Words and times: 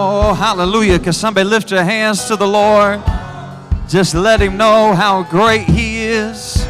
Oh, 0.00 0.32
hallelujah. 0.32 1.00
Can 1.00 1.12
somebody 1.12 1.48
lift 1.48 1.72
your 1.72 1.82
hands 1.82 2.26
to 2.26 2.36
the 2.36 2.46
Lord? 2.46 3.02
Just 3.88 4.14
let 4.14 4.40
him 4.40 4.56
know 4.56 4.94
how 4.94 5.24
great 5.24 5.64
he 5.64 6.04
is. 6.04 6.64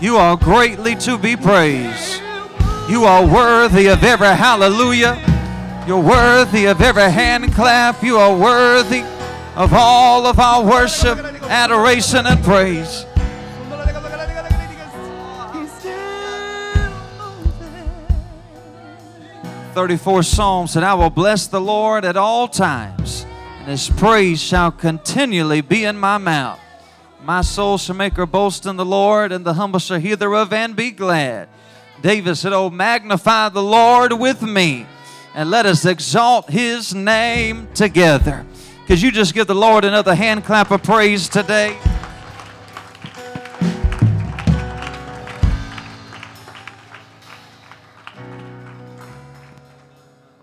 You 0.00 0.16
are 0.16 0.36
greatly 0.36 0.96
to 0.96 1.16
be 1.16 1.36
praised. 1.36 2.20
You 2.88 3.04
are 3.04 3.24
worthy 3.24 3.86
of 3.86 4.02
every 4.02 4.26
hallelujah. 4.26 5.14
You're 5.86 6.02
worthy 6.02 6.66
of 6.66 6.80
every 6.80 7.08
hand 7.08 7.52
clap. 7.52 8.02
You 8.02 8.16
are 8.16 8.36
worthy 8.36 9.04
of 9.54 9.72
all 9.72 10.26
of 10.26 10.40
our 10.40 10.64
worship, 10.64 11.18
adoration, 11.44 12.26
and 12.26 12.42
praise. 12.42 13.06
34 19.72 20.24
Psalms 20.24 20.72
said, 20.72 20.82
I 20.82 20.94
will 20.94 21.10
bless 21.10 21.46
the 21.46 21.60
Lord 21.60 22.04
at 22.04 22.16
all 22.16 22.48
times, 22.48 23.24
and 23.58 23.68
his 23.68 23.88
praise 23.88 24.42
shall 24.42 24.72
continually 24.72 25.60
be 25.60 25.84
in 25.84 25.96
my 25.96 26.18
mouth. 26.18 26.58
My 27.22 27.42
soul 27.42 27.78
shall 27.78 27.94
make 27.94 28.14
her 28.14 28.26
boast 28.26 28.66
in 28.66 28.76
the 28.76 28.84
Lord, 28.84 29.30
and 29.30 29.44
the 29.44 29.54
humble 29.54 29.78
shall 29.78 30.00
hear 30.00 30.16
thereof 30.16 30.52
and 30.52 30.74
be 30.74 30.90
glad. 30.90 31.48
David 32.02 32.36
said, 32.36 32.52
Oh, 32.52 32.70
magnify 32.70 33.50
the 33.50 33.62
Lord 33.62 34.12
with 34.14 34.42
me, 34.42 34.86
and 35.34 35.50
let 35.50 35.66
us 35.66 35.84
exalt 35.84 36.50
his 36.50 36.94
name 36.94 37.68
together. 37.74 38.44
Could 38.86 39.00
you 39.00 39.12
just 39.12 39.34
give 39.34 39.46
the 39.46 39.54
Lord 39.54 39.84
another 39.84 40.14
hand 40.14 40.44
clap 40.44 40.70
of 40.72 40.82
praise 40.82 41.28
today? 41.28 41.78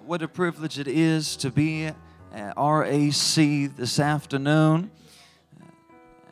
What 0.07 0.21
a 0.21 0.27
privilege 0.27 0.79
it 0.79 0.88
is 0.88 1.35
to 1.35 1.52
be 1.52 1.84
at 2.33 2.53
RAC 2.55 3.36
this 3.75 4.00
afternoon. 4.00 4.89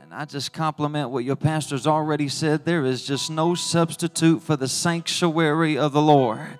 And 0.02 0.14
I 0.14 0.24
just 0.24 0.54
compliment 0.54 1.10
what 1.10 1.26
your 1.26 1.36
pastor's 1.36 1.86
already 1.86 2.30
said. 2.30 2.64
There 2.64 2.86
is 2.86 3.06
just 3.06 3.30
no 3.30 3.54
substitute 3.54 4.42
for 4.42 4.56
the 4.56 4.70
sanctuary 4.70 5.78
of 5.78 5.92
the 5.92 6.02
Lord. 6.02 6.58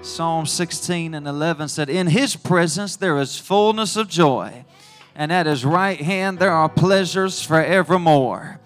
Psalm 0.00 0.46
16 0.46 1.12
and 1.12 1.28
11 1.28 1.68
said, 1.68 1.90
In 1.90 2.06
his 2.06 2.36
presence 2.36 2.96
there 2.96 3.18
is 3.18 3.38
fullness 3.38 3.94
of 3.94 4.08
joy, 4.08 4.64
and 5.14 5.30
at 5.30 5.44
his 5.44 5.62
right 5.62 6.00
hand 6.00 6.38
there 6.38 6.52
are 6.52 6.70
pleasures 6.70 7.42
forevermore. 7.42 8.60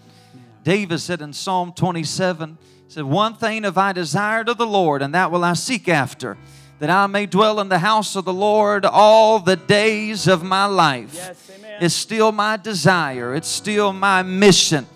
David 0.63 1.01
said 1.01 1.21
in 1.21 1.33
Psalm 1.33 1.73
27, 1.73 2.57
said, 2.87 3.03
One 3.03 3.35
thing 3.35 3.65
have 3.65 3.79
I 3.79 3.93
desired 3.93 4.49
of 4.49 4.59
the 4.59 4.67
Lord, 4.67 5.03
and 5.03 5.13
that 5.13 5.33
will 5.33 5.43
I 5.43 5.55
seek 5.55 5.89
after 5.89 6.37
that 6.81 6.91
I 6.91 7.07
may 7.07 7.27
dwell 7.27 7.61
in 7.61 7.69
the 7.69 7.79
house 7.79 8.17
of 8.17 8.25
the 8.25 8.33
Lord 8.33 8.85
all 8.85 9.39
the 9.39 9.55
days 9.55 10.27
of 10.27 10.43
my 10.43 10.65
life. 10.65 11.13
Yes, 11.15 11.51
it's 11.81 11.95
still 11.95 12.33
my 12.33 12.57
desire, 12.57 13.35
it's 13.35 13.49
still 13.49 13.93
my 13.93 14.23
mission, 14.23 14.87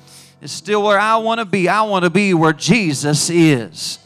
it's 0.42 0.52
still 0.52 0.82
where 0.82 0.98
I 0.98 1.16
want 1.16 1.38
to 1.38 1.44
be. 1.44 1.68
I 1.68 1.82
want 1.82 2.04
to 2.04 2.10
be 2.10 2.34
where 2.34 2.52
Jesus 2.52 3.30
is. 3.30 3.98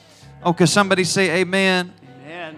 Oh, 0.43 0.51
okay, 0.51 0.67
somebody 0.67 1.05
say 1.05 1.41
amen? 1.41 1.93
Amen. 2.25 2.57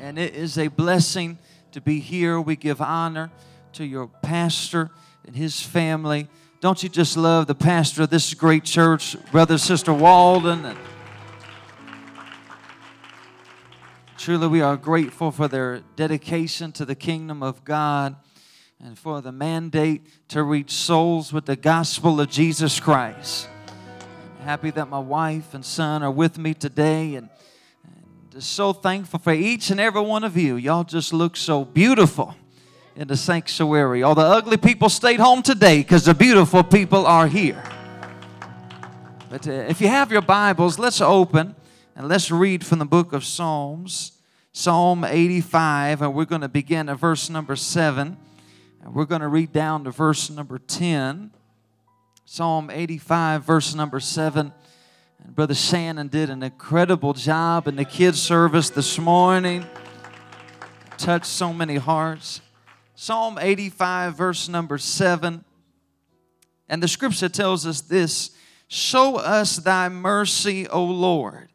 And 0.00 0.18
it 0.18 0.34
is 0.34 0.58
a 0.58 0.68
blessing 0.68 1.38
to 1.72 1.80
be 1.80 2.00
here. 2.00 2.40
We 2.40 2.56
give 2.56 2.82
honor 2.82 3.30
to 3.74 3.84
your 3.84 4.08
pastor 4.08 4.90
and 5.26 5.36
his 5.36 5.60
family. 5.60 6.28
Don't 6.60 6.82
you 6.82 6.88
just 6.88 7.16
love 7.16 7.46
the 7.46 7.54
pastor 7.54 8.02
of 8.02 8.10
this 8.10 8.34
great 8.34 8.64
church, 8.64 9.16
Brother 9.30 9.58
Sister 9.58 9.92
Walden? 9.92 10.64
And 10.64 10.78
Truly, 14.22 14.46
we 14.46 14.60
are 14.60 14.76
grateful 14.76 15.32
for 15.32 15.48
their 15.48 15.80
dedication 15.96 16.70
to 16.74 16.84
the 16.84 16.94
kingdom 16.94 17.42
of 17.42 17.64
God 17.64 18.14
and 18.80 18.96
for 18.96 19.20
the 19.20 19.32
mandate 19.32 20.06
to 20.28 20.44
reach 20.44 20.70
souls 20.70 21.32
with 21.32 21.46
the 21.46 21.56
gospel 21.56 22.20
of 22.20 22.30
Jesus 22.30 22.78
Christ. 22.78 23.48
I'm 24.38 24.44
happy 24.44 24.70
that 24.70 24.88
my 24.88 25.00
wife 25.00 25.54
and 25.54 25.64
son 25.64 26.04
are 26.04 26.10
with 26.12 26.38
me 26.38 26.54
today 26.54 27.16
and, 27.16 27.30
and 27.84 28.30
just 28.30 28.52
so 28.52 28.72
thankful 28.72 29.18
for 29.18 29.32
each 29.32 29.72
and 29.72 29.80
every 29.80 30.02
one 30.02 30.22
of 30.22 30.36
you. 30.36 30.54
Y'all 30.54 30.84
just 30.84 31.12
look 31.12 31.36
so 31.36 31.64
beautiful 31.64 32.36
in 32.94 33.08
the 33.08 33.16
sanctuary. 33.16 34.04
All 34.04 34.14
the 34.14 34.22
ugly 34.22 34.56
people 34.56 34.88
stayed 34.88 35.18
home 35.18 35.42
today 35.42 35.78
because 35.78 36.04
the 36.04 36.14
beautiful 36.14 36.62
people 36.62 37.06
are 37.06 37.26
here. 37.26 37.60
But 39.28 39.48
uh, 39.48 39.50
if 39.50 39.80
you 39.80 39.88
have 39.88 40.12
your 40.12 40.22
Bibles, 40.22 40.78
let's 40.78 41.00
open 41.00 41.56
and 41.96 42.08
let's 42.08 42.30
read 42.30 42.64
from 42.64 42.78
the 42.78 42.84
book 42.84 43.12
of 43.12 43.24
Psalms, 43.24 44.11
Psalm 44.54 45.02
85, 45.02 46.02
and 46.02 46.14
we're 46.14 46.26
going 46.26 46.42
to 46.42 46.48
begin 46.48 46.90
at 46.90 46.98
verse 46.98 47.30
number 47.30 47.56
7. 47.56 48.18
And 48.82 48.94
we're 48.94 49.06
going 49.06 49.22
to 49.22 49.28
read 49.28 49.50
down 49.50 49.84
to 49.84 49.90
verse 49.90 50.28
number 50.28 50.58
10. 50.58 51.30
Psalm 52.26 52.70
85, 52.70 53.44
verse 53.44 53.74
number 53.74 53.98
7. 53.98 54.52
And 55.24 55.34
Brother 55.34 55.54
Shannon 55.54 56.08
did 56.08 56.28
an 56.28 56.42
incredible 56.42 57.14
job 57.14 57.66
in 57.66 57.76
the 57.76 57.86
kids' 57.86 58.20
service 58.20 58.68
this 58.68 58.98
morning. 58.98 59.64
Touched 60.98 61.26
so 61.26 61.54
many 61.54 61.76
hearts. 61.76 62.42
Psalm 62.94 63.38
85, 63.40 64.16
verse 64.16 64.48
number 64.50 64.76
7. 64.76 65.44
And 66.68 66.82
the 66.82 66.88
scripture 66.88 67.30
tells 67.30 67.66
us 67.66 67.80
this 67.80 68.32
Show 68.68 69.16
us 69.16 69.56
thy 69.56 69.88
mercy, 69.88 70.68
O 70.68 70.84
Lord 70.84 71.48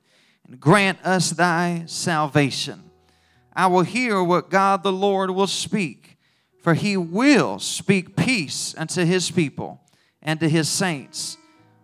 and 0.47 0.59
grant 0.59 0.99
us 1.03 1.31
thy 1.31 1.83
salvation. 1.85 2.86
I 3.57 3.65
will 3.65 3.81
hear 3.81 4.23
what 4.23 4.51
God 4.51 4.83
the 4.83 4.93
Lord 4.93 5.31
will 5.31 5.47
speak, 5.47 6.19
for 6.61 6.75
he 6.75 6.95
will 6.95 7.57
speak 7.57 8.15
peace 8.15 8.75
unto 8.77 9.03
his 9.03 9.31
people 9.31 9.81
and 10.21 10.39
to 10.39 10.47
his 10.47 10.69
saints. 10.69 11.37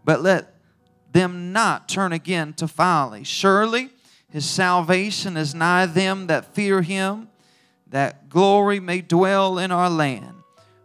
But 0.06 0.22
let 0.22 0.53
them 1.12 1.51
not 1.51 1.89
turn 1.89 2.13
again 2.13 2.53
to 2.53 2.67
folly. 2.67 3.23
Surely 3.23 3.89
his 4.29 4.47
salvation 4.47 5.35
is 5.35 5.56
nigh 5.56 5.88
them 5.88 6.28
that 6.28 6.53
fear 6.53 6.83
him, 6.83 7.29
that 7.88 8.29
glory 8.29 8.79
may 8.79 9.01
dwell 9.01 9.57
in 9.57 9.72
our 9.72 9.89
land. 9.89 10.35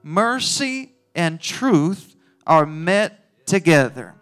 Mercy 0.02 0.94
and 1.14 1.38
truth 1.38 2.16
are 2.46 2.64
met 2.64 3.46
together. 3.46 4.14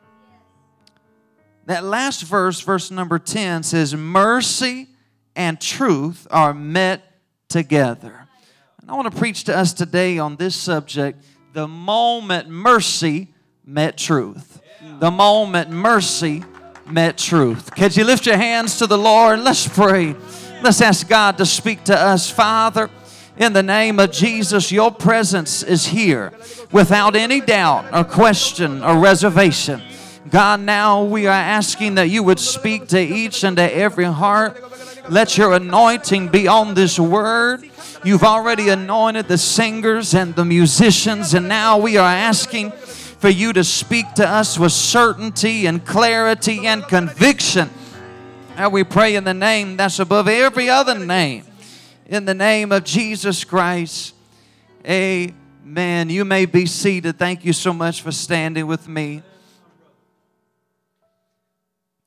That 1.67 1.85
last 1.85 2.23
verse, 2.23 2.61
verse 2.61 2.91
number 2.91 3.21
10, 3.21 3.63
says, 3.63 3.95
Mercy 3.95 4.89
and 5.37 5.61
truth 5.61 6.27
are 6.31 6.53
met 6.53 7.03
together. 7.49 8.27
And 8.81 8.91
I 8.91 8.95
want 8.95 9.13
to 9.13 9.17
preach 9.17 9.45
to 9.45 9.57
us 9.57 9.73
today 9.73 10.19
on 10.19 10.37
this 10.37 10.57
subject 10.57 11.23
the 11.53 11.69
moment 11.69 12.49
mercy 12.49 13.29
met 13.65 13.97
truth. 13.97 14.61
The 14.99 15.11
moment 15.11 15.71
mercy 15.71 16.45
met 16.87 17.19
truth. 17.19 17.75
Could 17.75 17.97
you 17.97 18.05
lift 18.05 18.27
your 18.27 18.37
hands 18.37 18.79
to 18.79 18.87
the 18.87 18.99
Lord? 18.99 19.41
Let's 19.41 19.67
pray. 19.67 20.15
Let's 20.63 20.81
ask 20.81 21.09
God 21.09 21.39
to 21.39 21.47
speak 21.47 21.85
to 21.85 21.99
us. 21.99 22.31
Father, 22.31 22.91
in 23.37 23.53
the 23.53 23.63
name 23.63 23.99
of 23.99 24.13
Jesus, 24.13 24.73
your 24.73 24.91
presence 24.91 25.63
is 25.63 25.87
here 25.87 26.33
without 26.73 27.17
any 27.17 27.41
doubt 27.41 27.87
or 27.93 28.05
question 28.05 28.83
or 28.83 28.99
reservation. 28.99 29.83
God, 30.31 30.61
now 30.61 31.05
we 31.05 31.27
are 31.27 31.31
asking 31.31 31.97
that 31.97 32.09
you 32.09 32.23
would 32.23 32.41
speak 32.41 32.89
to 32.89 33.01
each 33.01 33.45
and 33.45 33.57
to 33.57 33.63
every 33.63 34.05
heart. 34.05 34.61
Let 35.09 35.39
your 35.39 35.55
anointing 35.55 36.29
be 36.29 36.49
on 36.49 36.75
this 36.75 36.99
word. 36.99 37.69
You've 38.05 38.25
already 38.25 38.69
anointed 38.69 39.29
the 39.29 39.39
singers 39.39 40.15
and 40.15 40.35
the 40.35 40.45
musicians, 40.45 41.35
and 41.35 41.49
now 41.49 41.79
we 41.79 41.97
are 41.97 42.09
asking 42.09 42.73
for 42.73 43.29
you 43.29 43.53
to 43.53 43.63
speak 43.63 44.15
to 44.15 44.29
us 44.29 44.59
with 44.59 44.73
certainty 44.73 45.67
and 45.67 45.85
clarity 45.85 46.67
and 46.67 46.83
conviction. 46.87 47.71
And 48.57 48.73
we 48.73 48.83
pray 48.85 49.15
in 49.15 49.25
the 49.25 49.35
name 49.35 49.77
that's 49.77 50.01
above 50.01 50.29
every 50.29 50.69
other 50.69 50.99
name, 50.99 51.45
in 52.07 52.25
the 52.25 52.35
name 52.35 52.73
of 52.73 52.83
Jesus 52.83 53.45
Christ. 53.45 54.15
Amen. 54.85 56.11
You 56.11 56.25
may 56.25 56.47
be 56.47 56.67
seated. 56.67 57.17
Thank 57.17 57.45
you 57.45 57.53
so 57.53 57.73
much 57.73 58.03
for 58.03 58.13
standing 58.13 58.67
with 58.67 58.89
me 58.89 59.23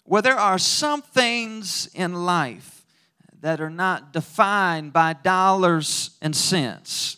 where 0.10 0.24
there 0.24 0.40
are 0.40 0.58
some 0.58 1.04
things 1.04 1.88
in 1.94 2.26
life 2.26 2.84
that 3.42 3.62
are 3.62 3.70
not 3.70 4.12
defined 4.12 4.92
by 4.92 5.14
dollars 5.14 6.18
and 6.20 6.36
cents. 6.36 7.18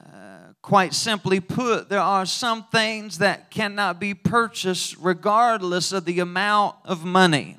Uh, 0.00 0.54
quite 0.62 0.94
simply 0.94 1.38
put, 1.38 1.90
there 1.90 2.00
are 2.00 2.24
some 2.24 2.64
things 2.64 3.18
that 3.18 3.50
cannot 3.50 4.00
be 4.00 4.14
purchased 4.14 4.96
regardless 5.00 5.92
of 5.92 6.06
the 6.06 6.18
amount 6.18 6.74
of 6.86 7.04
money, 7.04 7.58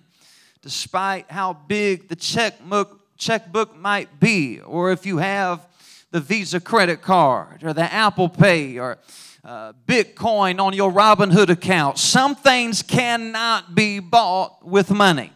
despite 0.63 1.29
how 1.29 1.53
big 1.53 2.07
the 2.07 2.15
checkbook, 2.15 2.99
checkbook 3.19 3.77
might 3.77 4.19
be, 4.19 4.59
or 4.61 4.91
if 4.91 5.05
you 5.05 5.19
have 5.19 5.63
the 6.09 6.19
Visa 6.19 6.59
credit 6.59 7.03
card 7.03 7.63
or 7.63 7.71
the 7.71 7.93
Apple 7.93 8.29
Pay 8.29 8.79
or 8.79 8.97
uh, 9.45 9.73
Bitcoin 9.87 10.59
on 10.59 10.73
your 10.73 10.91
Robinhood 10.91 11.49
account. 11.49 11.99
Some 11.99 12.35
things 12.35 12.81
cannot 12.81 13.75
be 13.75 13.99
bought 13.99 14.65
with 14.65 14.89
money. 14.89 15.31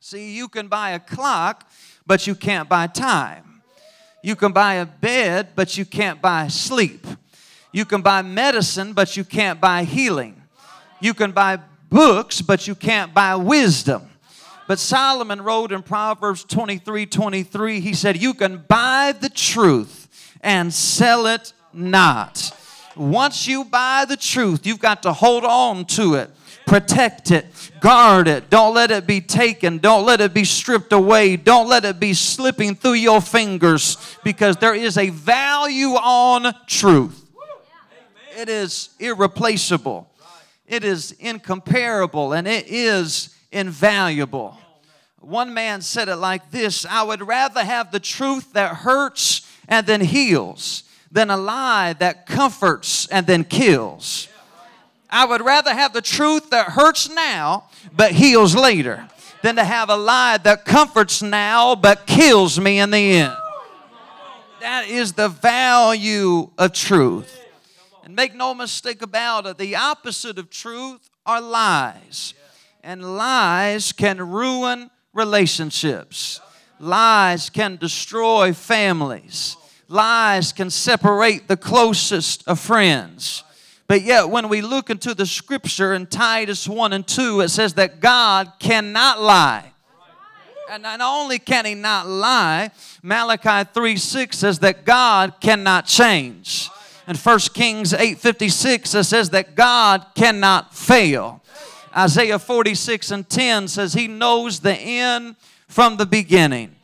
See, 0.00 0.32
you 0.32 0.48
can 0.48 0.68
buy 0.68 0.92
a 0.92 0.98
clock, 0.98 1.70
but 2.06 2.26
you 2.26 2.34
can't 2.34 2.68
buy 2.68 2.86
time. 2.86 3.62
You 4.22 4.36
can 4.36 4.52
buy 4.52 4.74
a 4.74 4.86
bed, 4.86 5.50
but 5.54 5.76
you 5.76 5.84
can't 5.84 6.22
buy 6.22 6.48
sleep. 6.48 7.06
You 7.72 7.84
can 7.84 8.00
buy 8.00 8.22
medicine, 8.22 8.94
but 8.94 9.16
you 9.16 9.24
can't 9.24 9.60
buy 9.60 9.84
healing. 9.84 10.40
You 11.00 11.12
can 11.14 11.32
buy 11.32 11.58
books, 11.90 12.40
but 12.40 12.66
you 12.66 12.74
can't 12.74 13.12
buy 13.12 13.36
wisdom. 13.36 14.02
But 14.66 14.78
Solomon 14.78 15.42
wrote 15.42 15.72
in 15.72 15.82
Proverbs 15.82 16.44
23 16.44 17.04
23, 17.06 17.80
he 17.80 17.92
said, 17.92 18.16
You 18.16 18.32
can 18.32 18.64
buy 18.66 19.12
the 19.18 19.28
truth 19.28 20.08
and 20.40 20.72
sell 20.72 21.26
it 21.26 21.52
not. 21.72 22.54
Once 23.00 23.48
you 23.48 23.64
buy 23.64 24.04
the 24.04 24.16
truth, 24.16 24.66
you've 24.66 24.78
got 24.78 25.02
to 25.02 25.12
hold 25.12 25.44
on 25.44 25.84
to 25.86 26.14
it 26.14 26.30
protect 26.70 27.32
it, 27.32 27.46
guard 27.80 28.28
it. 28.28 28.48
Don't 28.48 28.72
let 28.74 28.92
it 28.92 29.04
be 29.04 29.20
taken. 29.20 29.78
Don't 29.78 30.06
let 30.06 30.20
it 30.20 30.32
be 30.32 30.44
stripped 30.44 30.92
away. 30.92 31.36
Don't 31.36 31.68
let 31.68 31.84
it 31.84 31.98
be 31.98 32.14
slipping 32.14 32.76
through 32.76 32.92
your 32.92 33.20
fingers 33.20 33.96
because 34.22 34.56
there 34.58 34.74
is 34.74 34.96
a 34.96 35.08
value 35.08 35.94
on 35.94 36.54
truth. 36.68 37.28
It 38.38 38.48
is 38.48 38.90
irreplaceable, 39.00 40.08
it 40.68 40.84
is 40.84 41.10
incomparable, 41.18 42.32
and 42.32 42.46
it 42.46 42.66
is 42.68 43.34
invaluable. 43.50 44.56
One 45.18 45.52
man 45.52 45.82
said 45.82 46.08
it 46.08 46.16
like 46.16 46.52
this 46.52 46.86
I 46.86 47.02
would 47.02 47.26
rather 47.26 47.64
have 47.64 47.90
the 47.90 47.98
truth 47.98 48.52
that 48.52 48.76
hurts 48.76 49.44
and 49.68 49.86
then 49.86 50.00
heals 50.00 50.84
than 51.10 51.30
a 51.30 51.36
lie 51.36 51.92
that 51.94 52.26
comforts 52.26 53.06
and 53.08 53.26
then 53.26 53.44
kills. 53.44 54.28
I 55.10 55.24
would 55.24 55.40
rather 55.40 55.74
have 55.74 55.92
the 55.92 56.02
truth 56.02 56.50
that 56.50 56.68
hurts 56.68 57.08
now 57.10 57.64
but 57.96 58.12
heals 58.12 58.54
later 58.54 59.08
than 59.42 59.56
to 59.56 59.64
have 59.64 59.90
a 59.90 59.96
lie 59.96 60.38
that 60.38 60.64
comforts 60.64 61.22
now 61.22 61.74
but 61.74 62.06
kills 62.06 62.60
me 62.60 62.78
in 62.78 62.90
the 62.90 63.12
end. 63.12 63.36
That 64.60 64.88
is 64.88 65.14
the 65.14 65.28
value 65.28 66.50
of 66.58 66.72
truth. 66.72 67.38
And 68.04 68.14
make 68.14 68.34
no 68.34 68.54
mistake 68.54 69.02
about 69.02 69.46
it, 69.46 69.58
the 69.58 69.76
opposite 69.76 70.38
of 70.38 70.50
truth 70.50 71.08
are 71.24 71.40
lies. 71.40 72.34
And 72.82 73.16
lies 73.16 73.92
can 73.92 74.18
ruin 74.20 74.90
relationships, 75.12 76.40
lies 76.78 77.50
can 77.50 77.76
destroy 77.76 78.52
families, 78.52 79.56
lies 79.90 80.52
can 80.52 80.70
separate 80.70 81.48
the 81.48 81.56
closest 81.56 82.46
of 82.46 82.58
friends. 82.58 83.44
But 83.88 84.02
yet, 84.02 84.28
when 84.28 84.48
we 84.48 84.60
look 84.60 84.88
into 84.88 85.14
the 85.14 85.26
scripture 85.26 85.94
in 85.94 86.06
Titus 86.06 86.68
1 86.68 86.92
and 86.92 87.06
2, 87.06 87.40
it 87.40 87.48
says 87.48 87.74
that 87.74 88.00
God 88.00 88.52
cannot 88.60 89.20
lie. 89.20 89.72
And 90.70 90.84
not 90.84 91.00
only 91.00 91.40
can 91.40 91.64
he 91.64 91.74
not 91.74 92.06
lie, 92.06 92.70
Malachi 93.02 93.68
3 93.74 93.96
6 93.96 94.38
says 94.38 94.60
that 94.60 94.84
God 94.84 95.34
cannot 95.40 95.86
change. 95.86 96.70
And 97.08 97.18
1 97.18 97.38
Kings 97.52 97.92
8 97.92 98.18
56 98.18 98.94
it 98.94 99.04
says 99.04 99.30
that 99.30 99.56
God 99.56 100.06
cannot 100.14 100.72
fail. 100.72 101.42
Isaiah 101.96 102.38
46 102.38 103.10
and 103.10 103.28
10 103.28 103.66
says 103.66 103.94
he 103.94 104.06
knows 104.06 104.60
the 104.60 104.74
end 104.74 105.34
from 105.66 105.96
the 105.96 106.06
beginning. 106.06 106.76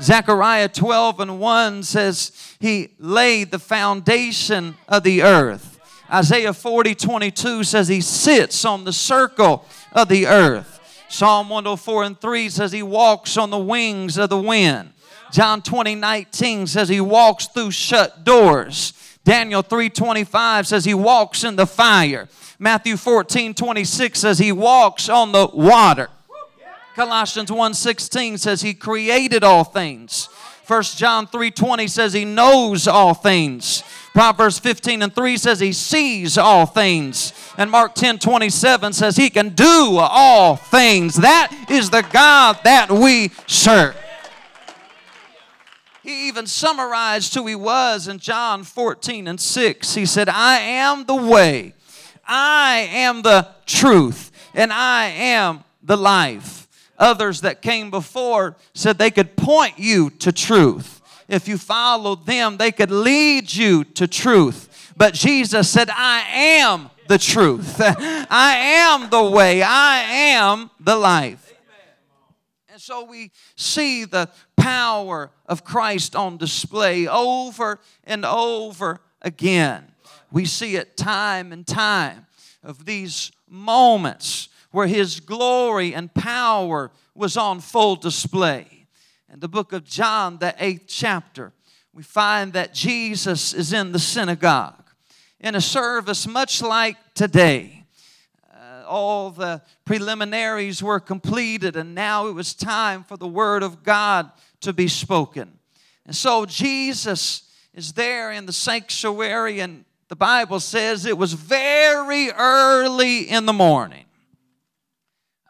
Zechariah 0.00 0.68
12 0.68 1.20
and 1.20 1.38
1 1.38 1.82
says 1.82 2.53
he 2.64 2.88
laid 2.98 3.50
the 3.50 3.58
foundation 3.58 4.74
of 4.88 5.02
the 5.02 5.22
earth. 5.22 5.78
Isaiah 6.10 6.54
40, 6.54 6.94
22 6.94 7.62
says 7.62 7.88
he 7.88 8.00
sits 8.00 8.64
on 8.64 8.84
the 8.84 8.92
circle 8.92 9.66
of 9.92 10.08
the 10.08 10.26
earth. 10.26 10.80
Psalm 11.10 11.50
104 11.50 12.04
and 12.04 12.18
3 12.18 12.48
says 12.48 12.72
he 12.72 12.82
walks 12.82 13.36
on 13.36 13.50
the 13.50 13.58
wings 13.58 14.16
of 14.16 14.30
the 14.30 14.40
wind. 14.40 14.94
John 15.30 15.60
20, 15.60 15.94
19 15.94 16.66
says 16.66 16.88
he 16.88 17.02
walks 17.02 17.48
through 17.48 17.70
shut 17.70 18.24
doors. 18.24 18.94
Daniel 19.24 19.62
3:25 19.62 20.66
says 20.66 20.84
he 20.84 20.94
walks 20.94 21.44
in 21.44 21.56
the 21.56 21.66
fire. 21.66 22.28
Matthew 22.58 22.96
14, 22.96 23.52
26 23.52 24.18
says 24.18 24.38
he 24.38 24.52
walks 24.52 25.08
on 25.08 25.32
the 25.32 25.48
water. 25.52 26.08
Colossians 26.94 27.50
1:16 27.50 28.38
says 28.38 28.62
he 28.62 28.72
created 28.72 29.42
all 29.44 29.64
things. 29.64 30.28
1 30.66 30.82
John 30.96 31.26
3:20 31.26 31.88
says 31.90 32.12
he 32.14 32.24
knows 32.24 32.88
all 32.88 33.12
things. 33.12 33.82
Proverbs 34.14 34.58
15 34.58 35.02
and 35.02 35.14
3 35.14 35.36
says 35.36 35.60
he 35.60 35.72
sees 35.72 36.38
all 36.38 36.64
things. 36.64 37.32
And 37.58 37.70
Mark 37.70 37.94
10 37.94 38.18
27 38.18 38.92
says 38.94 39.16
he 39.16 39.28
can 39.28 39.50
do 39.50 39.98
all 39.98 40.56
things. 40.56 41.16
That 41.16 41.52
is 41.68 41.90
the 41.90 42.02
God 42.12 42.58
that 42.64 42.90
we 42.90 43.30
serve. 43.46 43.96
He 46.02 46.28
even 46.28 46.46
summarized 46.46 47.34
who 47.34 47.46
he 47.46 47.54
was 47.54 48.08
in 48.08 48.18
John 48.18 48.62
14 48.62 49.26
and 49.26 49.40
6. 49.40 49.94
He 49.94 50.04
said, 50.04 50.28
I 50.28 50.60
am 50.60 51.04
the 51.06 51.14
way, 51.14 51.74
I 52.26 52.88
am 52.90 53.22
the 53.22 53.48
truth, 53.64 54.30
and 54.54 54.70
I 54.72 55.06
am 55.06 55.64
the 55.82 55.96
life. 55.96 56.63
Others 56.98 57.40
that 57.42 57.62
came 57.62 57.90
before 57.90 58.56
said 58.72 58.98
they 58.98 59.10
could 59.10 59.36
point 59.36 59.78
you 59.78 60.10
to 60.10 60.32
truth 60.32 61.02
if 61.28 61.48
you 61.48 61.58
followed 61.58 62.26
them, 62.26 62.56
they 62.56 62.72
could 62.72 62.90
lead 62.90 63.52
you 63.52 63.84
to 63.84 64.06
truth. 64.06 64.92
But 64.96 65.14
Jesus 65.14 65.68
said, 65.70 65.88
I 65.90 66.24
am 66.28 66.90
the 67.08 67.18
truth. 67.18 67.76
I 67.80 68.56
am 68.56 69.10
the 69.10 69.22
way. 69.22 69.62
I 69.62 70.00
am 70.00 70.70
the 70.80 70.96
life. 70.96 71.52
And 72.70 72.80
so 72.80 73.04
we 73.04 73.30
see 73.56 74.04
the 74.04 74.28
power 74.56 75.30
of 75.46 75.64
Christ 75.64 76.16
on 76.16 76.36
display 76.36 77.06
over 77.06 77.80
and 78.04 78.24
over 78.24 79.00
again. 79.22 79.92
We 80.30 80.44
see 80.44 80.76
it 80.76 80.96
time 80.96 81.52
and 81.52 81.66
time 81.66 82.26
of 82.62 82.84
these 82.84 83.30
moments 83.48 84.48
where 84.74 84.88
his 84.88 85.20
glory 85.20 85.94
and 85.94 86.12
power 86.12 86.90
was 87.14 87.36
on 87.36 87.60
full 87.60 87.94
display 87.96 88.74
in 89.34 89.40
the 89.40 89.48
book 89.48 89.72
of 89.72 89.84
John, 89.84 90.38
the 90.38 90.54
eighth 90.58 90.84
chapter, 90.86 91.52
we 91.92 92.04
find 92.04 92.52
that 92.52 92.72
Jesus 92.72 93.52
is 93.52 93.72
in 93.72 93.90
the 93.90 93.98
synagogue 93.98 94.90
in 95.40 95.56
a 95.56 95.60
service 95.60 96.24
much 96.24 96.62
like 96.62 96.96
today. 97.14 97.84
Uh, 98.52 98.84
all 98.86 99.30
the 99.30 99.60
preliminaries 99.84 100.82
were 100.84 101.00
completed, 101.00 101.74
and 101.74 101.96
now 101.96 102.28
it 102.28 102.32
was 102.32 102.54
time 102.54 103.02
for 103.02 103.16
the 103.16 103.26
Word 103.26 103.64
of 103.64 103.82
God 103.82 104.30
to 104.60 104.72
be 104.72 104.86
spoken. 104.86 105.58
And 106.06 106.14
so 106.14 106.46
Jesus 106.46 107.50
is 107.74 107.92
there 107.92 108.30
in 108.30 108.46
the 108.46 108.52
sanctuary, 108.52 109.58
and 109.58 109.84
the 110.08 110.16
Bible 110.16 110.60
says 110.60 111.06
it 111.06 111.18
was 111.18 111.32
very 111.32 112.30
early 112.30 113.28
in 113.28 113.46
the 113.46 113.52
morning. 113.52 114.03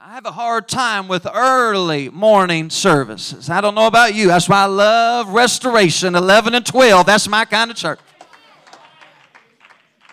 I 0.06 0.12
have 0.12 0.26
a 0.26 0.32
hard 0.32 0.68
time 0.68 1.08
with 1.08 1.26
early 1.26 2.10
morning 2.10 2.68
services. 2.68 3.48
I 3.48 3.62
don't 3.62 3.74
know 3.74 3.86
about 3.86 4.14
you. 4.14 4.26
That's 4.26 4.50
why 4.50 4.64
I 4.64 4.66
love 4.66 5.30
restoration 5.30 6.14
11 6.14 6.54
and 6.54 6.66
12. 6.66 7.06
That's 7.06 7.26
my 7.26 7.46
kind 7.46 7.70
of 7.70 7.76
church. 7.78 7.98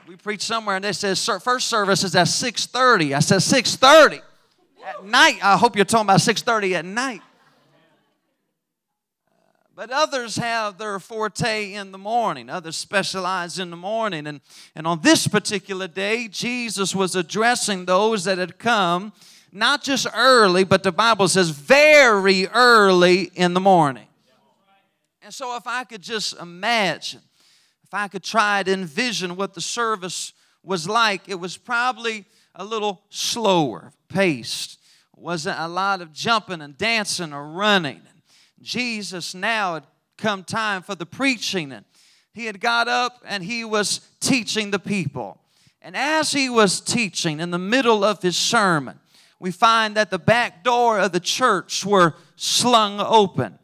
We 0.07 0.15
preach 0.15 0.43
somewhere 0.43 0.77
and 0.77 0.85
they 0.85 0.93
says 0.93 1.29
first 1.43 1.67
service 1.67 2.05
is 2.05 2.15
at 2.15 2.27
6:30. 2.27 3.13
I 3.13 3.19
said 3.19 3.41
6:30 3.41 4.21
at 4.87 5.03
night. 5.03 5.39
I 5.43 5.57
hope 5.57 5.75
you're 5.75 5.83
talking 5.83 6.05
about 6.05 6.21
6:30 6.21 6.75
at 6.75 6.85
night. 6.85 7.19
Uh, 9.27 9.33
but 9.75 9.91
others 9.91 10.37
have 10.37 10.77
their 10.77 10.99
forte 11.01 11.73
in 11.73 11.91
the 11.91 11.97
morning. 11.97 12.49
Others 12.49 12.77
specialize 12.77 13.59
in 13.59 13.69
the 13.69 13.75
morning. 13.75 14.25
And, 14.25 14.39
and 14.73 14.87
on 14.87 15.01
this 15.01 15.27
particular 15.27 15.89
day, 15.89 16.29
Jesus 16.29 16.95
was 16.95 17.13
addressing 17.13 17.83
those 17.83 18.23
that 18.23 18.37
had 18.37 18.57
come 18.57 19.11
not 19.51 19.83
just 19.83 20.07
early, 20.15 20.63
but 20.63 20.83
the 20.83 20.91
Bible 20.91 21.27
says 21.27 21.49
very 21.49 22.47
early 22.47 23.31
in 23.35 23.53
the 23.53 23.59
morning. 23.59 24.07
And 25.21 25.33
so, 25.33 25.55
if 25.55 25.67
I 25.67 25.83
could 25.83 26.01
just 26.01 26.39
imagine, 26.39 27.21
if 27.83 27.93
I 27.93 28.07
could 28.07 28.23
try 28.23 28.63
to 28.63 28.71
envision 28.71 29.35
what 29.35 29.53
the 29.53 29.61
service 29.61 30.33
was 30.63 30.87
like, 30.87 31.27
it 31.27 31.39
was 31.39 31.57
probably 31.57 32.25
a 32.55 32.63
little 32.63 33.01
slower 33.09 33.93
paced. 34.09 34.79
wasn't 35.15 35.59
a 35.59 35.67
lot 35.67 36.01
of 36.01 36.11
jumping 36.11 36.61
and 36.61 36.77
dancing 36.77 37.33
or 37.33 37.51
running. 37.51 38.01
Jesus 38.61 39.33
now 39.33 39.75
had 39.75 39.83
come 40.17 40.43
time 40.43 40.81
for 40.81 40.95
the 40.95 41.05
preaching, 41.05 41.71
and 41.71 41.85
he 42.33 42.45
had 42.45 42.59
got 42.59 42.87
up 42.87 43.21
and 43.25 43.43
he 43.43 43.63
was 43.65 44.01
teaching 44.19 44.71
the 44.71 44.79
people. 44.79 45.39
And 45.81 45.95
as 45.95 46.31
he 46.31 46.49
was 46.49 46.79
teaching 46.79 47.39
in 47.39 47.51
the 47.51 47.57
middle 47.57 48.03
of 48.03 48.21
his 48.21 48.37
sermon, 48.37 48.99
we 49.41 49.49
find 49.49 49.95
that 49.95 50.11
the 50.11 50.19
back 50.19 50.63
door 50.63 50.99
of 50.99 51.13
the 51.13 51.19
church 51.19 51.83
were 51.83 52.13
slung 52.35 52.99
open. 52.99 53.57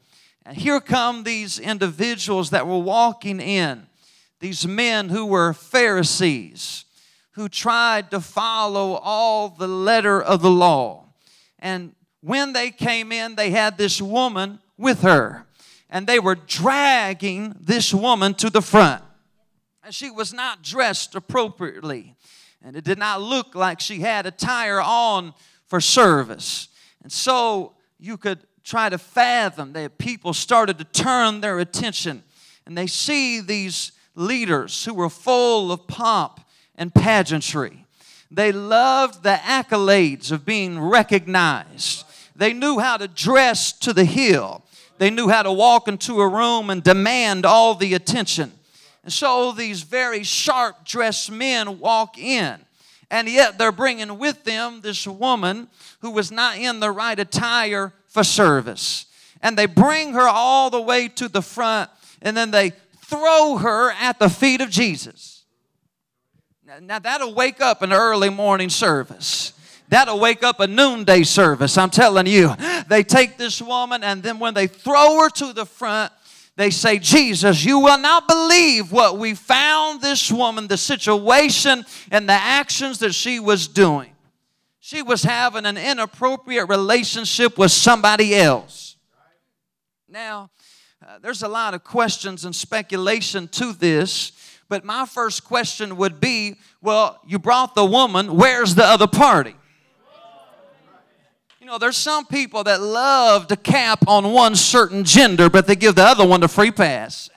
And 0.43 0.57
here 0.57 0.81
come 0.81 1.23
these 1.23 1.59
individuals 1.59 2.49
that 2.49 2.65
were 2.65 2.79
walking 2.79 3.39
in, 3.39 3.85
these 4.39 4.65
men 4.65 5.09
who 5.09 5.27
were 5.27 5.53
Pharisees, 5.53 6.85
who 7.33 7.47
tried 7.47 8.09
to 8.09 8.19
follow 8.19 8.93
all 8.93 9.49
the 9.49 9.67
letter 9.67 10.19
of 10.19 10.41
the 10.41 10.49
law. 10.49 11.13
And 11.59 11.93
when 12.21 12.53
they 12.53 12.71
came 12.71 13.11
in, 13.11 13.35
they 13.35 13.51
had 13.51 13.77
this 13.77 14.01
woman 14.01 14.57
with 14.79 15.03
her. 15.03 15.45
and 15.89 16.07
they 16.07 16.19
were 16.19 16.35
dragging 16.35 17.55
this 17.59 17.93
woman 17.93 18.33
to 18.35 18.49
the 18.49 18.61
front. 18.61 19.03
And 19.83 19.93
she 19.93 20.09
was 20.09 20.33
not 20.33 20.61
dressed 20.61 21.15
appropriately, 21.15 22.15
and 22.61 22.75
it 22.75 22.83
did 22.83 22.97
not 22.97 23.21
look 23.21 23.55
like 23.55 23.79
she 23.79 24.01
had 24.01 24.25
attire 24.25 24.81
on 24.81 25.33
for 25.67 25.79
service. 25.79 26.69
And 27.03 27.11
so 27.11 27.73
you 27.99 28.17
could 28.17 28.39
try 28.63 28.89
to 28.89 28.97
fathom 28.97 29.73
that 29.73 29.97
people 29.97 30.33
started 30.33 30.77
to 30.79 30.83
turn 30.83 31.41
their 31.41 31.59
attention 31.59 32.23
and 32.67 32.77
they 32.77 32.85
see 32.85 33.39
these 33.39 33.93
leaders 34.13 34.83
who 34.83 34.93
were 34.93 35.09
full 35.09 35.71
of 35.71 35.87
pomp 35.87 36.41
and 36.75 36.93
pageantry. 36.93 37.85
They 38.29 38.51
loved 38.51 39.23
the 39.23 39.39
accolades 39.41 40.33
of 40.33 40.45
being 40.45 40.77
recognized. 40.77 42.03
They 42.35 42.51
knew 42.51 42.79
how 42.79 42.97
to 42.97 43.07
dress 43.07 43.71
to 43.79 43.93
the 43.93 44.03
hill. 44.03 44.63
They 44.97 45.09
knew 45.09 45.29
how 45.29 45.43
to 45.43 45.51
walk 45.51 45.87
into 45.87 46.19
a 46.19 46.27
room 46.27 46.69
and 46.69 46.83
demand 46.83 47.45
all 47.45 47.73
the 47.73 47.93
attention. 47.93 48.51
And 49.03 49.13
so 49.13 49.53
these 49.53 49.83
very 49.83 50.23
sharp 50.23 50.83
dressed 50.83 51.31
men 51.31 51.79
walk 51.79 52.17
in. 52.17 52.59
And 53.09 53.29
yet 53.29 53.57
they're 53.57 53.71
bringing 53.71 54.17
with 54.17 54.43
them 54.43 54.81
this 54.81 55.07
woman 55.07 55.69
who 56.01 56.11
was 56.11 56.31
not 56.31 56.57
in 56.57 56.79
the 56.79 56.91
right 56.91 57.17
attire 57.17 57.93
for 58.07 58.23
service. 58.23 59.05
And 59.41 59.57
they 59.57 59.65
bring 59.65 60.13
her 60.13 60.27
all 60.27 60.69
the 60.69 60.81
way 60.81 61.07
to 61.09 61.27
the 61.27 61.41
front 61.41 61.89
and 62.21 62.35
then 62.35 62.51
they 62.51 62.71
throw 63.01 63.57
her 63.57 63.91
at 63.91 64.19
the 64.19 64.29
feet 64.29 64.61
of 64.61 64.69
Jesus. 64.69 65.45
Now, 66.81 66.99
that'll 66.99 67.33
wake 67.33 67.61
up 67.61 67.81
an 67.81 67.93
early 67.93 68.29
morning 68.29 68.69
service. 68.69 69.53
That'll 69.89 70.19
wake 70.19 70.43
up 70.43 70.59
a 70.59 70.67
noonday 70.67 71.23
service, 71.23 71.77
I'm 71.77 71.89
telling 71.89 72.27
you. 72.27 72.53
They 72.89 73.03
take 73.03 73.37
this 73.37 73.61
woman, 73.61 74.03
and 74.03 74.21
then 74.21 74.37
when 74.37 74.53
they 74.53 74.67
throw 74.67 75.21
her 75.21 75.29
to 75.29 75.53
the 75.53 75.65
front, 75.65 76.11
they 76.57 76.71
say, 76.71 76.97
Jesus, 76.97 77.63
you 77.63 77.79
will 77.79 77.99
not 77.99 78.27
believe 78.27 78.91
what 78.91 79.19
we 79.19 79.35
found 79.35 80.01
this 80.01 80.31
woman, 80.31 80.67
the 80.67 80.75
situation 80.75 81.85
and 82.09 82.27
the 82.27 82.33
actions 82.33 82.97
that 82.99 83.13
she 83.13 83.39
was 83.39 83.67
doing. 83.67 84.11
She 84.79 85.03
was 85.03 85.21
having 85.21 85.67
an 85.67 85.77
inappropriate 85.77 86.67
relationship 86.67 87.59
with 87.59 87.71
somebody 87.71 88.35
else. 88.35 88.95
Now, 90.09 90.49
uh, 91.05 91.19
there's 91.21 91.43
a 91.43 91.47
lot 91.47 91.75
of 91.75 91.83
questions 91.83 92.43
and 92.43 92.55
speculation 92.55 93.47
to 93.49 93.71
this, 93.71 94.31
but 94.67 94.83
my 94.83 95.05
first 95.05 95.43
question 95.43 95.95
would 95.97 96.19
be 96.19 96.55
well, 96.81 97.19
you 97.27 97.37
brought 97.37 97.75
the 97.75 97.85
woman, 97.85 98.35
where's 98.35 98.73
the 98.73 98.85
other 98.85 99.07
party? 99.07 99.55
You 101.67 101.73
know, 101.73 101.79
there's 101.79 101.97
some 101.97 102.25
people 102.25 102.63
that 102.63 102.79
love 102.79 103.47
to 103.47 103.57
cap 103.57 104.07
on 104.07 104.31
one 104.31 104.55
certain 104.55 105.03
gender, 105.03 105.49
but 105.49 105.67
they 105.67 105.75
give 105.75 105.95
the 105.95 106.03
other 106.03 106.25
one 106.25 106.39
the 106.39 106.47
free 106.47 106.71
pass. 106.71 107.29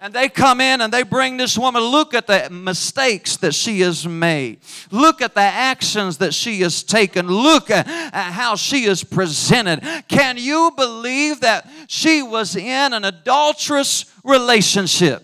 And 0.00 0.12
they 0.12 0.28
come 0.28 0.60
in 0.60 0.80
and 0.80 0.92
they 0.92 1.04
bring 1.04 1.36
this 1.36 1.56
woman, 1.56 1.80
look 1.80 2.14
at 2.14 2.26
the 2.26 2.48
mistakes 2.50 3.36
that 3.36 3.54
she 3.54 3.78
has 3.82 4.08
made. 4.08 4.58
Look 4.90 5.22
at 5.22 5.36
the 5.36 5.40
actions 5.40 6.18
that 6.18 6.34
she 6.34 6.62
has 6.62 6.82
taken. 6.82 7.28
Look 7.28 7.70
at, 7.70 7.86
at 7.86 8.32
how 8.32 8.56
she 8.56 8.86
is 8.86 9.04
presented. 9.04 9.84
Can 10.08 10.36
you 10.36 10.72
believe 10.76 11.42
that 11.42 11.70
she 11.86 12.24
was 12.24 12.56
in 12.56 12.92
an 12.92 13.04
adulterous 13.04 14.12
relationship? 14.24 15.22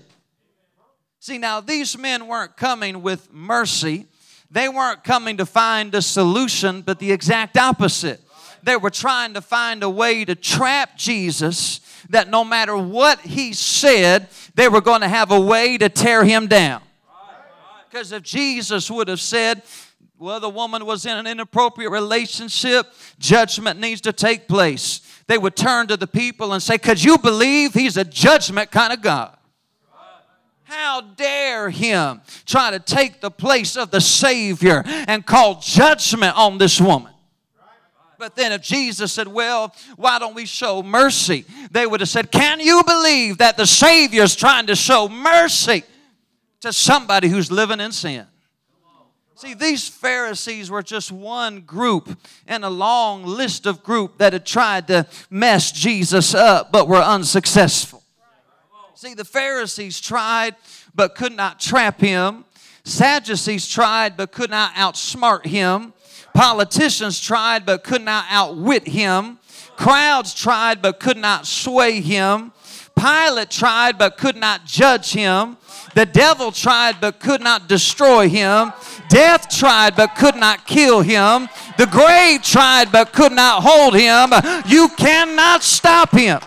See, 1.19 1.39
now 1.39 1.61
these 1.61 1.99
men 1.99 2.29
weren't 2.29 2.57
coming 2.57 3.03
with 3.03 3.33
mercy. 3.33 4.07
They 4.55 4.69
weren't 4.69 5.03
coming 5.03 5.39
to 5.39 5.47
find 5.47 5.93
a 5.97 6.01
solution, 6.01 6.83
but 6.83 7.01
the 7.01 7.11
exact 7.11 7.59
opposite. 7.59 8.21
They 8.63 8.77
were 8.77 8.89
trying 8.89 9.35
to 9.35 9.41
find 9.41 9.83
a 9.83 9.91
way 9.91 10.25
to 10.25 10.37
trap 10.37 10.97
Jesus 10.97 11.81
that 12.11 12.31
no 12.31 12.45
matter 12.45 12.77
what 12.77 13.21
he 13.23 13.53
said, 13.53 14.29
they 14.55 14.69
were 14.69 14.81
going 14.81 15.01
to 15.01 15.09
have 15.09 15.33
a 15.33 15.41
way 15.41 15.77
to 15.77 15.89
tear 15.89 16.23
him 16.23 16.47
down. 16.47 16.83
Because 17.91 18.13
if 18.13 18.23
Jesus 18.23 18.89
would 18.93 19.09
have 19.09 19.21
said, 19.21 19.63
well, 20.21 20.39
the 20.39 20.49
woman 20.49 20.87
was 20.87 21.05
in 21.05 21.17
an 21.17 21.27
inappropriate 21.27 21.91
relationship, 21.91 22.87
judgment 23.19 23.81
needs 23.81 24.03
to 24.03 24.13
take 24.13 24.47
place. 24.47 25.01
They 25.27 25.37
would 25.37 25.57
turn 25.57 25.89
to 25.89 25.97
the 25.97 26.07
people 26.07 26.53
and 26.53 26.63
say, 26.63 26.79
Could 26.79 27.03
you 27.03 27.19
believe 27.19 27.75
he's 27.75 27.97
a 27.97 28.05
judgment 28.05 28.71
kind 28.71 28.93
of 28.93 29.03
God? 29.03 29.37
How 30.65 31.01
dare 31.03 31.71
him 31.71 32.21
try 32.47 32.71
to 32.71 32.79
take 32.79 33.21
the 33.21 33.31
place 33.31 33.77
of 33.77 33.91
the 33.91 34.01
Savior 34.01 34.83
and 34.87 35.25
call 35.25 35.61
judgment 35.61 36.37
on 36.37 36.59
this 36.59 36.81
woman? 36.81 37.13
But 38.19 38.37
then 38.37 38.53
if 38.53 38.63
Jesus 38.63 39.13
said, 39.13 39.29
Well, 39.29 39.75
why 39.97 40.19
don't 40.19 40.35
we 40.35 40.47
show 40.47 40.83
mercy? 40.83 41.45
They 41.71 41.87
would 41.87 42.01
have 42.01 42.09
said, 42.09 42.31
Can 42.31 42.61
you 42.61 42.83
believe 42.87 43.39
that 43.39 43.57
the 43.57 43.67
Savior 43.67 44.23
is 44.23 44.37
trying 44.37 44.67
to 44.69 44.77
show 44.77 45.09
mercy 45.09 45.83
to 46.61 46.73
somebody 46.73 47.29
who's 47.29 47.51
living 47.51 47.81
in 47.81 47.93
sin? 47.93 48.27
See, 49.37 49.55
these 49.55 49.89
Pharisees 49.89 50.71
were 50.71 50.83
just 50.83 51.11
one 51.11 51.63
group 51.63 52.17
in 52.47 52.63
a 52.63 52.71
long 52.71 53.25
list 53.25 53.67
of 53.67 53.83
group 53.83 54.19
that 54.19 54.33
had 54.33 54.47
tried 54.47 54.87
to 54.87 55.07
mess 55.29 55.73
Jesus 55.73 56.35
up 56.35 56.71
but 56.71 56.87
were 56.87 57.03
unsuccessful. 57.03 58.04
See, 58.97 59.15
the 59.15 59.25
Pharisees 59.25 60.01
tried 60.01 60.55
but 60.95 61.17
could 61.17 61.35
not 61.35 61.59
trap 61.59 62.01
him. 62.01 62.45
Sadducees 62.85 63.67
tried 63.67 64.17
but 64.17 64.31
could 64.31 64.51
not 64.51 64.73
outsmart 64.75 65.47
him. 65.47 65.93
Politicians 66.33 67.21
tried 67.21 67.67
but 67.67 67.83
could 67.83 68.03
not 68.03 68.25
outwit 68.31 68.87
him. 68.87 69.41
Crowds 69.77 70.33
tried 70.33 70.81
but 70.81 71.01
could 71.01 71.17
not 71.17 71.45
sway 71.45 72.01
him. 72.01 72.53
Pilate 72.97 73.51
tried 73.51 73.99
but 73.99 74.17
could 74.17 74.37
not 74.37 74.65
judge 74.65 75.13
him. 75.13 75.57
The 75.97 76.07
devil 76.07 76.53
tried 76.53 77.01
but 77.01 77.19
could 77.19 77.41
not 77.41 77.69
destroy 77.69 78.29
him. 78.29 78.73
Death 79.09 79.49
tried 79.49 79.97
but 79.97 80.15
could 80.15 80.37
not 80.37 80.69
kill 80.69 81.01
him. 81.01 81.49
The 81.79 81.87
grave 81.87 82.43
tried 82.43 82.93
but 82.93 83.13
could 83.13 83.33
not 83.33 83.65
hold 83.65 83.95
him. 83.97 84.31
You 84.67 84.89
cannot 84.97 85.65
stop 85.65 86.13
him. 86.13 86.39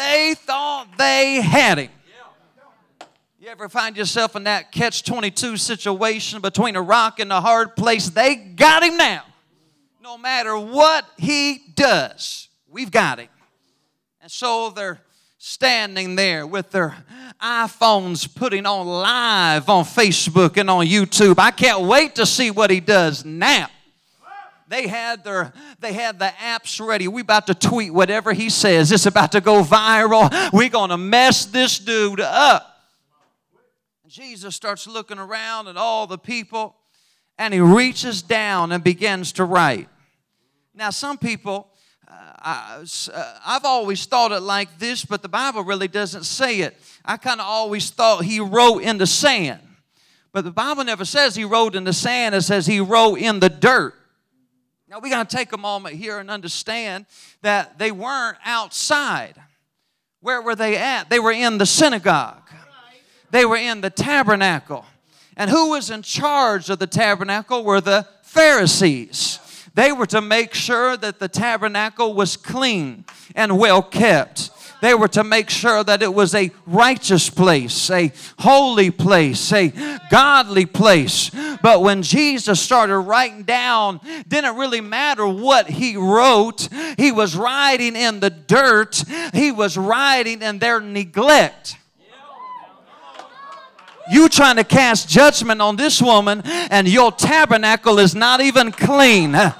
They 0.00 0.34
thought 0.34 0.96
they 0.96 1.42
had 1.42 1.76
him. 1.76 1.90
You 3.38 3.48
ever 3.48 3.68
find 3.68 3.98
yourself 3.98 4.34
in 4.34 4.44
that 4.44 4.72
catch 4.72 5.02
22 5.02 5.58
situation 5.58 6.40
between 6.40 6.74
a 6.74 6.80
rock 6.80 7.20
and 7.20 7.30
a 7.30 7.40
hard 7.40 7.76
place? 7.76 8.08
They 8.08 8.34
got 8.34 8.82
him 8.82 8.96
now. 8.96 9.24
No 10.02 10.16
matter 10.16 10.58
what 10.58 11.04
he 11.18 11.60
does, 11.74 12.48
we've 12.66 12.90
got 12.90 13.18
him. 13.18 13.28
And 14.22 14.32
so 14.32 14.70
they're 14.70 15.02
standing 15.36 16.16
there 16.16 16.46
with 16.46 16.70
their 16.70 16.96
iPhones 17.42 18.34
putting 18.34 18.64
on 18.64 18.86
live 18.86 19.68
on 19.68 19.84
Facebook 19.84 20.56
and 20.56 20.70
on 20.70 20.86
YouTube. 20.86 21.38
I 21.38 21.50
can't 21.50 21.82
wait 21.82 22.14
to 22.14 22.24
see 22.24 22.50
what 22.50 22.70
he 22.70 22.80
does 22.80 23.22
now. 23.26 23.68
They 24.70 24.86
had 24.86 25.24
their 25.24 25.52
they 25.80 25.92
had 25.92 26.20
the 26.20 26.32
apps 26.40 26.84
ready. 26.84 27.08
We 27.08 27.22
about 27.22 27.48
to 27.48 27.54
tweet 27.54 27.92
whatever 27.92 28.32
he 28.32 28.48
says. 28.48 28.92
It's 28.92 29.04
about 29.04 29.32
to 29.32 29.40
go 29.40 29.64
viral. 29.64 30.52
We're 30.52 30.68
gonna 30.68 30.96
mess 30.96 31.44
this 31.44 31.80
dude 31.80 32.20
up. 32.20 32.68
Jesus 34.06 34.54
starts 34.54 34.86
looking 34.86 35.18
around 35.18 35.66
at 35.66 35.76
all 35.76 36.06
the 36.06 36.18
people 36.18 36.76
and 37.36 37.52
he 37.52 37.58
reaches 37.58 38.22
down 38.22 38.70
and 38.70 38.84
begins 38.84 39.32
to 39.32 39.44
write. 39.44 39.88
Now, 40.72 40.90
some 40.90 41.18
people, 41.18 41.68
uh, 42.06 42.12
I, 42.38 42.84
have 43.44 43.64
uh, 43.64 43.68
always 43.68 44.06
thought 44.06 44.30
it 44.30 44.40
like 44.40 44.78
this, 44.78 45.04
but 45.04 45.20
the 45.22 45.28
Bible 45.28 45.64
really 45.64 45.88
doesn't 45.88 46.24
say 46.24 46.60
it. 46.60 46.76
I 47.04 47.16
kind 47.16 47.40
of 47.40 47.46
always 47.46 47.90
thought 47.90 48.24
he 48.24 48.38
wrote 48.38 48.78
in 48.82 48.98
the 48.98 49.06
sand. 49.06 49.60
But 50.32 50.44
the 50.44 50.52
Bible 50.52 50.84
never 50.84 51.04
says 51.04 51.34
he 51.34 51.44
wrote 51.44 51.74
in 51.74 51.82
the 51.82 51.92
sand, 51.92 52.36
it 52.36 52.42
says 52.42 52.66
he 52.66 52.78
wrote 52.78 53.16
in 53.16 53.40
the 53.40 53.48
dirt. 53.48 53.94
Now 54.90 54.98
we 54.98 55.08
got 55.08 55.30
to 55.30 55.36
take 55.36 55.52
a 55.52 55.56
moment 55.56 55.94
here 55.94 56.18
and 56.18 56.28
understand 56.28 57.06
that 57.42 57.78
they 57.78 57.92
weren't 57.92 58.38
outside. 58.44 59.34
Where 60.20 60.42
were 60.42 60.56
they 60.56 60.76
at? 60.76 61.08
They 61.08 61.20
were 61.20 61.30
in 61.30 61.58
the 61.58 61.66
synagogue, 61.66 62.50
they 63.30 63.44
were 63.44 63.56
in 63.56 63.82
the 63.82 63.90
tabernacle. 63.90 64.84
And 65.36 65.48
who 65.48 65.70
was 65.70 65.90
in 65.90 66.02
charge 66.02 66.68
of 66.70 66.80
the 66.80 66.88
tabernacle 66.88 67.62
were 67.62 67.80
the 67.80 68.06
Pharisees. 68.24 69.38
They 69.74 69.92
were 69.92 70.06
to 70.06 70.20
make 70.20 70.54
sure 70.54 70.96
that 70.96 71.20
the 71.20 71.28
tabernacle 71.28 72.12
was 72.12 72.36
clean 72.36 73.04
and 73.36 73.58
well 73.58 73.82
kept. 73.82 74.50
They 74.80 74.94
were 74.94 75.08
to 75.08 75.24
make 75.24 75.50
sure 75.50 75.84
that 75.84 76.02
it 76.02 76.12
was 76.12 76.34
a 76.34 76.50
righteous 76.66 77.28
place, 77.28 77.90
a 77.90 78.12
holy 78.38 78.90
place, 78.90 79.52
a 79.52 79.72
godly 80.10 80.66
place. 80.66 81.30
But 81.62 81.82
when 81.82 82.02
Jesus 82.02 82.60
started 82.60 82.98
writing 82.98 83.42
down, 83.42 84.00
didn't 84.26 84.56
really 84.56 84.80
matter 84.80 85.26
what 85.26 85.68
he 85.68 85.96
wrote. 85.96 86.68
He 86.96 87.12
was 87.12 87.36
writing 87.36 87.96
in 87.96 88.20
the 88.20 88.30
dirt. 88.30 89.04
He 89.34 89.52
was 89.52 89.76
writing 89.76 90.42
in 90.42 90.58
their 90.58 90.80
neglect. 90.80 91.76
You 94.10 94.28
trying 94.28 94.56
to 94.56 94.64
cast 94.64 95.08
judgment 95.08 95.62
on 95.62 95.76
this 95.76 96.02
woman, 96.02 96.42
and 96.44 96.88
your 96.88 97.12
tabernacle 97.12 98.00
is 98.00 98.14
not 98.14 98.40
even 98.40 98.72
clean. 98.72 99.36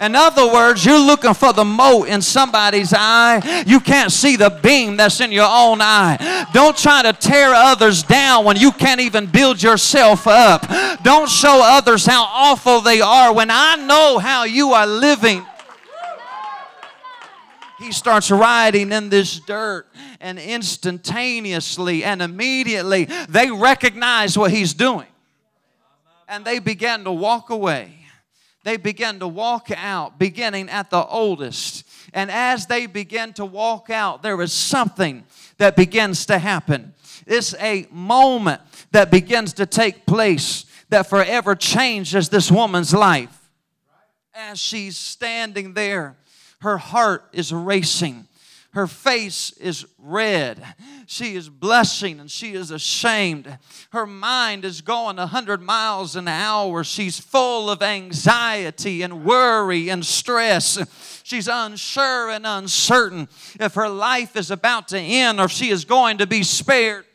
In 0.00 0.14
other 0.14 0.46
words, 0.52 0.84
you're 0.84 0.98
looking 0.98 1.34
for 1.34 1.52
the 1.52 1.64
mote 1.64 2.08
in 2.08 2.22
somebody's 2.22 2.94
eye. 2.94 3.64
You 3.66 3.80
can't 3.80 4.12
see 4.12 4.36
the 4.36 4.50
beam 4.50 4.96
that's 4.96 5.20
in 5.20 5.32
your 5.32 5.48
own 5.48 5.80
eye. 5.80 6.46
Don't 6.52 6.76
try 6.76 7.02
to 7.02 7.12
tear 7.12 7.52
others 7.52 8.02
down 8.02 8.44
when 8.44 8.56
you 8.56 8.70
can't 8.70 9.00
even 9.00 9.26
build 9.26 9.62
yourself 9.62 10.26
up. 10.26 10.66
Don't 11.02 11.28
show 11.28 11.60
others 11.62 12.06
how 12.06 12.24
awful 12.24 12.80
they 12.80 13.00
are 13.00 13.32
when 13.32 13.50
I 13.50 13.76
know 13.76 14.18
how 14.18 14.44
you 14.44 14.72
are 14.72 14.86
living. 14.86 15.44
He 17.78 17.92
starts 17.92 18.30
riding 18.30 18.90
in 18.90 19.08
this 19.08 19.38
dirt, 19.38 19.86
and 20.20 20.38
instantaneously 20.38 22.02
and 22.02 22.20
immediately 22.20 23.04
they 23.28 23.50
recognize 23.50 24.36
what 24.36 24.50
he's 24.50 24.74
doing. 24.74 25.06
And 26.26 26.44
they 26.44 26.58
begin 26.58 27.04
to 27.04 27.12
walk 27.12 27.50
away 27.50 27.97
they 28.68 28.76
began 28.76 29.18
to 29.20 29.26
walk 29.26 29.70
out, 29.74 30.18
beginning 30.18 30.68
at 30.68 30.90
the 30.90 31.02
oldest. 31.02 31.88
And 32.12 32.30
as 32.30 32.66
they 32.66 32.84
begin 32.84 33.32
to 33.32 33.46
walk 33.46 33.88
out, 33.88 34.22
there 34.22 34.38
is 34.42 34.52
something 34.52 35.24
that 35.56 35.74
begins 35.74 36.26
to 36.26 36.38
happen. 36.38 36.92
It's 37.26 37.54
a 37.54 37.86
moment 37.90 38.60
that 38.92 39.10
begins 39.10 39.54
to 39.54 39.64
take 39.64 40.04
place 40.04 40.66
that 40.90 41.08
forever 41.08 41.54
changes 41.54 42.28
this 42.28 42.50
woman's 42.50 42.92
life. 42.92 43.50
As 44.34 44.58
she's 44.58 44.98
standing 44.98 45.72
there, 45.72 46.18
her 46.60 46.76
heart 46.76 47.24
is 47.32 47.54
racing. 47.54 48.27
Her 48.72 48.86
face 48.86 49.50
is 49.52 49.86
red. 49.98 50.62
She 51.06 51.34
is 51.34 51.48
blushing 51.48 52.20
and 52.20 52.30
she 52.30 52.52
is 52.52 52.70
ashamed. 52.70 53.58
Her 53.92 54.06
mind 54.06 54.64
is 54.64 54.82
going 54.82 55.18
a 55.18 55.22
100 55.22 55.62
miles 55.62 56.16
an 56.16 56.28
hour. 56.28 56.84
She's 56.84 57.18
full 57.18 57.70
of 57.70 57.82
anxiety 57.82 59.02
and 59.02 59.24
worry 59.24 59.88
and 59.88 60.04
stress. 60.04 61.22
She's 61.24 61.48
unsure 61.48 62.30
and 62.30 62.46
uncertain 62.46 63.28
if 63.58 63.74
her 63.74 63.88
life 63.88 64.36
is 64.36 64.50
about 64.50 64.88
to 64.88 64.98
end 64.98 65.40
or 65.40 65.44
if 65.44 65.50
she 65.50 65.70
is 65.70 65.86
going 65.86 66.18
to 66.18 66.26
be 66.26 66.42
spared. 66.42 67.06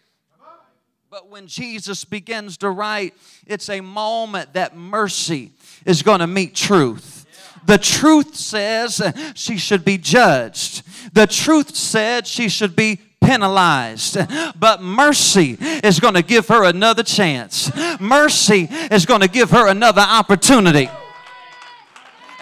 But 1.11 1.29
when 1.29 1.45
Jesus 1.45 2.03
begins 2.03 2.57
to 2.57 2.71
write, 2.71 3.13
it's 3.45 3.69
a 3.69 3.81
moment 3.81 4.53
that 4.53 4.75
mercy 4.75 5.51
is 5.85 6.01
going 6.01 6.21
to 6.21 6.27
meet 6.27 6.55
truth. 6.55 7.22
The 7.65 7.77
truth 7.77 8.35
says 8.35 9.01
she 9.35 9.57
should 9.57 9.85
be 9.85 9.97
judged. 9.97 10.83
The 11.13 11.27
truth 11.27 11.75
said 11.75 12.27
she 12.27 12.49
should 12.49 12.75
be 12.75 12.99
penalized. 13.21 14.17
But 14.59 14.81
mercy 14.81 15.57
is 15.59 15.99
going 15.99 16.15
to 16.15 16.21
give 16.21 16.47
her 16.49 16.65
another 16.65 17.03
chance. 17.03 17.71
Mercy 17.99 18.67
is 18.91 19.05
going 19.05 19.21
to 19.21 19.29
give 19.29 19.51
her 19.51 19.67
another 19.67 20.01
opportunity. 20.01 20.89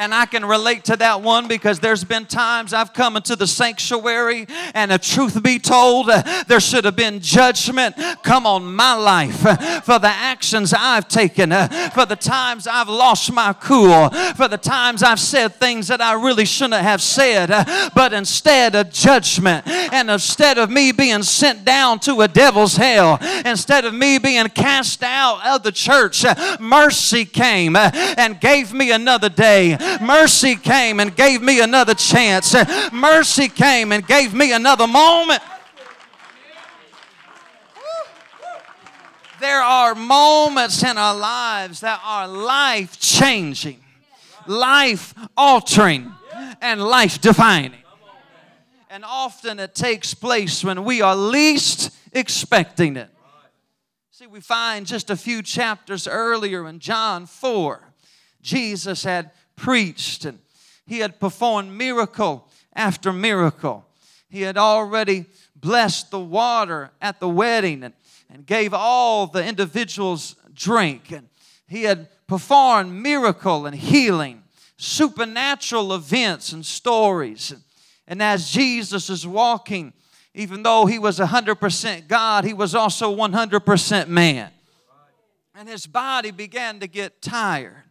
And 0.02 0.16
I 0.16 0.26
can 0.26 0.44
relate 0.44 0.86
to 0.86 0.96
that 0.96 1.22
one 1.22 1.48
because 1.48 1.80
there's 1.80 2.04
been 2.04 2.26
times 2.26 2.74
I've 2.74 2.92
come 2.92 3.16
into 3.16 3.36
the 3.36 3.46
sanctuary 3.46 4.48
and 4.74 4.92
a 4.92 4.98
truth 4.98 5.44
be 5.44 5.60
told, 5.60 6.10
uh, 6.10 6.44
there 6.48 6.60
should 6.60 6.86
have 6.86 6.96
been 6.96 7.20
judgment 7.20 7.96
come 8.24 8.48
on 8.48 8.74
my 8.76 8.96
life 8.96 9.42
for 9.84 10.00
the 10.00 10.08
actions 10.08 10.74
I've 10.76 11.08
taken, 11.08 11.52
uh, 11.52 11.92
for 11.94 12.08
the 12.08 12.16
times 12.16 12.66
I've 12.66 12.90
lost 12.90 13.32
my 13.32 13.54
cool, 13.54 14.10
for 14.10 14.48
the 14.48 14.58
times 14.58 15.04
I've 15.04 15.20
said 15.20 15.54
things 15.54 15.88
that 15.90 16.02
I 16.02 16.14
really 16.14 16.46
shouldn't 16.46 16.82
have 16.82 17.04
said. 17.04 17.52
Uh, 17.52 17.92
but 17.94 18.12
instead 18.12 18.74
of 18.74 18.92
judgment 18.92 19.68
and 19.68 20.10
instead 20.10 20.58
of 20.58 20.72
me 20.72 20.92
being 20.92 21.22
sent 21.22 21.64
down 21.64 22.00
to 22.00 22.22
a 22.22 22.28
devil's 22.28 22.76
hell, 22.76 23.20
instead 23.46 23.86
of 23.86 23.94
me 23.94 24.18
being 24.18 24.48
cast 24.48 25.04
out 25.04 25.46
of 25.46 25.62
the 25.62 25.72
church, 25.72 26.26
mercy 26.60 27.24
came 27.24 27.76
and 27.76 28.40
gave 28.40 28.74
me 28.74 28.90
another 28.90 29.30
day. 29.30 29.78
Mercy 30.00 30.56
came 30.56 31.00
and 31.00 31.16
gave 31.16 31.42
me 31.42 31.60
another 31.60 31.94
chance. 31.94 32.56
Mercy 32.92 33.50
came 33.50 33.92
and 33.92 34.06
gave 34.06 34.34
me 34.34 34.54
another 34.54 34.88
moment. 34.88 35.42
There 39.42 39.62
are 39.62 39.96
moments 39.96 40.84
in 40.84 40.98
our 40.98 41.16
lives 41.16 41.80
that 41.80 42.00
are 42.06 42.28
life 42.28 43.00
changing, 43.00 43.84
life 44.46 45.16
altering, 45.36 46.14
and 46.62 46.80
life 46.80 47.20
defining. 47.20 47.82
And 48.92 49.04
often 49.04 49.58
it 49.60 49.74
takes 49.74 50.14
place 50.14 50.64
when 50.64 50.84
we 50.84 51.02
are 51.02 51.16
least 51.16 51.90
expecting 52.14 52.98
it. 52.98 53.10
See, 54.12 54.28
we 54.28 54.42
find 54.42 54.86
just 54.86 55.10
a 55.10 55.16
few 55.16 55.42
chapters 55.42 56.08
earlier 56.08 56.68
in 56.68 56.78
John 56.78 57.26
4, 57.26 57.82
Jesus 58.44 59.04
had 59.04 59.32
preached 59.56 60.26
and 60.26 60.40
he 60.86 61.00
had 61.00 61.20
performed 61.20 61.72
miracle 61.72 62.48
after 62.74 63.14
miracle. 63.14 63.86
He 64.30 64.42
had 64.42 64.58
already 64.58 65.26
blessed 65.56 66.12
the 66.12 66.20
water 66.20 66.92
at 67.02 67.20
the 67.20 67.30
wedding 67.30 67.84
and, 67.84 67.94
and 68.30 68.46
gave 68.46 68.74
all 68.74 69.28
the 69.28 69.46
individuals 69.46 70.36
drink. 70.54 71.12
And 71.12 71.30
he 71.68 71.84
had 71.84 72.08
performed 72.28 72.94
miracle 72.94 73.66
and 73.66 73.76
healing, 73.76 74.44
supernatural 74.78 75.94
events 75.94 76.52
and 76.52 76.66
stories. 76.66 77.54
And 78.08 78.22
as 78.22 78.50
Jesus 78.50 79.10
is 79.10 79.26
walking, 79.26 79.94
even 80.34 80.64
though 80.64 80.86
he 80.86 81.00
was 81.00 81.20
100% 81.20 82.08
God, 82.08 82.44
he 82.44 82.54
was 82.54 82.74
also 82.74 83.16
100% 83.16 84.08
man. 84.08 84.50
And 85.56 85.70
his 85.70 85.86
body 85.86 86.32
began 86.32 86.80
to 86.80 86.88
get 86.88 87.22
tired. 87.22 87.84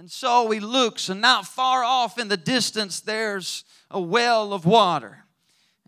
And 0.00 0.10
so 0.10 0.50
he 0.50 0.60
looks, 0.60 1.10
and 1.10 1.20
not 1.20 1.46
far 1.46 1.84
off 1.84 2.18
in 2.18 2.28
the 2.28 2.36
distance, 2.38 3.00
there's 3.00 3.64
a 3.90 4.00
well 4.00 4.54
of 4.54 4.64
water. 4.64 5.26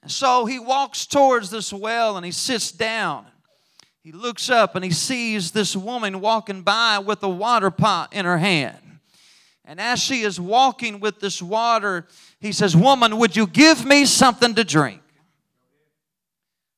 And 0.02 0.10
so 0.10 0.44
he 0.44 0.58
walks 0.58 1.06
towards 1.06 1.48
this 1.48 1.72
well 1.72 2.18
and 2.18 2.26
he 2.26 2.30
sits 2.30 2.72
down. 2.72 3.24
He 4.02 4.12
looks 4.12 4.50
up 4.50 4.76
and 4.76 4.84
he 4.84 4.90
sees 4.90 5.52
this 5.52 5.74
woman 5.74 6.20
walking 6.20 6.60
by 6.60 6.98
with 6.98 7.22
a 7.22 7.28
water 7.30 7.70
pot 7.70 8.12
in 8.12 8.26
her 8.26 8.36
hand. 8.36 8.76
And 9.64 9.80
as 9.80 9.98
she 9.98 10.20
is 10.20 10.38
walking 10.38 11.00
with 11.00 11.20
this 11.20 11.40
water, 11.40 12.06
he 12.38 12.52
says, 12.52 12.76
Woman, 12.76 13.16
would 13.16 13.34
you 13.34 13.46
give 13.46 13.86
me 13.86 14.04
something 14.04 14.54
to 14.56 14.62
drink? 14.62 15.00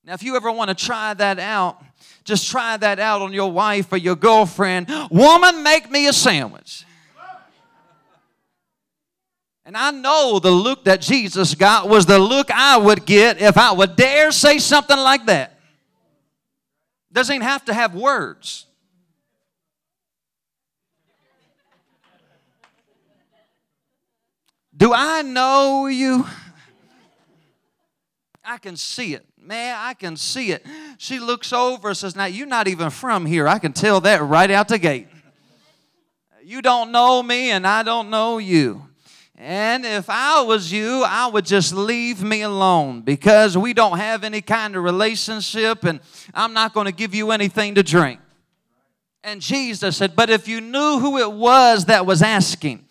Now, 0.05 0.15
if 0.15 0.23
you 0.23 0.37
ever 0.37 0.53
want 0.53 0.69
to 0.69 0.77
try 0.77 1.15
that 1.15 1.41
out, 1.41 1.83
just 2.23 2.49
try 2.49 2.77
that 2.77 3.01
out 3.01 3.23
on 3.23 3.33
your 3.33 3.51
wife 3.51 3.93
or 3.93 3.97
your 3.97 4.15
girlfriend. 4.15 4.89
Woman, 5.11 5.65
make 5.65 5.91
me 5.91 6.07
a 6.07 6.13
sandwich. 6.13 6.85
And 9.67 9.77
I 9.77 9.91
know 9.91 10.39
the 10.39 10.51
look 10.51 10.85
that 10.85 11.01
Jesus 11.01 11.55
got 11.55 11.89
was 11.89 12.05
the 12.05 12.19
look 12.19 12.51
I 12.51 12.77
would 12.77 13.07
get 13.07 13.41
if 13.41 13.57
I 13.57 13.73
would 13.73 13.97
dare 13.97 14.31
say 14.31 14.59
something 14.59 14.97
like 14.97 15.27
that. 15.27 15.59
Doesn't 17.13 17.35
even 17.35 17.47
have 17.47 17.65
to 17.67 17.75
have 17.75 17.95
words. 17.95 18.67
Do 24.77 24.93
I 24.93 25.23
know 25.23 25.87
you? 25.87 26.27
I 28.45 28.59
can 28.59 28.77
see 28.77 29.15
it. 29.15 29.25
Man, 29.41 29.77
I 29.79 29.95
can 29.95 30.17
see 30.17 30.51
it. 30.51 30.67
She 30.99 31.19
looks 31.19 31.53
over 31.53 31.89
and 31.89 31.97
says, 31.97 32.17
Now, 32.17 32.25
you're 32.25 32.47
not 32.47 32.67
even 32.67 32.91
from 32.91 33.25
here. 33.25 33.47
I 33.47 33.59
can 33.59 33.73
tell 33.73 34.01
that 34.01 34.23
right 34.23 34.51
out 34.51 34.69
the 34.69 34.79
gate. 34.79 35.07
You 36.43 36.61
don't 36.61 36.93
know 36.93 37.23
me, 37.23 37.51
and 37.51 37.67
I 37.67 37.83
don't 37.83 38.11
know 38.11 38.39
you. 38.39 38.89
And 39.37 39.85
if 39.85 40.09
I 40.09 40.43
was 40.43 40.71
you, 40.71 41.03
I 41.05 41.27
would 41.27 41.45
just 41.45 41.75
leave 41.75 42.23
me 42.23 42.43
alone 42.43 43.01
because 43.01 43.59
we 43.59 43.75
don't 43.75 43.99
have 43.99 44.23
any 44.23 44.41
kind 44.41 44.77
of 44.77 44.85
relationship 44.85 45.85
and 45.85 46.01
I'm 46.33 46.53
not 46.53 46.73
going 46.73 46.87
to 46.87 46.93
give 46.93 47.15
you 47.15 47.33
anything 47.33 47.75
to 47.75 47.83
drink. 47.83 48.21
And 49.25 49.41
Jesus 49.41 49.97
said, 49.97 50.15
But 50.15 50.31
if 50.31 50.47
you 50.47 50.61
knew 50.61 51.01
who 51.01 51.19
it 51.19 51.33
was 51.33 51.87
that 51.87 52.07
was 52.07 52.23
asking, 52.23 52.85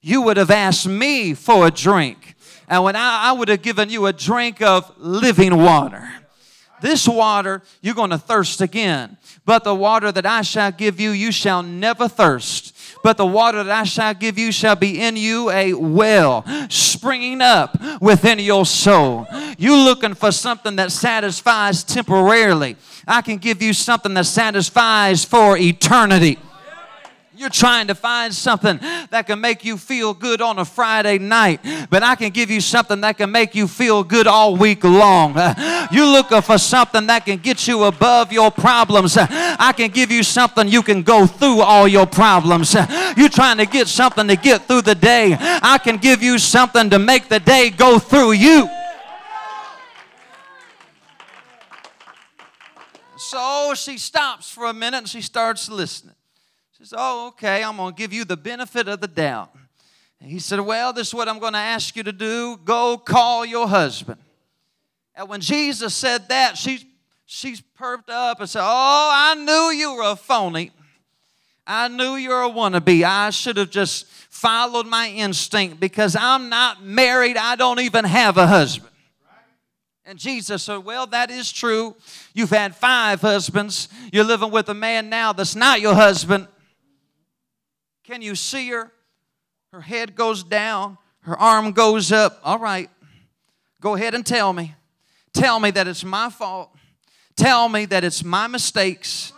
you 0.00 0.22
would 0.22 0.36
have 0.36 0.50
asked 0.50 0.86
me 0.86 1.34
for 1.34 1.66
a 1.66 1.70
drink. 1.70 2.36
And 2.68 2.84
when 2.84 2.94
I, 2.94 3.30
I 3.30 3.32
would 3.32 3.48
have 3.48 3.62
given 3.62 3.90
you 3.90 4.06
a 4.06 4.12
drink 4.12 4.62
of 4.62 4.92
living 4.96 5.56
water. 5.56 6.08
This 6.80 7.08
water, 7.08 7.62
you're 7.82 7.94
going 7.94 8.10
to 8.10 8.18
thirst 8.18 8.60
again. 8.60 9.18
But 9.44 9.64
the 9.64 9.74
water 9.74 10.12
that 10.12 10.24
I 10.24 10.42
shall 10.42 10.70
give 10.70 11.00
you, 11.00 11.10
you 11.10 11.32
shall 11.32 11.62
never 11.62 12.08
thirst 12.08 12.69
but 13.02 13.16
the 13.16 13.26
water 13.26 13.62
that 13.62 13.80
I 13.80 13.84
shall 13.84 14.14
give 14.14 14.38
you 14.38 14.52
shall 14.52 14.76
be 14.76 15.00
in 15.00 15.16
you 15.16 15.50
a 15.50 15.74
well 15.74 16.44
springing 16.68 17.40
up 17.40 17.76
within 18.00 18.38
your 18.38 18.66
soul. 18.66 19.26
You 19.58 19.76
looking 19.76 20.14
for 20.14 20.32
something 20.32 20.76
that 20.76 20.92
satisfies 20.92 21.82
temporarily. 21.84 22.76
I 23.06 23.22
can 23.22 23.38
give 23.38 23.62
you 23.62 23.72
something 23.72 24.14
that 24.14 24.26
satisfies 24.26 25.24
for 25.24 25.56
eternity. 25.56 26.38
You're 27.40 27.48
trying 27.48 27.86
to 27.86 27.94
find 27.94 28.34
something 28.34 28.78
that 29.08 29.26
can 29.26 29.40
make 29.40 29.64
you 29.64 29.78
feel 29.78 30.12
good 30.12 30.42
on 30.42 30.58
a 30.58 30.64
Friday 30.66 31.16
night, 31.16 31.60
but 31.88 32.02
I 32.02 32.14
can 32.14 32.28
give 32.28 32.50
you 32.50 32.60
something 32.60 33.00
that 33.00 33.16
can 33.16 33.32
make 33.32 33.54
you 33.54 33.66
feel 33.66 34.04
good 34.04 34.26
all 34.26 34.56
week 34.56 34.84
long. 34.84 35.34
You're 35.90 36.04
looking 36.04 36.42
for 36.42 36.58
something 36.58 37.06
that 37.06 37.24
can 37.24 37.38
get 37.38 37.66
you 37.66 37.84
above 37.84 38.30
your 38.30 38.50
problems. 38.50 39.16
I 39.18 39.72
can 39.74 39.90
give 39.90 40.10
you 40.10 40.22
something 40.22 40.68
you 40.68 40.82
can 40.82 41.02
go 41.02 41.26
through 41.26 41.62
all 41.62 41.88
your 41.88 42.06
problems. 42.06 42.74
You're 43.16 43.30
trying 43.30 43.56
to 43.56 43.64
get 43.64 43.88
something 43.88 44.28
to 44.28 44.36
get 44.36 44.66
through 44.66 44.82
the 44.82 44.94
day. 44.94 45.34
I 45.40 45.78
can 45.78 45.96
give 45.96 46.22
you 46.22 46.38
something 46.38 46.90
to 46.90 46.98
make 46.98 47.30
the 47.30 47.40
day 47.40 47.70
go 47.70 47.98
through 47.98 48.32
you. 48.32 48.68
So 53.16 53.72
she 53.74 53.96
stops 53.96 54.50
for 54.50 54.66
a 54.66 54.74
minute 54.74 54.98
and 54.98 55.08
she 55.08 55.22
starts 55.22 55.70
listening. 55.70 56.16
Says, 56.80 56.94
Oh, 56.96 57.28
okay, 57.28 57.62
I'm 57.62 57.76
going 57.76 57.94
to 57.94 57.98
give 57.98 58.10
you 58.10 58.24
the 58.24 58.38
benefit 58.38 58.88
of 58.88 59.02
the 59.02 59.08
doubt. 59.08 59.54
He 60.18 60.38
said, 60.38 60.60
Well, 60.60 60.94
this 60.94 61.08
is 61.08 61.14
what 61.14 61.28
I'm 61.28 61.38
going 61.38 61.52
to 61.52 61.58
ask 61.58 61.94
you 61.94 62.02
to 62.02 62.12
do. 62.12 62.58
Go 62.64 62.96
call 62.96 63.44
your 63.44 63.68
husband. 63.68 64.18
And 65.14 65.28
when 65.28 65.42
Jesus 65.42 65.94
said 65.94 66.28
that, 66.30 66.56
she, 66.56 66.88
she's 67.26 67.60
perked 67.60 68.08
up 68.08 68.40
and 68.40 68.48
said, 68.48 68.62
Oh, 68.62 69.10
I 69.12 69.34
knew 69.34 69.78
you 69.78 69.94
were 69.94 70.12
a 70.12 70.16
phony. 70.16 70.72
I 71.66 71.88
knew 71.88 72.14
you 72.14 72.30
were 72.30 72.44
a 72.44 72.50
wannabe. 72.50 73.02
I 73.02 73.28
should 73.28 73.58
have 73.58 73.70
just 73.70 74.06
followed 74.06 74.86
my 74.86 75.10
instinct 75.10 75.80
because 75.80 76.16
I'm 76.16 76.48
not 76.48 76.82
married. 76.82 77.36
I 77.36 77.56
don't 77.56 77.80
even 77.80 78.06
have 78.06 78.38
a 78.38 78.46
husband. 78.46 78.90
And 80.06 80.18
Jesus 80.18 80.62
said, 80.62 80.78
Well, 80.78 81.06
that 81.08 81.30
is 81.30 81.52
true. 81.52 81.94
You've 82.32 82.50
had 82.50 82.74
five 82.74 83.20
husbands. 83.20 83.90
You're 84.12 84.24
living 84.24 84.50
with 84.50 84.70
a 84.70 84.74
man 84.74 85.10
now 85.10 85.34
that's 85.34 85.54
not 85.54 85.82
your 85.82 85.94
husband. 85.94 86.48
Can 88.04 88.22
you 88.22 88.34
see 88.34 88.68
her? 88.70 88.92
Her 89.72 89.80
head 89.80 90.16
goes 90.16 90.42
down, 90.42 90.98
her 91.20 91.38
arm 91.38 91.72
goes 91.72 92.10
up. 92.10 92.40
All 92.42 92.58
right, 92.58 92.90
go 93.80 93.94
ahead 93.94 94.14
and 94.14 94.26
tell 94.26 94.52
me. 94.52 94.74
Tell 95.32 95.60
me 95.60 95.70
that 95.70 95.86
it's 95.86 96.04
my 96.04 96.28
fault. 96.28 96.74
Tell 97.36 97.68
me 97.68 97.84
that 97.86 98.02
it's 98.02 98.24
my 98.24 98.48
mistakes. 98.48 99.32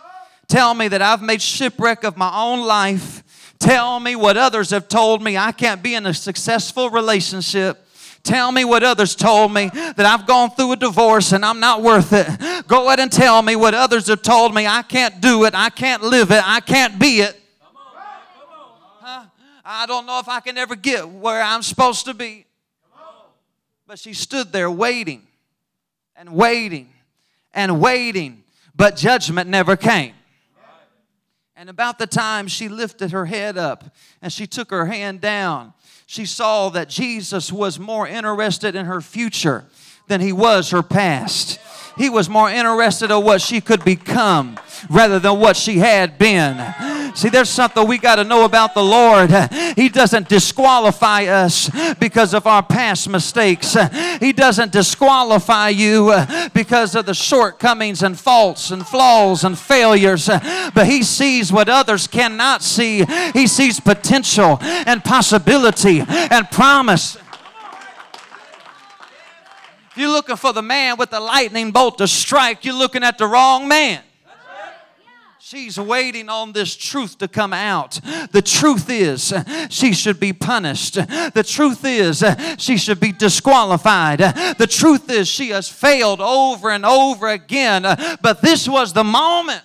Tell 0.47 0.73
me 0.73 0.87
that 0.87 1.01
I've 1.01 1.21
made 1.21 1.41
shipwreck 1.41 2.03
of 2.03 2.17
my 2.17 2.31
own 2.35 2.61
life. 2.61 3.23
Tell 3.59 3.99
me 3.99 4.15
what 4.15 4.35
others 4.35 4.71
have 4.71 4.87
told 4.87 5.21
me 5.21 5.37
I 5.37 5.51
can't 5.51 5.81
be 5.81 5.95
in 5.95 6.05
a 6.05 6.13
successful 6.13 6.89
relationship. 6.89 7.87
Tell 8.23 8.51
me 8.51 8.65
what 8.65 8.83
others 8.83 9.15
told 9.15 9.53
me 9.53 9.69
that 9.73 9.99
I've 9.99 10.25
gone 10.25 10.49
through 10.51 10.73
a 10.73 10.75
divorce 10.77 11.31
and 11.31 11.45
I'm 11.45 11.59
not 11.59 11.81
worth 11.81 12.11
it. 12.13 12.67
Go 12.67 12.87
ahead 12.87 12.99
and 12.99 13.11
tell 13.11 13.41
me 13.41 13.55
what 13.55 13.73
others 13.73 14.07
have 14.07 14.21
told 14.21 14.53
me 14.53 14.65
I 14.65 14.81
can't 14.81 15.21
do 15.21 15.43
it, 15.45 15.53
I 15.53 15.69
can't 15.69 16.03
live 16.03 16.31
it, 16.31 16.41
I 16.45 16.59
can't 16.59 16.97
be 16.97 17.21
it. 17.21 17.39
I 19.65 19.85
don't 19.85 20.05
know 20.05 20.19
if 20.19 20.27
I 20.27 20.39
can 20.39 20.57
ever 20.57 20.75
get 20.75 21.07
where 21.07 21.41
I'm 21.41 21.61
supposed 21.61 22.05
to 22.05 22.13
be. 22.13 22.45
But 23.87 23.99
she 23.99 24.13
stood 24.13 24.51
there 24.51 24.71
waiting 24.71 25.21
and 26.15 26.33
waiting 26.33 26.89
and 27.53 27.79
waiting, 27.79 28.43
but 28.75 28.95
judgment 28.95 29.49
never 29.49 29.75
came. 29.75 30.13
And 31.55 31.69
about 31.69 31.99
the 31.99 32.07
time 32.07 32.47
she 32.47 32.67
lifted 32.67 33.11
her 33.11 33.25
head 33.25 33.57
up 33.57 33.95
and 34.21 34.33
she 34.33 34.47
took 34.47 34.71
her 34.71 34.85
hand 34.85 35.21
down, 35.21 35.73
she 36.05 36.25
saw 36.25 36.69
that 36.69 36.89
Jesus 36.89 37.51
was 37.51 37.79
more 37.79 38.07
interested 38.07 38.75
in 38.75 38.85
her 38.85 39.01
future 39.01 39.65
than 40.07 40.19
he 40.19 40.31
was 40.31 40.71
her 40.71 40.83
past. 40.83 41.59
He 41.97 42.09
was 42.09 42.27
more 42.27 42.49
interested 42.49 43.11
in 43.11 43.23
what 43.23 43.41
she 43.41 43.61
could 43.61 43.85
become 43.85 44.59
rather 44.89 45.19
than 45.19 45.39
what 45.39 45.55
she 45.55 45.77
had 45.77 46.17
been. 46.17 46.57
See, 47.15 47.29
there's 47.29 47.49
something 47.49 47.87
we 47.87 47.99
got 47.99 48.15
to 48.15 48.23
know 48.23 48.43
about 48.43 48.73
the 48.73 48.83
Lord. 48.83 49.29
He 49.75 49.87
doesn't 49.87 50.29
disqualify 50.29 51.25
us 51.25 51.69
because 51.95 52.33
of 52.33 52.47
our 52.47 52.63
past 52.63 53.07
mistakes. 53.07 53.77
He 54.19 54.33
doesn't 54.33 54.71
disqualify 54.71 55.69
you 55.69 56.11
because 56.53 56.95
of 56.95 57.05
the 57.05 57.13
shortcomings 57.13 58.01
and 58.01 58.19
faults 58.19 58.71
and 58.71 58.85
flaws 58.85 59.43
and 59.43 59.57
failures. 59.57 60.27
But 60.27 60.87
He 60.87 61.03
sees 61.03 61.53
what 61.53 61.69
others 61.69 62.07
cannot 62.07 62.63
see. 62.63 63.05
He 63.33 63.45
sees 63.45 63.79
potential 63.79 64.57
and 64.61 65.03
possibility 65.03 66.03
and 66.07 66.49
promise. 66.49 67.17
If 69.91 69.97
you're 69.97 70.09
looking 70.09 70.37
for 70.37 70.51
the 70.51 70.63
man 70.63 70.97
with 70.97 71.11
the 71.11 71.19
lightning 71.19 71.69
bolt 71.69 71.99
to 71.99 72.07
strike, 72.07 72.65
you're 72.65 72.73
looking 72.73 73.03
at 73.03 73.19
the 73.19 73.27
wrong 73.27 73.67
man. 73.67 74.01
She's 75.53 75.79
waiting 75.79 76.29
on 76.29 76.51
this 76.51 76.75
truth 76.75 77.19
to 77.19 77.27
come 77.27 77.53
out. 77.53 77.99
The 78.31 78.41
truth 78.41 78.89
is, 78.89 79.31
she 79.69 79.93
should 79.93 80.19
be 80.19 80.33
punished. 80.33 80.95
The 80.95 81.45
truth 81.47 81.85
is, 81.85 82.23
she 82.57 82.75
should 82.75 82.99
be 82.99 83.11
disqualified. 83.11 84.17
The 84.57 84.65
truth 84.67 85.11
is, 85.11 85.27
she 85.27 85.49
has 85.49 85.69
failed 85.69 86.21
over 86.21 86.71
and 86.71 86.83
over 86.83 87.27
again. 87.27 87.83
But 87.83 88.41
this 88.41 88.67
was 88.67 88.93
the 88.93 89.03
moment 89.03 89.61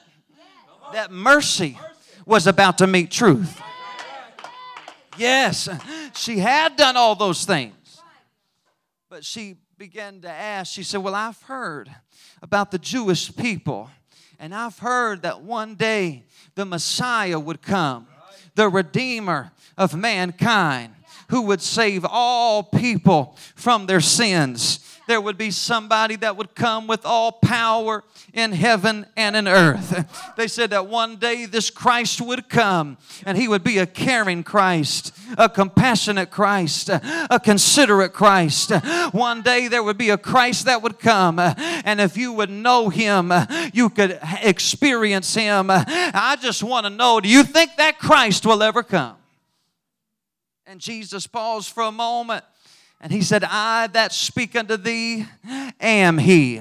that 0.92 1.10
mercy 1.10 1.78
was 2.26 2.46
about 2.46 2.76
to 2.78 2.86
meet 2.86 3.10
truth. 3.10 3.58
Yes, 5.16 5.70
she 6.14 6.36
had 6.36 6.76
done 6.76 6.98
all 6.98 7.14
those 7.14 7.46
things. 7.46 8.02
But 9.08 9.24
she 9.24 9.56
began 9.78 10.20
to 10.20 10.28
ask, 10.28 10.70
she 10.70 10.82
said, 10.82 10.98
Well, 10.98 11.14
I've 11.14 11.40
heard 11.44 11.90
about 12.42 12.72
the 12.72 12.78
Jewish 12.78 13.34
people, 13.34 13.88
and 14.38 14.54
I've 14.54 14.78
heard 14.78 15.22
that 15.22 15.42
one 15.42 15.74
day 15.74 16.24
the 16.54 16.64
Messiah 16.64 17.38
would 17.38 17.62
come, 17.62 18.06
the 18.54 18.68
Redeemer 18.68 19.52
of 19.76 19.96
mankind, 19.96 20.94
who 21.28 21.42
would 21.42 21.60
save 21.60 22.04
all 22.04 22.62
people 22.62 23.36
from 23.54 23.86
their 23.86 24.00
sins 24.00 24.87
there 25.08 25.20
would 25.20 25.38
be 25.38 25.50
somebody 25.50 26.16
that 26.16 26.36
would 26.36 26.54
come 26.54 26.86
with 26.86 27.04
all 27.04 27.32
power 27.32 28.04
in 28.32 28.52
heaven 28.52 29.06
and 29.16 29.34
in 29.34 29.48
earth. 29.48 30.04
They 30.36 30.46
said 30.46 30.70
that 30.70 30.86
one 30.86 31.16
day 31.16 31.46
this 31.46 31.68
Christ 31.68 32.20
would 32.20 32.48
come 32.48 32.96
and 33.26 33.36
he 33.36 33.48
would 33.48 33.64
be 33.64 33.78
a 33.78 33.86
caring 33.86 34.44
Christ, 34.44 35.12
a 35.36 35.48
compassionate 35.48 36.30
Christ, 36.30 36.90
a 36.90 37.40
considerate 37.42 38.12
Christ. 38.12 38.70
One 39.10 39.42
day 39.42 39.66
there 39.66 39.82
would 39.82 39.98
be 39.98 40.10
a 40.10 40.18
Christ 40.18 40.66
that 40.66 40.80
would 40.82 41.00
come, 41.00 41.40
and 41.40 42.00
if 42.00 42.16
you 42.16 42.32
would 42.34 42.50
know 42.50 42.88
him, 42.88 43.32
you 43.72 43.90
could 43.90 44.20
experience 44.42 45.34
him. 45.34 45.70
I 45.70 46.36
just 46.40 46.62
want 46.62 46.86
to 46.86 46.90
know 46.90 47.20
do 47.20 47.28
you 47.28 47.42
think 47.42 47.72
that 47.78 47.98
Christ 47.98 48.46
will 48.46 48.62
ever 48.62 48.84
come? 48.84 49.16
And 50.66 50.80
Jesus 50.80 51.26
paused 51.26 51.72
for 51.72 51.82
a 51.82 51.92
moment 51.92 52.44
and 53.00 53.12
he 53.12 53.22
said, 53.22 53.44
I 53.44 53.86
that 53.92 54.12
speak 54.12 54.56
unto 54.56 54.76
thee 54.76 55.24
am 55.80 56.18
he. 56.18 56.60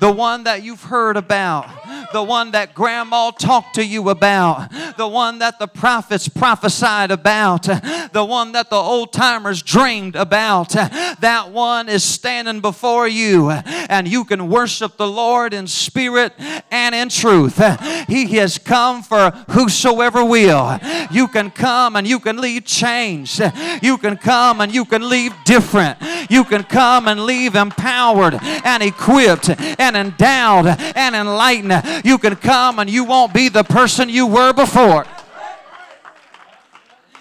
The 0.00 0.10
one 0.10 0.44
that 0.44 0.62
you've 0.62 0.84
heard 0.84 1.16
about, 1.16 1.68
the 2.12 2.22
one 2.22 2.52
that 2.52 2.72
grandma 2.74 3.30
talked 3.32 3.74
to 3.74 3.84
you 3.84 4.08
about, 4.08 4.70
the 4.96 5.08
one 5.08 5.40
that 5.40 5.58
the 5.58 5.66
prophets 5.66 6.28
prophesied 6.28 7.10
about, 7.10 7.64
the 7.64 8.24
one 8.24 8.52
that 8.52 8.70
the 8.70 8.76
old 8.76 9.12
timers 9.12 9.62
dreamed 9.62 10.16
about. 10.16 10.70
That 10.70 11.50
one 11.50 11.88
is 11.88 12.04
standing 12.04 12.60
before 12.60 13.08
you, 13.08 13.50
and 13.50 14.06
you 14.06 14.24
can 14.24 14.48
worship 14.48 14.96
the 14.96 15.08
Lord 15.08 15.52
in 15.52 15.66
spirit 15.66 16.32
and 16.70 16.94
in 16.94 17.08
truth. 17.08 17.60
He 18.06 18.36
has 18.36 18.56
come 18.56 19.02
for 19.02 19.30
whosoever 19.50 20.24
will. 20.24 20.78
You 21.10 21.28
can 21.28 21.50
come 21.50 21.96
and 21.96 22.06
you 22.06 22.20
can 22.20 22.38
leave 22.38 22.64
changed. 22.64 23.42
You 23.82 23.98
can 23.98 24.16
come 24.16 24.60
and 24.60 24.72
you 24.72 24.84
can 24.84 25.08
leave 25.08 25.34
different 25.44 25.65
different. 25.66 26.30
You 26.30 26.44
can 26.44 26.62
come 26.62 27.08
and 27.08 27.24
leave 27.24 27.54
empowered 27.54 28.38
and 28.40 28.82
equipped 28.82 29.48
and 29.48 29.96
endowed 29.96 30.66
and 30.66 31.14
enlightened. 31.14 32.04
You 32.04 32.18
can 32.18 32.36
come 32.36 32.78
and 32.78 32.88
you 32.88 33.04
won't 33.04 33.34
be 33.34 33.48
the 33.48 33.64
person 33.64 34.08
you 34.08 34.26
were 34.26 34.52
before. 34.52 35.06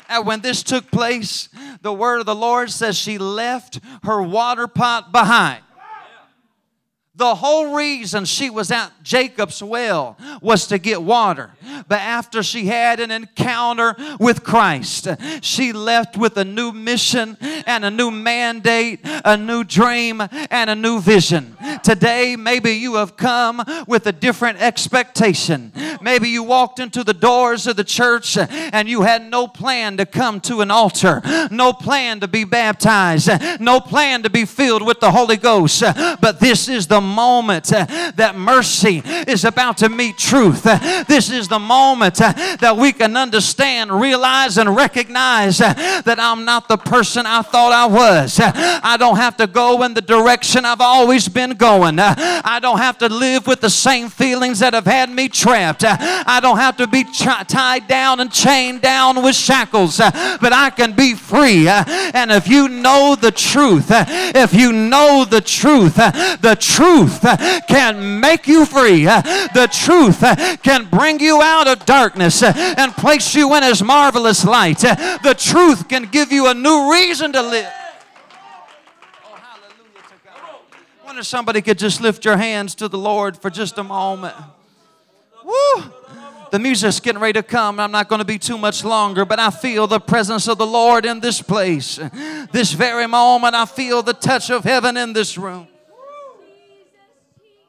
And 0.08 0.28
when 0.28 0.42
this 0.42 0.62
took 0.62 0.92
place, 0.92 1.50
the 1.82 1.92
word 1.92 2.20
of 2.20 2.26
the 2.28 2.36
Lord 2.36 2.70
says 2.70 2.96
she 2.96 3.18
left 3.18 3.80
her 4.04 4.22
water 4.22 4.68
pot 4.68 5.12
behind. 5.12 5.65
The 7.18 7.36
whole 7.36 7.74
reason 7.74 8.26
she 8.26 8.50
was 8.50 8.72
at 8.72 8.92
Jacob's 9.02 9.64
well 9.64 10.18
was 10.42 10.68
to 10.68 10.78
get 10.78 11.02
water. 11.02 11.52
But 11.88 12.02
after 12.02 12.44
she 12.44 12.66
had 12.66 13.00
an 13.00 13.10
encounter 13.10 13.96
with 14.20 14.44
Christ, 14.44 15.08
she 15.42 15.72
left 15.72 16.18
with 16.18 16.36
a 16.36 16.44
new 16.44 16.74
mission 16.74 17.38
and 17.42 17.86
a 17.86 17.92
new 17.92 18.12
mandate, 18.12 19.00
a 19.04 19.38
new 19.38 19.64
dream, 19.64 20.22
and 20.22 20.70
a 20.70 20.76
new 20.76 21.00
vision. 21.00 21.55
Today, 21.86 22.36
maybe 22.36 22.72
you 22.72 22.96
have 22.96 23.16
come 23.16 23.64
with 23.88 24.08
a 24.08 24.12
different 24.12 24.60
expectation. 24.60 25.72
Maybe 26.02 26.30
you 26.30 26.42
walked 26.42 26.80
into 26.80 27.04
the 27.04 27.14
doors 27.14 27.68
of 27.68 27.76
the 27.76 27.84
church 27.84 28.40
and 28.40 28.90
you 28.90 29.04
had 29.04 29.30
no 29.30 29.46
plan 29.46 29.98
to 29.98 30.08
come 30.08 30.42
to 30.42 30.62
an 30.62 30.72
altar, 30.72 31.22
no 31.52 31.74
plan 31.74 32.22
to 32.22 32.28
be 32.28 32.44
baptized, 32.44 33.30
no 33.60 33.80
plan 33.80 34.24
to 34.24 34.32
be 34.32 34.46
filled 34.46 34.84
with 34.84 35.00
the 35.00 35.12
Holy 35.12 35.38
Ghost. 35.38 35.84
But 36.22 36.40
this 36.40 36.68
is 36.68 36.88
the 36.88 37.02
moment 37.02 37.66
that 37.66 38.34
mercy 38.36 39.04
is 39.06 39.46
about 39.46 39.78
to 39.78 39.90
meet 39.90 40.18
truth. 40.18 40.64
This 41.08 41.30
is 41.30 41.48
the 41.48 41.60
moment 41.60 42.16
that 42.16 42.76
we 42.76 42.94
can 42.94 43.16
understand, 43.16 43.92
realize, 43.92 44.58
and 44.58 44.76
recognize 44.76 45.60
that 45.60 46.18
I'm 46.18 46.46
not 46.46 46.68
the 46.68 46.78
person 46.78 47.28
I 47.28 47.44
thought 47.44 47.74
I 47.74 47.86
was. 47.86 48.40
I 48.42 48.98
don't 48.98 49.18
have 49.18 49.38
to 49.38 49.46
go 49.46 49.84
in 49.84 49.94
the 49.94 50.02
direction 50.02 50.66
I've 50.66 50.82
always 50.82 51.28
been 51.28 51.52
going 51.52 51.75
going. 51.80 52.00
Uh, 52.00 52.16
I 52.18 52.60
don't 52.62 52.78
have 52.78 52.98
to 53.00 53.10
live 53.10 53.48
with 53.48 53.62
the 53.62 53.70
same 53.70 54.10
feelings 54.10 54.60
that 54.60 54.74
have 54.74 54.86
had 54.86 55.10
me 55.10 55.28
trapped. 55.28 55.84
Uh, 55.84 55.98
I 56.00 56.40
don't 56.42 56.58
have 56.58 56.78
to 56.78 56.88
be 56.88 57.04
tied 57.04 57.88
down 57.88 58.20
and 58.20 58.32
chained 58.32 58.82
down 58.82 59.22
with 59.22 59.36
shackles, 59.36 60.00
uh, 60.00 60.38
but 60.42 60.54
I 60.54 60.70
can 60.70 60.94
be 60.94 61.14
free. 61.14 61.68
And 61.68 62.32
if 62.32 62.48
you 62.48 62.68
know 62.68 63.16
the 63.20 63.32
truth, 63.32 63.88
if 63.90 64.54
you 64.54 64.72
know 64.72 65.26
the 65.26 65.42
truth, 65.42 65.96
the 65.96 66.58
truth 66.60 67.22
can 67.68 68.20
make 68.20 68.48
you 68.48 68.66
free. 68.66 69.06
The 69.06 69.70
truth 69.72 70.22
can 70.64 70.86
bring 70.86 71.20
you 71.20 71.42
out 71.42 71.68
of 71.68 71.86
darkness 71.86 72.44
and 72.44 72.92
place 72.94 73.36
you 73.36 73.54
in 73.56 73.64
His 73.64 73.84
marvelous 73.84 74.46
light. 74.46 74.80
The 74.80 75.36
truth 75.38 75.88
can 75.88 76.06
give 76.06 76.32
you 76.32 76.48
a 76.48 76.54
new 76.54 76.92
reason 76.92 77.32
to 77.34 77.42
live. 77.42 77.85
Wonder 81.16 81.24
somebody 81.24 81.62
could 81.62 81.80
just 81.80 82.02
lift 82.02 82.26
your 82.26 82.36
hands 82.36 82.76
to 82.76 82.90
the 82.90 82.98
Lord 82.98 83.38
for 83.38 83.50
just 83.50 83.78
a 83.78 83.84
moment. 83.84 84.36
Woo! 85.46 85.84
The 86.52 86.60
music's 86.60 87.00
getting 87.00 87.22
ready 87.22 87.40
to 87.40 87.44
come. 87.44 87.80
I'm 87.80 87.92
not 87.92 88.10
going 88.10 88.20
to 88.20 88.26
be 88.26 88.38
too 88.38 88.58
much 88.58 88.84
longer, 88.84 89.24
but 89.24 89.40
I 89.40 89.50
feel 89.50 89.88
the 89.88 90.02
presence 90.02 90.50
of 90.50 90.58
the 90.58 90.68
Lord 90.68 91.06
in 91.06 91.22
this 91.22 91.42
place. 91.42 92.02
This 92.52 92.74
very 92.74 93.08
moment, 93.08 93.56
I 93.56 93.66
feel 93.66 94.04
the 94.04 94.12
touch 94.12 94.50
of 94.50 94.66
heaven 94.66 94.98
in 94.98 95.14
this 95.14 95.38
room. 95.38 95.70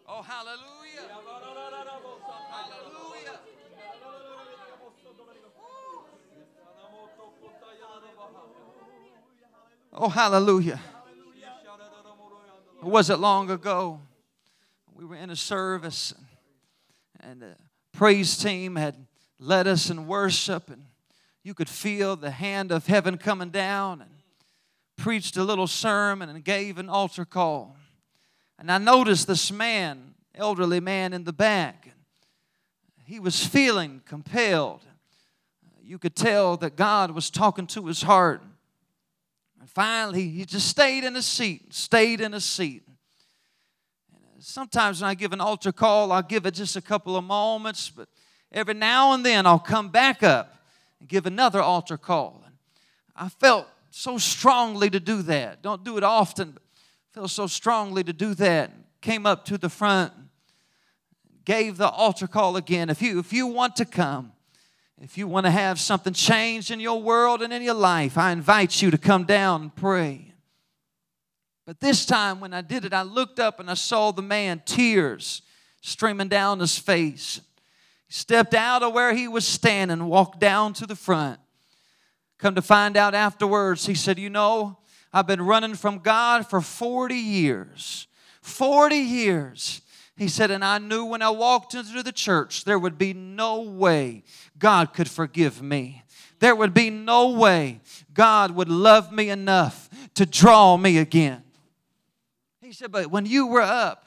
Oh, 0.09 0.23
hallelujah. 0.23 1.07
Oh, 9.93 10.09
hallelujah. 10.09 10.81
Hallelujah. 12.87 13.15
It 13.15 13.19
long 13.19 13.51
ago. 13.51 14.01
We 14.95 15.05
were 15.05 15.17
in 15.17 15.31
a 15.31 15.37
service, 15.37 16.15
and 17.19 17.43
the 17.43 17.57
praise 17.93 18.39
team 18.39 18.77
had 18.77 18.95
led 19.41 19.67
us 19.67 19.91
in 19.91 20.07
worship, 20.07 20.71
and 20.71 20.85
you 21.43 21.53
could 21.53 21.69
feel 21.69 22.15
the 22.15 22.31
hand 22.31 22.71
of 22.71 22.87
heaven 22.87 23.19
coming 23.19 23.51
down, 23.51 24.03
and 24.03 24.11
preached 24.97 25.37
a 25.37 25.43
little 25.43 25.67
sermon 25.67 26.29
and 26.29 26.45
gave 26.45 26.79
an 26.79 26.89
altar 26.89 27.25
call. 27.25 27.77
And 28.57 28.71
I 28.71 28.79
noticed 28.79 29.27
this 29.27 29.51
man, 29.51 30.15
elderly 30.33 30.79
man 30.79 31.13
in 31.13 31.25
the 31.25 31.33
back, 31.33 31.89
he 33.05 33.19
was 33.19 33.45
feeling 33.45 34.01
compelled. 34.07 34.83
You 35.83 35.99
could 35.99 36.15
tell 36.15 36.57
that 36.59 36.77
God 36.77 37.11
was 37.11 37.31
talking 37.31 37.67
to 37.67 37.87
his 37.87 38.03
heart. 38.03 38.43
And 39.67 39.71
finally, 39.73 40.29
he 40.29 40.45
just 40.45 40.69
stayed 40.69 41.03
in 41.03 41.17
his 41.17 41.27
seat, 41.27 41.75
stayed 41.75 42.21
in 42.21 42.33
his 42.35 42.45
seat. 42.45 42.85
Sometimes 44.39 45.01
when 45.01 45.11
I 45.11 45.15
give 45.15 45.33
an 45.33 45.41
altar 45.41 45.73
call, 45.73 46.13
I'll 46.13 46.23
give 46.23 46.47
it 46.47 46.55
just 46.55 46.77
a 46.77 46.81
couple 46.81 47.17
of 47.17 47.25
moments, 47.25 47.91
but 47.91 48.09
every 48.53 48.75
now 48.75 49.13
and 49.13 49.27
then 49.27 49.45
I'll 49.45 49.59
come 49.59 49.89
back 49.89 50.23
up 50.23 50.57
and 51.01 51.09
give 51.09 51.27
another 51.27 51.61
altar 51.61 51.99
call. 51.99 52.45
And 52.47 52.55
I 53.17 53.29
felt 53.29 53.67
so 53.91 54.19
strongly 54.19 54.89
to 54.89 55.01
do 55.01 55.21
that. 55.23 55.63
Don't 55.63 55.83
do 55.83 55.97
it 55.97 56.05
often, 56.05 56.53
but 56.53 56.63
feel 57.13 57.27
so 57.27 57.49
strongly 57.49 58.05
to 58.05 58.13
do 58.13 58.35
that. 58.35 58.71
Came 59.01 59.27
up 59.27 59.45
to 59.47 59.59
the 59.59 59.69
front, 59.69 60.13
gave 61.45 61.77
the 61.77 61.89
altar 61.89 62.29
call 62.29 62.57
again. 62.57 62.89
If 62.89 63.03
you 63.03 63.19
if 63.19 63.33
you 63.33 63.49
want 63.49 63.75
to 63.77 63.85
come, 63.85 64.31
if 65.01 65.19
you 65.19 65.29
want 65.29 65.45
to 65.45 65.51
have 65.51 65.79
something 65.79 66.13
changed 66.13 66.71
in 66.71 66.81
your 66.81 67.03
world 67.03 67.43
and 67.43 67.53
in 67.53 67.63
your 67.63 67.75
life, 67.75 68.17
I 68.17 68.33
invite 68.33 68.81
you 68.81 68.91
to 68.91 68.99
come 68.99 69.25
down 69.25 69.63
and 69.63 69.75
pray. 69.75 70.33
But 71.67 71.81
this 71.81 72.07
time 72.07 72.41
when 72.41 72.55
I 72.55 72.63
did 72.63 72.85
it, 72.85 72.93
I 72.95 73.03
looked 73.03 73.39
up 73.39 73.61
and 73.61 73.71
I 73.71 73.75
saw 73.75 74.13
the 74.13 74.23
man, 74.23 74.63
tears 74.65 75.43
streaming 75.83 76.29
down 76.29 76.61
his 76.61 76.79
face. 76.79 77.41
He 78.07 78.13
stepped 78.15 78.55
out 78.55 78.83
of 78.83 78.95
where 78.95 79.15
he 79.15 79.29
was 79.29 79.47
standing, 79.47 80.07
walked 80.07 80.41
down 80.41 80.73
to 80.75 80.87
the 80.87 80.97
front. 80.97 81.41
Come 82.39 82.55
to 82.55 82.63
find 82.63 82.97
out 82.97 83.15
afterwards, 83.15 83.87
he 83.87 83.95
said, 83.95 84.19
You 84.19 84.31
know, 84.31 84.79
I've 85.13 85.27
been 85.27 85.43
running 85.43 85.75
from 85.75 85.99
God 85.99 86.49
for 86.49 86.61
40 86.61 87.15
years. 87.15 88.07
40 88.43 88.97
years. 88.97 89.81
He 90.17 90.29
said, 90.29 90.51
and 90.51 90.65
I 90.65 90.79
knew 90.79 91.05
when 91.05 91.21
I 91.21 91.29
walked 91.29 91.75
into 91.75 92.03
the 92.03 92.13
church, 92.13 92.65
there 92.65 92.79
would 92.79 92.97
be 92.97 93.13
no 93.13 93.61
way 93.61 94.25
God 94.59 94.95
could 94.95 95.11
forgive 95.11 95.61
me. 95.61 96.05
There 96.39 96.57
would 96.57 96.73
be 96.73 96.89
no 96.89 97.31
way 97.31 97.81
God 98.15 98.53
would 98.53 98.69
love 98.69 99.13
me 99.13 99.29
enough 99.29 99.91
to 100.15 100.25
draw 100.25 100.77
me 100.77 100.99
again. 100.99 101.43
He 102.63 102.73
said, 102.73 102.91
but 102.93 103.09
when 103.09 103.27
you 103.27 103.47
were 103.47 103.61
up, 103.61 104.07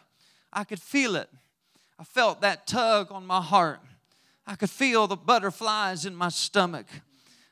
I 0.52 0.64
could 0.64 0.82
feel 0.82 1.16
it. 1.16 1.30
I 2.00 2.04
felt 2.04 2.42
that 2.42 2.66
tug 2.66 3.12
on 3.12 3.26
my 3.26 3.42
heart. 3.42 3.80
I 4.48 4.56
could 4.56 4.70
feel 4.70 5.06
the 5.06 5.16
butterflies 5.16 6.06
in 6.06 6.16
my 6.16 6.30
stomach. 6.30 6.88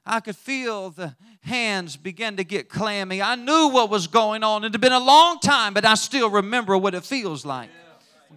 I 0.03 0.19
could 0.19 0.35
feel 0.35 0.89
the 0.89 1.15
hands 1.41 1.95
begin 1.95 2.37
to 2.37 2.43
get 2.43 2.69
clammy. 2.69 3.21
I 3.21 3.35
knew 3.35 3.67
what 3.67 3.89
was 3.89 4.07
going 4.07 4.43
on. 4.43 4.63
It 4.63 4.71
had 4.71 4.81
been 4.81 4.91
a 4.91 4.99
long 4.99 5.39
time, 5.39 5.73
but 5.73 5.85
I 5.85 5.93
still 5.93 6.29
remember 6.29 6.77
what 6.77 6.95
it 6.95 7.03
feels 7.03 7.45
like. 7.45 7.69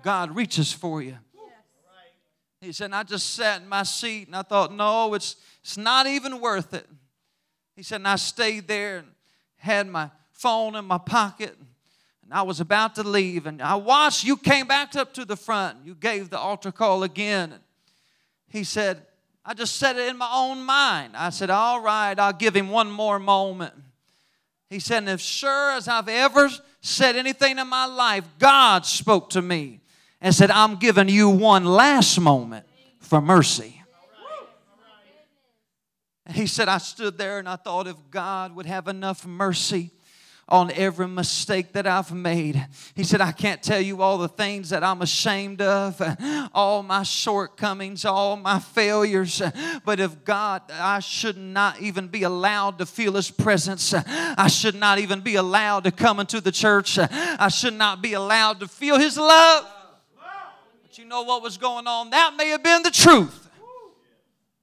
God 0.03 0.35
reaches 0.35 0.73
for 0.73 1.03
you. 1.03 1.17
He 2.61 2.73
said, 2.73 2.93
I 2.93 3.03
just 3.05 3.31
sat 3.31 3.63
in 3.63 3.69
my 3.69 3.85
seat 3.85 4.27
and 4.27 4.37
I 4.37 4.43
thought, 4.43 4.73
no, 4.73 5.15
it's, 5.15 5.37
it's 5.63 5.79
not 5.79 6.07
even 6.07 6.41
worth 6.41 6.75
it. 6.75 6.87
He 7.75 7.83
said, 7.83 7.97
and 7.97 8.09
I 8.09 8.17
stayed 8.17 8.69
there 8.69 8.99
and 8.99 9.09
had 9.57 9.89
my 9.89 10.11
phone 10.33 10.77
in 10.77 10.85
my 10.85 10.99
pocket. 10.99 11.57
And 12.23 12.35
I 12.35 12.43
was 12.43 12.61
about 12.61 12.95
to 12.97 13.03
leave, 13.03 13.47
and 13.47 13.61
I 13.61 13.75
watched 13.75 14.25
you 14.25 14.37
came 14.37 14.67
back 14.67 14.95
up 14.95 15.15
to 15.15 15.25
the 15.25 15.37
front. 15.37 15.79
You 15.85 15.95
gave 15.95 16.31
the 16.31 16.39
altar 16.39 16.71
call 16.71 17.03
again. 17.03 17.53
And 17.53 17.63
he 18.49 18.63
said, 18.63 19.05
I 19.45 19.55
just 19.55 19.77
said 19.77 19.97
it 19.97 20.09
in 20.09 20.17
my 20.17 20.31
own 20.33 20.63
mind. 20.63 21.17
I 21.17 21.31
said, 21.31 21.51
All 21.51 21.81
right, 21.81 22.17
I'll 22.19 22.33
give 22.33 22.55
him 22.55 22.69
one 22.69 22.91
more 22.91 23.19
moment. 23.19 23.75
He 24.69 24.79
said, 24.79 24.99
And 24.99 25.09
as 25.09 25.21
sure 25.21 25.73
as 25.73 25.89
I've 25.89 26.09
ever 26.09 26.49
said 26.81 27.17
anything 27.17 27.59
in 27.59 27.69
my 27.69 27.87
life, 27.87 28.25
God 28.39 28.87
spoke 28.87 29.31
to 29.31 29.43
me 29.43 29.81
and 30.21 30.35
said, 30.35 30.51
I'm 30.51 30.77
giving 30.77 31.09
you 31.09 31.29
one 31.29 31.65
last 31.65 32.19
moment 32.21 32.67
for 33.01 33.21
mercy. 33.21 33.83
And 36.27 36.37
he 36.37 36.47
said, 36.47 36.69
I 36.69 36.79
stood 36.79 37.19
there 37.19 37.39
and 37.39 37.49
I 37.49 37.57
thought 37.57 37.87
if 37.87 37.97
God 38.11 38.55
would 38.55 38.67
have 38.67 38.87
enough 38.87 39.27
mercy 39.27 39.91
on 40.51 40.71
every 40.73 41.07
mistake 41.07 41.73
that 41.75 41.87
I've 41.87 42.13
made. 42.13 42.67
He 42.95 43.05
said, 43.05 43.21
I 43.21 43.33
can't 43.33 43.63
tell 43.63 43.81
you 43.81 44.03
all 44.03 44.19
the 44.19 44.29
things 44.29 44.71
that 44.71 44.83
I'm 44.83 45.01
ashamed 45.01 45.63
of, 45.63 46.03
all 46.53 46.83
my 46.83 47.05
shortcomings, 47.05 48.05
all 48.05 48.37
my 48.37 48.59
failures. 48.59 49.41
But 49.85 50.01
if 50.01 50.25
God, 50.25 50.63
I 50.73 50.99
should 50.99 51.37
not 51.37 51.81
even 51.81 52.09
be 52.09 52.25
allowed 52.25 52.79
to 52.79 52.87
feel 52.87 53.15
His 53.15 53.31
presence. 53.31 53.95
I 53.95 54.49
should 54.49 54.75
not 54.75 54.99
even 54.99 55.21
be 55.21 55.37
allowed 55.37 55.85
to 55.85 55.93
come 55.93 56.19
into 56.19 56.41
the 56.41 56.53
church. 56.53 56.99
I 56.99 57.49
should 57.49 57.75
not 57.75 58.03
be 58.03 58.15
allowed 58.15 58.61
to 58.61 58.69
feel 58.69 58.99
His 58.99 59.17
love. 59.17 59.67
But 60.83 60.99
you 60.99 61.05
know 61.05 61.23
what 61.23 61.43
was 61.43 61.59
going 61.59 61.87
on? 61.87 62.11
That 62.11 62.35
may 62.37 62.49
have 62.49 62.63
been 62.65 62.83
the 62.83 62.91
truth. 62.91 63.49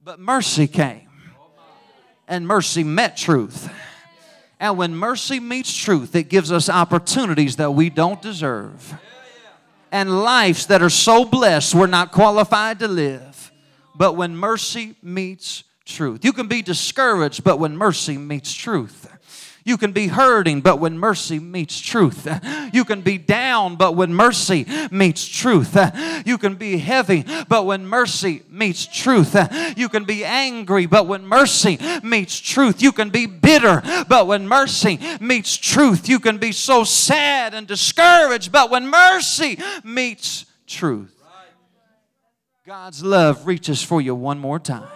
But 0.04 0.20
mercy 0.20 0.66
came, 0.66 1.08
and 2.26 2.46
mercy 2.46 2.84
met 2.84 3.16
truth. 3.16 3.70
And 4.60 4.76
when 4.76 4.94
mercy 4.94 5.38
meets 5.40 5.74
truth, 5.74 6.16
it 6.16 6.28
gives 6.28 6.50
us 6.50 6.68
opportunities 6.68 7.56
that 7.56 7.72
we 7.72 7.90
don't 7.90 8.20
deserve. 8.20 8.94
And 9.92 10.22
lives 10.22 10.66
that 10.66 10.82
are 10.82 10.90
so 10.90 11.24
blessed 11.24 11.74
we're 11.74 11.86
not 11.86 12.12
qualified 12.12 12.80
to 12.80 12.88
live. 12.88 13.52
But 13.94 14.14
when 14.14 14.36
mercy 14.36 14.96
meets 15.02 15.64
truth, 15.84 16.24
you 16.24 16.32
can 16.32 16.46
be 16.46 16.62
discouraged, 16.62 17.42
but 17.42 17.58
when 17.58 17.76
mercy 17.76 18.18
meets 18.18 18.52
truth, 18.52 19.10
you 19.68 19.76
can 19.76 19.92
be 19.92 20.06
hurting, 20.06 20.62
but 20.62 20.80
when 20.80 20.98
mercy 20.98 21.38
meets 21.38 21.78
truth. 21.78 22.26
You 22.72 22.86
can 22.86 23.02
be 23.02 23.18
down, 23.18 23.76
but 23.76 23.94
when 23.94 24.14
mercy 24.14 24.64
meets 24.90 25.28
truth. 25.28 25.76
You 26.24 26.38
can 26.38 26.54
be 26.54 26.78
heavy, 26.78 27.26
but 27.48 27.66
when 27.66 27.86
mercy 27.86 28.42
meets 28.48 28.86
truth. 28.86 29.36
You 29.76 29.90
can 29.90 30.04
be 30.04 30.24
angry, 30.24 30.86
but 30.86 31.06
when 31.06 31.26
mercy 31.26 31.78
meets 32.02 32.40
truth. 32.40 32.80
You 32.80 32.92
can 32.92 33.10
be 33.10 33.26
bitter, 33.26 33.82
but 34.08 34.26
when 34.26 34.48
mercy 34.48 34.98
meets 35.20 35.54
truth. 35.54 36.08
You 36.08 36.18
can 36.18 36.38
be 36.38 36.52
so 36.52 36.82
sad 36.82 37.52
and 37.52 37.66
discouraged, 37.66 38.50
but 38.50 38.70
when 38.70 38.88
mercy 38.88 39.58
meets 39.84 40.46
truth. 40.66 41.14
God's 42.66 43.04
love 43.04 43.46
reaches 43.46 43.82
for 43.82 44.00
you 44.00 44.14
one 44.14 44.38
more 44.38 44.58
time. 44.58 44.88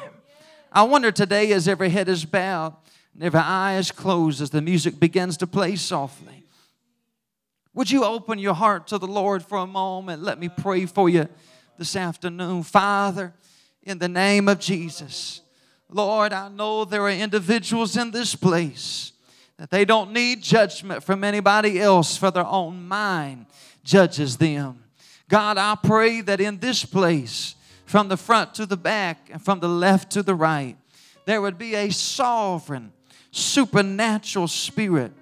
I 0.72 0.84
wonder 0.84 1.12
today, 1.12 1.52
as 1.52 1.68
every 1.68 1.90
head 1.90 2.08
is 2.08 2.24
bowed, 2.24 2.74
and 3.14 3.22
every 3.22 3.40
eye 3.40 3.76
is 3.76 3.90
closed 3.90 4.40
as 4.40 4.50
the 4.50 4.62
music 4.62 4.98
begins 4.98 5.36
to 5.38 5.46
play 5.46 5.76
softly. 5.76 6.44
Would 7.74 7.90
you 7.90 8.04
open 8.04 8.38
your 8.38 8.54
heart 8.54 8.86
to 8.88 8.98
the 8.98 9.06
Lord 9.06 9.42
for 9.42 9.58
a 9.58 9.66
moment? 9.66 10.22
Let 10.22 10.38
me 10.38 10.48
pray 10.48 10.86
for 10.86 11.08
you 11.08 11.28
this 11.78 11.96
afternoon. 11.96 12.62
Father, 12.62 13.32
in 13.82 13.98
the 13.98 14.08
name 14.08 14.48
of 14.48 14.58
Jesus, 14.58 15.40
Lord, 15.88 16.32
I 16.32 16.48
know 16.48 16.84
there 16.84 17.02
are 17.02 17.10
individuals 17.10 17.96
in 17.96 18.10
this 18.10 18.34
place 18.34 19.12
that 19.58 19.70
they 19.70 19.84
don't 19.84 20.12
need 20.12 20.42
judgment 20.42 21.02
from 21.02 21.24
anybody 21.24 21.80
else, 21.80 22.16
for 22.16 22.30
their 22.30 22.46
own 22.46 22.88
mind 22.88 23.46
judges 23.84 24.36
them. 24.36 24.84
God, 25.28 25.56
I 25.56 25.76
pray 25.82 26.20
that 26.22 26.40
in 26.40 26.58
this 26.58 26.84
place, 26.84 27.54
from 27.84 28.08
the 28.08 28.16
front 28.16 28.54
to 28.54 28.66
the 28.66 28.76
back 28.76 29.28
and 29.30 29.40
from 29.40 29.60
the 29.60 29.68
left 29.68 30.10
to 30.12 30.22
the 30.22 30.34
right, 30.34 30.76
there 31.26 31.40
would 31.40 31.58
be 31.58 31.74
a 31.74 31.90
sovereign, 31.90 32.92
supernatural 33.32 34.46
spirit 34.46 35.12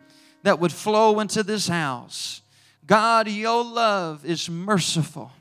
that 0.42 0.59
would 0.59 0.73
flow 0.73 1.20
into 1.20 1.42
this 1.42 1.68
house. 1.68 2.42
God, 2.87 3.29
your 3.29 3.64
love 3.64 4.25
is 4.25 4.51
merciful. 4.51 5.33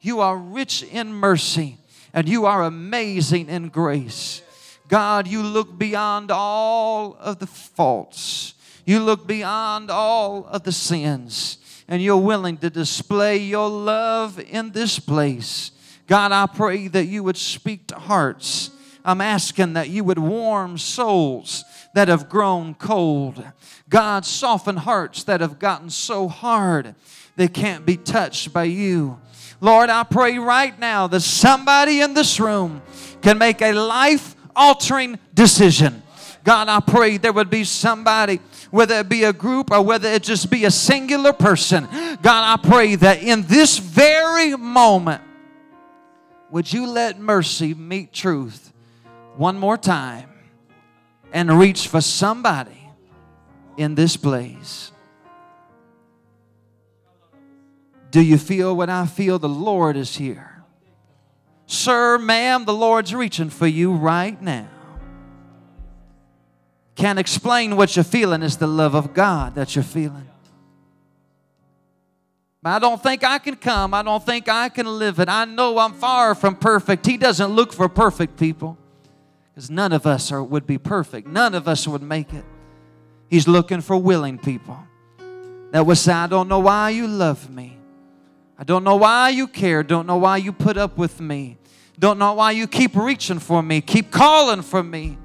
You 0.00 0.20
are 0.20 0.36
rich 0.36 0.82
in 0.82 1.12
mercy 1.12 1.78
and 2.12 2.28
you 2.28 2.44
are 2.44 2.62
amazing 2.62 3.48
in 3.48 3.68
grace. 3.68 4.42
God, 4.88 5.26
you 5.26 5.42
look 5.42 5.78
beyond 5.78 6.30
all 6.30 7.16
of 7.18 7.38
the 7.38 7.46
faults. 7.46 8.54
You 8.84 9.00
look 9.00 9.26
beyond 9.26 9.90
all 9.90 10.44
of 10.46 10.64
the 10.64 10.72
sins 10.72 11.58
and 11.88 12.02
you're 12.02 12.16
willing 12.16 12.58
to 12.58 12.68
display 12.68 13.38
your 13.38 13.70
love 13.70 14.38
in 14.38 14.72
this 14.72 14.98
place. 14.98 15.70
God, 16.06 16.32
I 16.32 16.46
pray 16.46 16.88
that 16.88 17.06
you 17.06 17.22
would 17.22 17.38
speak 17.38 17.86
to 17.86 17.94
hearts. 17.94 18.70
I'm 19.04 19.20
asking 19.20 19.72
that 19.74 19.88
you 19.88 20.04
would 20.04 20.18
warm 20.18 20.76
souls 20.76 21.64
that 21.94 22.08
have 22.08 22.28
grown 22.28 22.74
cold. 22.74 23.44
God, 23.88 24.24
soften 24.24 24.76
hearts 24.76 25.24
that 25.24 25.40
have 25.40 25.58
gotten 25.58 25.90
so 25.90 26.28
hard 26.28 26.94
they 27.36 27.48
can't 27.48 27.86
be 27.86 27.96
touched 27.96 28.52
by 28.52 28.64
you. 28.64 29.18
Lord, 29.60 29.90
I 29.90 30.02
pray 30.02 30.38
right 30.38 30.76
now 30.78 31.06
that 31.06 31.20
somebody 31.20 32.00
in 32.00 32.14
this 32.14 32.40
room 32.40 32.82
can 33.20 33.38
make 33.38 33.62
a 33.62 33.72
life 33.72 34.34
altering 34.56 35.18
decision. 35.34 36.02
God, 36.44 36.68
I 36.68 36.80
pray 36.80 37.18
there 37.18 37.32
would 37.32 37.50
be 37.50 37.64
somebody, 37.64 38.40
whether 38.70 38.98
it 38.98 39.08
be 39.08 39.24
a 39.24 39.32
group 39.32 39.70
or 39.70 39.80
whether 39.80 40.08
it 40.08 40.24
just 40.24 40.50
be 40.50 40.64
a 40.64 40.70
singular 40.70 41.32
person. 41.32 41.86
God, 42.22 42.58
I 42.58 42.68
pray 42.68 42.96
that 42.96 43.22
in 43.22 43.42
this 43.42 43.78
very 43.78 44.56
moment, 44.56 45.22
would 46.50 46.70
you 46.70 46.86
let 46.86 47.18
mercy 47.18 47.72
meet 47.72 48.12
truth 48.12 48.72
one 49.36 49.58
more 49.58 49.78
time 49.78 50.31
and 51.32 51.58
reach 51.58 51.88
for 51.88 52.00
somebody 52.00 52.90
in 53.76 53.94
this 53.94 54.16
place? 54.16 54.92
Do 58.10 58.20
you 58.20 58.36
feel 58.36 58.76
what 58.76 58.90
I 58.90 59.06
feel? 59.06 59.38
The 59.38 59.48
Lord 59.48 59.96
is 59.96 60.16
here. 60.16 60.62
Sir, 61.66 62.18
ma'am, 62.18 62.66
the 62.66 62.74
Lord's 62.74 63.14
reaching 63.14 63.48
for 63.48 63.66
you 63.66 63.94
right 63.94 64.40
now. 64.40 64.68
Can't 66.94 67.18
explain 67.18 67.76
what 67.76 67.96
you're 67.96 68.04
feeling, 68.04 68.42
it's 68.42 68.56
the 68.56 68.66
love 68.66 68.94
of 68.94 69.14
God 69.14 69.54
that 69.54 69.74
you're 69.74 69.82
feeling. 69.82 70.28
I 72.64 72.78
don't 72.78 73.02
think 73.02 73.24
I 73.24 73.38
can 73.38 73.56
come. 73.56 73.92
I 73.92 74.02
don't 74.02 74.24
think 74.24 74.48
I 74.48 74.68
can 74.68 74.86
live 74.86 75.18
it. 75.18 75.28
I 75.28 75.46
know 75.46 75.78
I'm 75.78 75.94
far 75.94 76.34
from 76.36 76.54
perfect. 76.54 77.06
He 77.06 77.16
doesn't 77.16 77.50
look 77.50 77.72
for 77.72 77.88
perfect 77.88 78.36
people 78.38 78.78
because 79.52 79.70
none 79.70 79.92
of 79.92 80.06
us 80.06 80.32
are, 80.32 80.42
would 80.42 80.66
be 80.66 80.78
perfect. 80.78 81.26
None 81.26 81.54
of 81.54 81.68
us 81.68 81.86
would 81.86 82.02
make 82.02 82.32
it. 82.32 82.44
He's 83.28 83.46
looking 83.46 83.80
for 83.80 83.96
willing 83.96 84.38
people 84.38 84.78
that 85.72 85.84
would 85.84 85.98
say, 85.98 86.12
I 86.12 86.26
don't 86.26 86.48
know 86.48 86.60
why 86.60 86.90
you 86.90 87.06
love 87.06 87.50
me. 87.50 87.78
I 88.58 88.64
don't 88.64 88.84
know 88.84 88.96
why 88.96 89.30
you 89.30 89.46
care. 89.46 89.82
Don't 89.82 90.06
know 90.06 90.18
why 90.18 90.38
you 90.38 90.52
put 90.52 90.76
up 90.76 90.96
with 90.96 91.20
me. 91.20 91.58
Don't 91.98 92.18
know 92.18 92.32
why 92.34 92.52
you 92.52 92.66
keep 92.66 92.94
reaching 92.96 93.38
for 93.38 93.62
me, 93.62 93.80
keep 93.80 94.10
calling 94.10 94.62
for 94.62 94.82
me. 94.82 95.18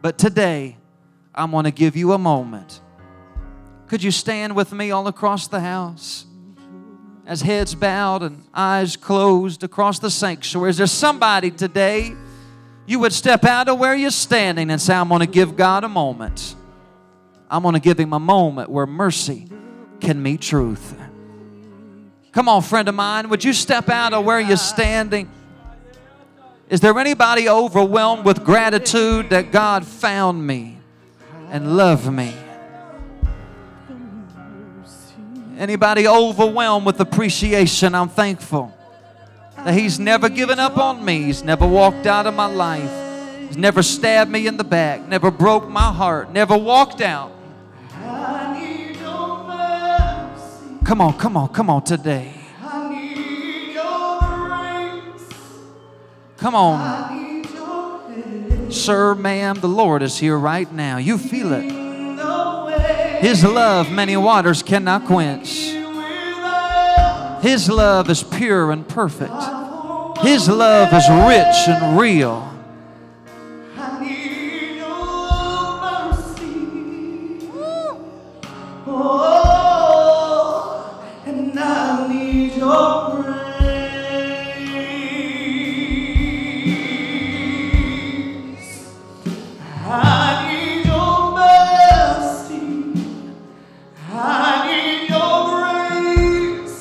But 0.00 0.18
today, 0.18 0.76
I'm 1.34 1.50
going 1.50 1.64
to 1.64 1.70
give 1.70 1.96
you 1.96 2.12
a 2.12 2.18
moment. 2.18 2.80
Could 3.88 4.02
you 4.02 4.10
stand 4.10 4.54
with 4.54 4.72
me 4.72 4.90
all 4.90 5.08
across 5.08 5.48
the 5.48 5.60
house? 5.60 6.26
As 7.26 7.42
heads 7.42 7.74
bowed 7.74 8.22
and 8.22 8.44
eyes 8.54 8.96
closed 8.96 9.64
across 9.64 9.98
the 9.98 10.10
sanctuary, 10.10 10.70
is 10.70 10.76
there 10.76 10.86
somebody 10.86 11.50
today 11.50 12.14
you 12.86 13.00
would 13.00 13.12
step 13.12 13.44
out 13.44 13.68
of 13.68 13.78
where 13.78 13.94
you're 13.94 14.10
standing 14.10 14.70
and 14.70 14.80
say, 14.80 14.94
I'm 14.94 15.08
going 15.08 15.20
to 15.20 15.26
give 15.26 15.56
God 15.56 15.84
a 15.84 15.88
moment? 15.88 16.54
I'm 17.50 17.62
going 17.62 17.74
to 17.74 17.80
give 17.80 17.98
Him 17.98 18.12
a 18.12 18.20
moment 18.20 18.70
where 18.70 18.86
mercy 18.86 19.48
can 20.00 20.22
meet 20.22 20.40
truth. 20.40 20.96
Come 22.32 22.48
on, 22.48 22.62
friend 22.62 22.88
of 22.88 22.94
mine, 22.94 23.28
would 23.28 23.42
you 23.42 23.52
step 23.52 23.88
out 23.88 24.12
of 24.12 24.24
where 24.24 24.38
you're 24.38 24.56
standing? 24.56 25.30
Is 26.68 26.80
there 26.80 26.96
anybody 26.98 27.48
overwhelmed 27.48 28.24
with 28.24 28.44
gratitude 28.44 29.30
that 29.30 29.52
God 29.52 29.86
found 29.86 30.46
me 30.46 30.78
and 31.50 31.76
loved 31.76 32.12
me? 32.12 32.34
Anybody 35.56 36.06
overwhelmed 36.06 36.84
with 36.84 37.00
appreciation? 37.00 37.94
I'm 37.94 38.10
thankful 38.10 38.75
that 39.66 39.74
He's 39.74 40.00
never 40.00 40.28
given 40.28 40.58
up 40.58 40.78
on 40.78 41.04
me. 41.04 41.24
He's 41.24 41.44
never 41.44 41.66
walked 41.66 42.06
out 42.06 42.26
of 42.26 42.34
my 42.34 42.46
life. 42.46 42.90
He's 43.46 43.56
never 43.58 43.82
stabbed 43.82 44.30
me 44.30 44.46
in 44.46 44.56
the 44.56 44.64
back, 44.64 45.06
never 45.06 45.30
broke 45.30 45.68
my 45.68 45.92
heart, 45.92 46.32
never 46.32 46.56
walked 46.56 47.00
out 47.00 47.36
Come 50.86 51.00
on, 51.00 51.18
come 51.18 51.36
on, 51.36 51.48
come 51.48 51.68
on 51.68 51.82
today. 51.82 52.32
Come 56.36 56.54
on. 56.54 57.44
Sir, 58.70 59.16
ma'am, 59.16 59.56
the 59.58 59.68
Lord 59.68 60.04
is 60.04 60.16
here 60.16 60.38
right 60.38 60.70
now. 60.72 60.98
You 60.98 61.18
feel 61.18 61.52
it. 61.54 61.72
His 63.20 63.42
love, 63.42 63.90
many 63.90 64.16
waters 64.16 64.62
cannot 64.62 65.06
quench. 65.06 65.72
His 67.42 67.68
love 67.68 68.08
is 68.08 68.22
pure 68.22 68.70
and 68.70 68.86
perfect. 68.86 69.55
His 70.22 70.48
love 70.48 70.92
is 70.92 71.08
rich 71.08 71.68
and 71.68 71.98
real. 71.98 72.52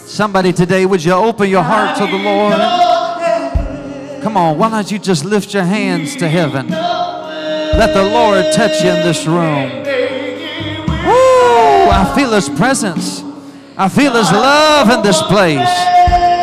Somebody 0.08 0.54
today, 0.54 0.86
would 0.86 1.04
you 1.04 1.12
open 1.12 1.50
your 1.50 1.62
heart 1.62 1.98
to 1.98 2.08
the 2.08 2.18
Lord? 2.18 2.95
Come 4.26 4.38
on, 4.38 4.58
why 4.58 4.72
don't 4.72 4.92
you 4.92 4.98
just 4.98 5.24
lift 5.24 5.54
your 5.54 5.66
hands 5.66 6.16
to 6.16 6.28
heaven? 6.28 6.68
Let 6.70 7.94
the 7.94 8.02
Lord 8.02 8.52
touch 8.56 8.84
you 8.84 8.90
in 8.90 9.04
this 9.06 9.28
room. 9.28 9.70
Woo! 11.06 11.92
I 11.92 12.12
feel 12.16 12.32
His 12.32 12.50
presence. 12.50 13.22
I 13.78 13.88
feel 13.88 14.14
His 14.14 14.32
love 14.32 14.90
in 14.90 15.04
this 15.04 15.22
place. 15.22 15.70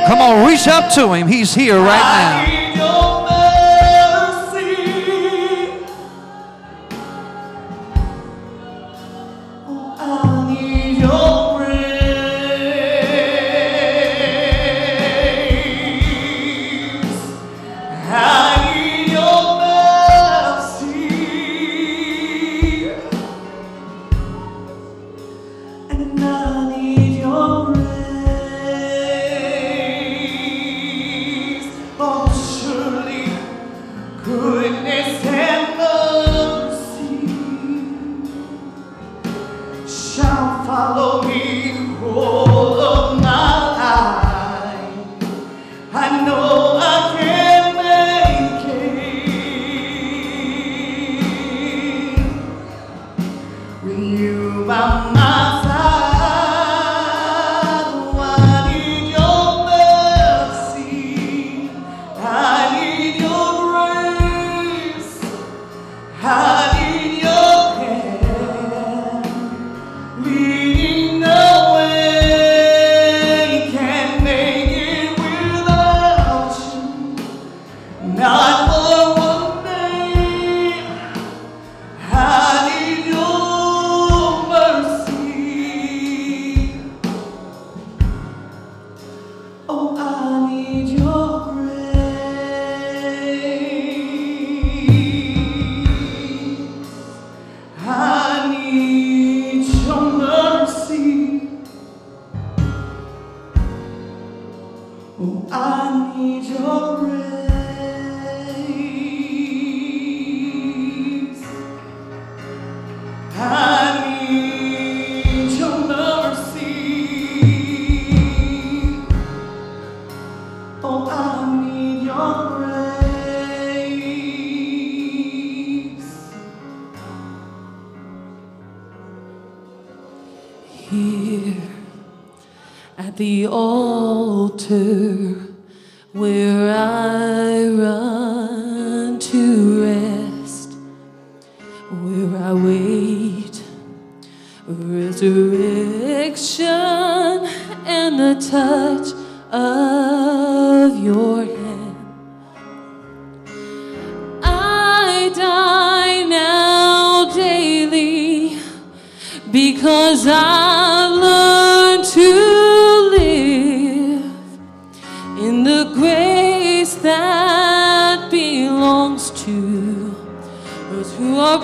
Come 0.06 0.20
on, 0.20 0.46
reach 0.46 0.68
up 0.68 0.94
to 0.94 1.12
Him. 1.12 1.26
He's 1.26 1.52
here 1.52 1.76
right 1.76 2.46
now. 2.46 2.51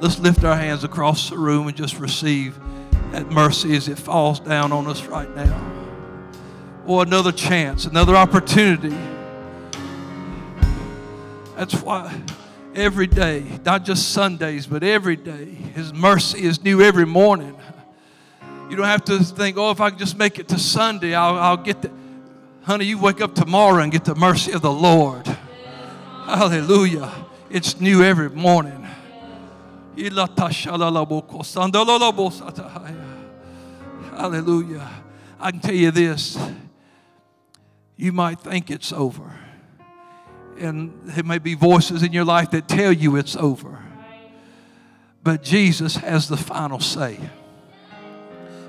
let's 0.08 0.20
lift 0.20 0.42
our 0.42 0.56
hands 0.56 0.84
across 0.84 1.28
the 1.28 1.36
room 1.36 1.68
and 1.68 1.76
just 1.76 1.98
receive 1.98 2.58
that 3.12 3.30
mercy 3.30 3.76
as 3.76 3.88
it 3.88 3.98
falls 3.98 4.40
down 4.40 4.72
on 4.72 4.86
us 4.86 5.04
right 5.04 5.28
now. 5.36 5.70
Or 6.86 7.02
another 7.02 7.30
chance, 7.30 7.84
another 7.84 8.16
opportunity. 8.16 8.96
That's 11.56 11.74
why 11.82 12.22
every 12.74 13.06
day, 13.06 13.44
not 13.66 13.84
just 13.84 14.12
Sundays, 14.12 14.66
but 14.66 14.82
every 14.82 15.16
day, 15.16 15.44
His 15.44 15.92
mercy 15.92 16.44
is 16.44 16.64
new 16.64 16.80
every 16.80 17.04
morning. 17.04 17.54
You 18.70 18.76
don't 18.76 18.86
have 18.86 19.04
to 19.04 19.18
think, 19.18 19.58
oh, 19.58 19.72
if 19.72 19.82
I 19.82 19.90
can 19.90 19.98
just 19.98 20.16
make 20.16 20.38
it 20.38 20.48
to 20.48 20.58
Sunday, 20.58 21.14
I'll, 21.14 21.36
I'll 21.36 21.56
get 21.58 21.82
the. 21.82 21.90
Honey, 22.62 22.86
you 22.86 22.98
wake 22.98 23.20
up 23.20 23.34
tomorrow 23.34 23.82
and 23.82 23.92
get 23.92 24.06
the 24.06 24.14
mercy 24.14 24.52
of 24.52 24.62
the 24.62 24.72
Lord. 24.72 25.26
Hallelujah. 26.24 27.12
It's 27.50 27.78
new 27.78 28.02
every 28.02 28.30
morning. 28.30 28.77
Hallelujah. 34.10 34.88
I 35.40 35.50
can 35.50 35.60
tell 35.60 35.74
you 35.74 35.90
this. 35.90 36.38
You 37.96 38.12
might 38.12 38.40
think 38.40 38.70
it's 38.70 38.92
over. 38.92 39.32
And 40.58 40.98
there 41.04 41.24
may 41.24 41.38
be 41.38 41.54
voices 41.54 42.02
in 42.02 42.12
your 42.12 42.24
life 42.24 42.50
that 42.52 42.68
tell 42.68 42.92
you 42.92 43.16
it's 43.16 43.36
over. 43.36 43.82
But 45.22 45.42
Jesus 45.42 45.96
has 45.96 46.28
the 46.28 46.36
final 46.36 46.80
say. 46.80 47.18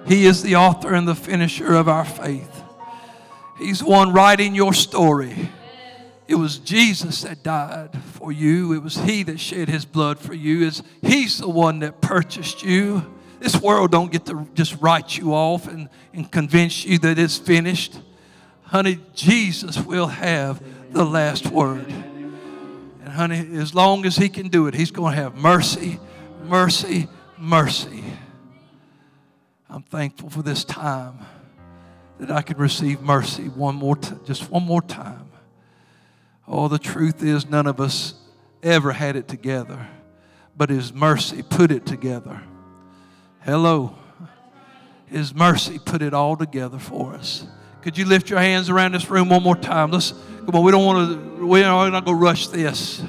He 0.07 0.25
is 0.25 0.41
the 0.41 0.55
author 0.55 0.93
and 0.93 1.07
the 1.07 1.15
finisher 1.15 1.75
of 1.75 1.87
our 1.87 2.05
faith. 2.05 2.63
He's 3.59 3.79
the 3.79 3.85
one 3.85 4.13
writing 4.13 4.55
your 4.55 4.73
story. 4.73 5.49
It 6.27 6.35
was 6.35 6.57
Jesus 6.57 7.21
that 7.21 7.43
died 7.43 7.91
for 8.19 8.31
you. 8.31 8.73
It 8.73 8.83
was 8.83 8.97
He 8.97 9.23
that 9.23 9.39
shed 9.39 9.69
His 9.69 9.85
blood 9.85 10.19
for 10.19 10.33
you. 10.33 10.67
It's, 10.67 10.83
he's 11.01 11.37
the 11.39 11.49
one 11.49 11.79
that 11.79 12.01
purchased 12.01 12.63
you. 12.63 13.15
This 13.39 13.59
world 13.59 13.91
don't 13.91 14.11
get 14.11 14.25
to 14.25 14.47
just 14.53 14.79
write 14.81 15.17
you 15.17 15.33
off 15.33 15.67
and, 15.67 15.89
and 16.13 16.29
convince 16.29 16.85
you 16.85 16.99
that 16.99 17.17
it's 17.17 17.37
finished. 17.37 17.97
Honey, 18.63 18.99
Jesus 19.15 19.79
will 19.79 20.07
have 20.07 20.61
the 20.91 21.05
last 21.05 21.47
word. 21.47 21.87
And 21.87 23.07
honey, 23.07 23.57
as 23.57 23.73
long 23.73 24.05
as 24.05 24.17
He 24.17 24.27
can 24.27 24.49
do 24.49 24.67
it, 24.67 24.73
He's 24.73 24.91
going 24.91 25.15
to 25.15 25.21
have 25.21 25.35
mercy, 25.35 25.99
mercy, 26.43 27.07
mercy. 27.37 28.03
I'm 29.69 29.83
thankful 29.83 30.29
for 30.29 30.41
this 30.41 30.65
time 30.65 31.19
that 32.19 32.29
I 32.29 32.41
could 32.41 32.59
receive 32.59 33.01
mercy 33.01 33.45
one 33.47 33.75
more 33.75 33.95
t- 33.95 34.13
just 34.25 34.51
one 34.51 34.63
more 34.63 34.81
time. 34.81 35.28
Oh, 36.49 36.67
the 36.67 36.79
truth 36.79 37.23
is, 37.23 37.47
none 37.47 37.67
of 37.67 37.79
us 37.79 38.15
ever 38.63 38.91
had 38.91 39.15
it 39.15 39.27
together, 39.27 39.87
but 40.57 40.71
His 40.71 40.91
mercy 40.91 41.43
put 41.43 41.69
it 41.69 41.85
together. 41.85 42.41
Hello. 43.41 43.95
His 45.05 45.33
mercy 45.33 45.79
put 45.79 46.01
it 46.01 46.13
all 46.13 46.35
together 46.35 46.79
for 46.79 47.13
us. 47.13 47.45
Could 47.81 47.97
you 47.97 48.05
lift 48.05 48.29
your 48.29 48.39
hands 48.39 48.69
around 48.69 48.93
this 48.93 49.09
room 49.09 49.29
one 49.29 49.43
more 49.43 49.55
time? 49.55 49.91
Let's 49.91 50.11
come 50.45 50.55
on. 50.55 50.63
We 50.63 50.71
don't 50.71 50.85
want 50.85 51.37
to. 51.37 51.45
We're 51.45 51.63
not 51.63 52.05
going 52.05 52.17
to 52.17 52.21
rush 52.21 52.47
this 52.47 53.01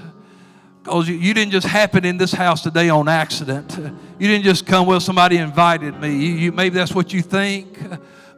because 0.83 1.09
you, 1.09 1.17
you, 1.17 1.35
didn't 1.35 1.53
just 1.53 1.67
happen 1.67 2.05
in 2.05 2.17
this 2.17 2.33
house 2.33 2.63
today 2.63 2.89
on 2.89 3.09
accident. 3.09 3.77
You 4.19 4.29
didn't 4.29 4.45
just 4.45 4.67
come. 4.67 4.87
Well, 4.87 5.01
somebody 5.01 5.39
invited 5.39 5.99
me. 6.01 6.11
You, 6.11 6.35
you, 6.35 6.53
maybe 6.53 6.75
that's 6.75 6.95
what 6.95 7.13
you 7.13 7.21
think, 7.21 7.79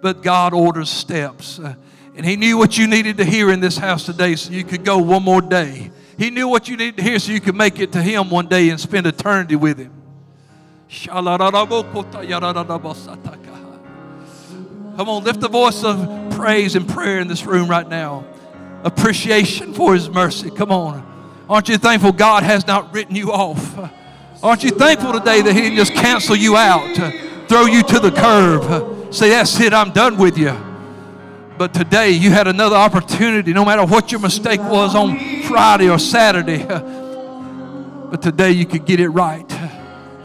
but 0.00 0.22
God 0.22 0.54
orders 0.54 0.88
steps. 0.88 1.60
And 2.16 2.26
He 2.26 2.36
knew 2.36 2.58
what 2.58 2.76
you 2.76 2.86
needed 2.86 3.16
to 3.18 3.24
hear 3.24 3.50
in 3.50 3.60
this 3.60 3.78
house 3.78 4.04
today 4.04 4.36
so 4.36 4.52
you 4.52 4.64
could 4.64 4.84
go 4.84 4.98
one 4.98 5.22
more 5.22 5.40
day. 5.40 5.90
He 6.18 6.30
knew 6.30 6.46
what 6.46 6.68
you 6.68 6.76
needed 6.76 6.98
to 6.98 7.02
hear 7.02 7.18
so 7.18 7.32
you 7.32 7.40
could 7.40 7.56
make 7.56 7.78
it 7.78 7.92
to 7.92 8.02
Him 8.02 8.30
one 8.30 8.46
day 8.46 8.68
and 8.68 8.78
spend 8.78 9.06
eternity 9.06 9.56
with 9.56 9.78
Him. 9.78 9.92
Come 14.96 15.08
on, 15.08 15.24
lift 15.24 15.40
the 15.40 15.48
voice 15.48 15.82
of 15.84 16.32
praise 16.36 16.76
and 16.76 16.86
prayer 16.86 17.18
in 17.20 17.28
this 17.28 17.46
room 17.46 17.68
right 17.68 17.88
now. 17.88 18.26
Appreciation 18.84 19.72
for 19.72 19.94
His 19.94 20.10
mercy. 20.10 20.50
Come 20.50 20.70
on. 20.70 21.10
Aren't 21.48 21.68
you 21.70 21.78
thankful 21.78 22.12
God 22.12 22.42
has 22.42 22.66
not 22.66 22.92
written 22.92 23.16
you 23.16 23.32
off? 23.32 23.78
Aren't 24.42 24.64
you 24.64 24.70
thankful 24.70 25.12
today 25.12 25.40
that 25.40 25.54
He 25.54 25.62
didn't 25.62 25.76
just 25.76 25.94
cancel 25.94 26.36
you 26.36 26.56
out, 26.56 26.94
throw 27.48 27.64
you 27.64 27.82
to 27.84 27.98
the 28.00 28.10
curb, 28.10 29.14
say, 29.14 29.30
That's 29.30 29.58
it, 29.60 29.72
I'm 29.72 29.92
done 29.92 30.18
with 30.18 30.36
you. 30.36 30.71
But 31.58 31.74
today 31.74 32.10
you 32.10 32.30
had 32.30 32.48
another 32.48 32.76
opportunity, 32.76 33.52
no 33.52 33.64
matter 33.64 33.84
what 33.84 34.10
your 34.10 34.20
mistake 34.20 34.60
was 34.60 34.94
on 34.94 35.42
Friday 35.44 35.88
or 35.88 35.98
Saturday. 35.98 36.66
But 38.12 38.20
today 38.20 38.50
you 38.50 38.66
could 38.66 38.84
get 38.84 39.00
it 39.00 39.08
right. 39.08 39.50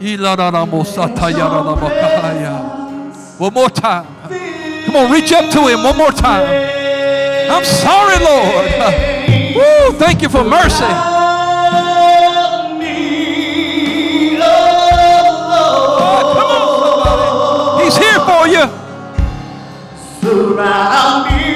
One 3.38 3.54
more 3.54 3.70
time. 3.70 4.06
Come 4.84 4.96
on, 4.96 5.10
reach 5.10 5.32
up 5.32 5.50
to 5.52 5.66
him 5.66 5.82
one 5.82 5.96
more 5.96 6.12
time. 6.12 6.46
I'm 7.50 7.64
sorry, 7.64 8.18
Lord. 8.22 8.70
Woo, 9.56 9.98
thank 9.98 10.22
you 10.22 10.28
for 10.28 10.44
mercy. 10.44 10.84
He's 17.82 17.96
here 17.96 18.20
for 18.20 18.46
you. 18.46 18.77
Surround 20.58 21.47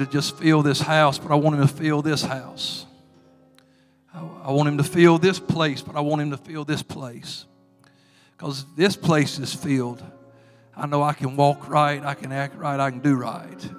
him 0.00 0.06
to 0.06 0.10
just 0.10 0.36
fill 0.36 0.62
this 0.62 0.80
house, 0.80 1.18
but 1.18 1.30
I 1.30 1.34
want 1.34 1.56
him 1.56 1.66
to 1.66 1.72
fill 1.72 2.02
this 2.02 2.22
house. 2.22 2.86
I 4.14 4.52
want 4.52 4.68
him 4.68 4.78
to 4.78 4.84
fill 4.84 5.18
this 5.18 5.38
place, 5.38 5.82
but 5.82 5.96
I 5.96 6.00
want 6.00 6.22
him 6.22 6.30
to 6.30 6.36
fill 6.36 6.64
this 6.64 6.82
place. 6.82 7.44
Because 8.36 8.64
this 8.76 8.96
place 8.96 9.38
is 9.38 9.52
filled. 9.52 10.02
I 10.76 10.86
know 10.86 11.02
I 11.02 11.12
can 11.12 11.36
walk 11.36 11.68
right, 11.68 12.02
I 12.02 12.14
can 12.14 12.32
act 12.32 12.56
right, 12.56 12.78
I 12.78 12.90
can 12.90 13.00
do 13.00 13.16
right. 13.16 13.70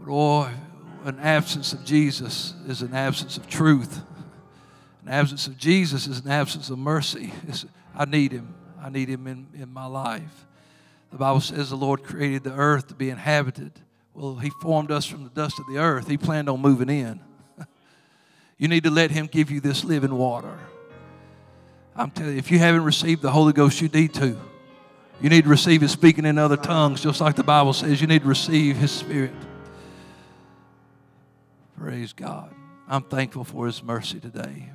Boy, 0.00 0.48
oh, 0.48 0.50
an 1.04 1.18
absence 1.18 1.72
of 1.72 1.84
Jesus 1.84 2.54
is 2.66 2.82
an 2.82 2.94
absence 2.94 3.36
of 3.36 3.46
truth. 3.46 4.00
An 5.02 5.08
absence 5.08 5.46
of 5.46 5.58
Jesus 5.58 6.06
is 6.06 6.20
an 6.20 6.30
absence 6.30 6.70
of 6.70 6.78
mercy. 6.78 7.32
It's, 7.46 7.66
I 7.94 8.04
need 8.04 8.32
him. 8.32 8.54
I 8.80 8.90
need 8.90 9.08
him 9.08 9.26
in, 9.26 9.48
in 9.54 9.72
my 9.72 9.86
life. 9.86 10.46
The 11.10 11.18
Bible 11.18 11.40
says 11.40 11.70
the 11.70 11.76
Lord 11.76 12.04
created 12.04 12.44
the 12.44 12.54
earth 12.54 12.88
to 12.88 12.94
be 12.94 13.10
inhabited. 13.10 13.72
Well, 14.18 14.34
he 14.34 14.50
formed 14.50 14.90
us 14.90 15.06
from 15.06 15.22
the 15.22 15.30
dust 15.30 15.60
of 15.60 15.66
the 15.68 15.78
earth. 15.78 16.08
He 16.08 16.16
planned 16.16 16.48
on 16.48 16.60
moving 16.60 16.90
in. 16.90 17.20
you 18.58 18.66
need 18.66 18.82
to 18.82 18.90
let 18.90 19.12
him 19.12 19.28
give 19.28 19.48
you 19.48 19.60
this 19.60 19.84
living 19.84 20.12
water. 20.12 20.58
I'm 21.94 22.10
telling 22.10 22.32
you, 22.32 22.38
if 22.38 22.50
you 22.50 22.58
haven't 22.58 22.82
received 22.82 23.22
the 23.22 23.30
Holy 23.30 23.52
Ghost, 23.52 23.80
you 23.80 23.86
need 23.88 24.12
to. 24.14 24.36
You 25.20 25.30
need 25.30 25.44
to 25.44 25.48
receive 25.48 25.82
His 25.82 25.92
speaking 25.92 26.24
in 26.24 26.36
other 26.36 26.56
tongues, 26.56 27.00
just 27.00 27.20
like 27.20 27.36
the 27.36 27.44
Bible 27.44 27.72
says. 27.72 28.00
You 28.00 28.08
need 28.08 28.22
to 28.22 28.28
receive 28.28 28.76
His 28.76 28.90
Spirit. 28.90 29.34
Praise 31.76 32.12
God. 32.12 32.52
I'm 32.88 33.02
thankful 33.02 33.44
for 33.44 33.66
His 33.66 33.84
mercy 33.84 34.18
today. 34.18 34.68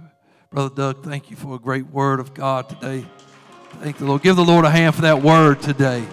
Brother 0.52 0.74
Doug, 0.74 1.04
thank 1.04 1.30
you 1.30 1.36
for 1.36 1.56
a 1.56 1.60
great 1.60 1.88
word 1.88 2.22
of 2.22 2.34
God 2.34 2.70
today. 2.70 3.06
Thank 3.82 3.98
the 3.98 4.06
Lord. 4.06 4.22
Give 4.22 4.38
the 4.38 4.46
Lord 4.46 4.64
a 4.64 4.70
hand 4.70 4.96
for 4.96 5.02
that 5.02 5.22
word 5.22 5.62
today. 5.62 6.06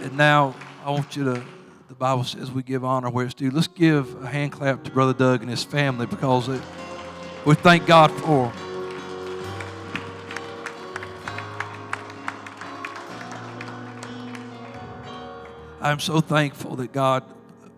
And 0.00 0.16
now 0.16 0.54
I 0.84 0.90
want 0.90 1.16
you 1.16 1.24
to, 1.24 1.44
the 1.88 1.94
Bible 1.94 2.24
says 2.24 2.52
we 2.52 2.62
give 2.62 2.84
honor 2.84 3.10
where 3.10 3.24
it's 3.24 3.34
due. 3.34 3.50
Let's 3.50 3.66
give 3.66 4.22
a 4.22 4.26
hand 4.26 4.52
clap 4.52 4.84
to 4.84 4.90
Brother 4.90 5.12
Doug 5.12 5.40
and 5.42 5.50
his 5.50 5.64
family 5.64 6.06
because 6.06 6.48
it, 6.48 6.62
we 7.44 7.54
thank 7.56 7.86
God 7.86 8.10
for 8.12 8.46
them. 8.46 8.68
I'm 15.80 16.00
so 16.00 16.20
thankful 16.20 16.76
that 16.76 16.92
God 16.92 17.24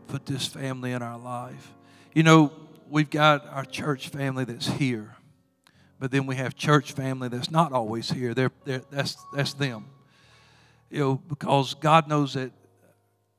put 0.08 0.26
this 0.26 0.46
family 0.46 0.92
in 0.92 1.02
our 1.02 1.18
life. 1.18 1.72
You 2.14 2.22
know, 2.22 2.52
we've 2.88 3.10
got 3.10 3.46
our 3.48 3.64
church 3.64 4.08
family 4.08 4.44
that's 4.44 4.66
here, 4.66 5.14
but 5.98 6.10
then 6.10 6.26
we 6.26 6.36
have 6.36 6.54
church 6.56 6.92
family 6.92 7.28
that's 7.28 7.50
not 7.50 7.72
always 7.72 8.10
here. 8.10 8.34
They're, 8.34 8.52
they're, 8.64 8.82
that's, 8.90 9.16
that's 9.34 9.52
them. 9.52 9.86
You 10.90 10.98
know, 10.98 11.14
because 11.28 11.74
God 11.74 12.08
knows 12.08 12.34
that 12.34 12.50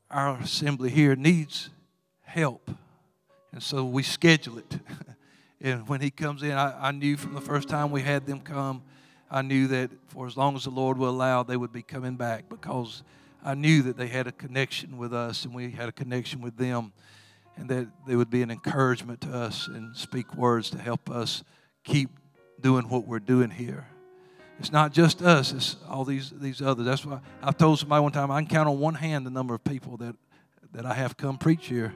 our 0.10 0.38
assembly 0.38 0.90
here 0.90 1.16
needs 1.16 1.70
help. 2.22 2.72
And 3.52 3.62
so 3.62 3.84
we 3.84 4.04
schedule 4.04 4.58
it. 4.58 4.80
and 5.62 5.88
when 5.88 6.00
He 6.00 6.10
comes 6.10 6.44
in, 6.44 6.52
I, 6.52 6.88
I 6.88 6.92
knew 6.92 7.18
from 7.18 7.34
the 7.34 7.42
first 7.42 7.68
time 7.68 7.92
we 7.92 8.02
had 8.02 8.26
them 8.26 8.40
come, 8.40 8.84
I 9.30 9.42
knew 9.42 9.68
that 9.68 9.92
for 10.08 10.28
as 10.28 10.36
long 10.36 10.56
as 10.56 10.64
the 10.64 10.70
Lord 10.70 10.98
will 10.98 11.10
allow, 11.10 11.44
they 11.44 11.58
would 11.58 11.72
be 11.72 11.82
coming 11.82 12.16
back 12.16 12.50
because 12.50 13.04
I 13.44 13.54
knew 13.56 13.82
that 13.84 13.98
they 13.98 14.08
had 14.08 14.28
a 14.28 14.32
connection 14.32 14.98
with 14.98 15.14
us 15.14 15.46
and 15.46 15.54
we 15.54 15.72
had 15.72 15.90
a 15.90 15.94
connection 15.94 16.42
with 16.42 16.58
them, 16.58 16.94
and 17.58 17.70
that 17.70 17.88
they 18.08 18.16
would 18.16 18.30
be 18.30 18.44
an 18.44 18.52
encouragement 18.52 19.22
to 19.22 19.34
us 19.34 19.68
and 19.68 19.96
speak 19.96 20.36
words 20.36 20.70
to 20.72 20.78
help 20.78 21.10
us 21.10 21.44
keep 21.84 22.10
doing 22.62 22.88
what 22.88 23.08
we're 23.08 23.20
doing 23.20 23.50
here. 23.50 23.88
It's 24.62 24.72
not 24.72 24.94
just 24.94 25.24
us, 25.24 25.54
it's 25.54 25.76
all 25.90 26.06
these, 26.06 26.32
these 26.40 26.62
others. 26.62 26.86
That's 26.86 27.04
why 27.04 27.20
I 27.42 27.52
told 27.52 27.80
somebody 27.80 28.04
one 28.04 28.12
time 28.12 28.30
I 28.30 28.40
can 28.42 28.48
count 28.48 28.70
on 28.70 28.78
one 28.78 28.94
hand 28.94 29.26
the 29.26 29.32
number 29.32 29.56
of 29.56 29.64
people 29.64 29.98
that, 29.98 30.16
that 30.74 30.86
I 30.86 30.94
have 30.94 31.18
come 31.18 31.40
preach 31.40 31.66
here. 31.66 31.96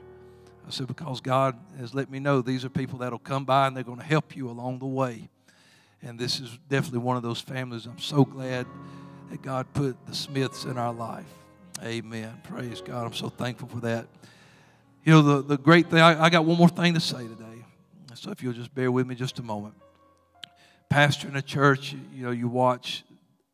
I 0.66 0.70
said, 0.72 0.88
because 0.88 1.20
God 1.20 1.56
has 1.78 1.94
let 1.94 2.10
me 2.10 2.18
know 2.18 2.42
these 2.42 2.64
are 2.64 2.68
people 2.68 2.98
that'll 2.98 3.20
come 3.20 3.44
by 3.44 3.68
and 3.68 3.76
they're 3.76 3.84
going 3.84 4.00
to 4.00 4.04
help 4.04 4.34
you 4.34 4.50
along 4.50 4.80
the 4.80 4.86
way. 4.86 5.28
And 6.02 6.18
this 6.18 6.40
is 6.40 6.58
definitely 6.68 6.98
one 6.98 7.16
of 7.16 7.22
those 7.22 7.40
families. 7.40 7.86
I'm 7.86 8.00
so 8.00 8.24
glad 8.24 8.66
that 9.30 9.42
God 9.42 9.72
put 9.72 10.04
the 10.04 10.14
Smiths 10.16 10.64
in 10.64 10.76
our 10.76 10.92
life. 10.92 11.32
Amen. 11.84 12.40
Praise 12.42 12.80
God. 12.80 13.06
I'm 13.06 13.14
so 13.14 13.28
thankful 13.28 13.68
for 13.68 13.78
that. 13.82 14.08
You 15.04 15.12
know, 15.12 15.22
the, 15.22 15.42
the 15.42 15.56
great 15.56 15.88
thing, 15.88 16.00
I, 16.00 16.24
I 16.24 16.30
got 16.30 16.44
one 16.44 16.58
more 16.58 16.68
thing 16.68 16.94
to 16.94 17.00
say 17.00 17.28
today. 17.28 17.64
So 18.14 18.32
if 18.32 18.42
you'll 18.42 18.54
just 18.54 18.74
bear 18.74 18.90
with 18.90 19.06
me 19.06 19.14
just 19.14 19.38
a 19.38 19.44
moment. 19.44 19.74
Pastor 20.88 21.28
in 21.28 21.36
a 21.36 21.42
church, 21.42 21.94
you 22.14 22.24
know, 22.24 22.30
you 22.30 22.48
watch 22.48 23.04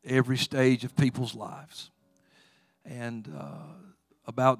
every 0.05 0.37
stage 0.37 0.83
of 0.83 0.95
people's 0.95 1.35
lives. 1.35 1.91
And 2.85 3.27
uh, 3.37 3.73
about 4.25 4.59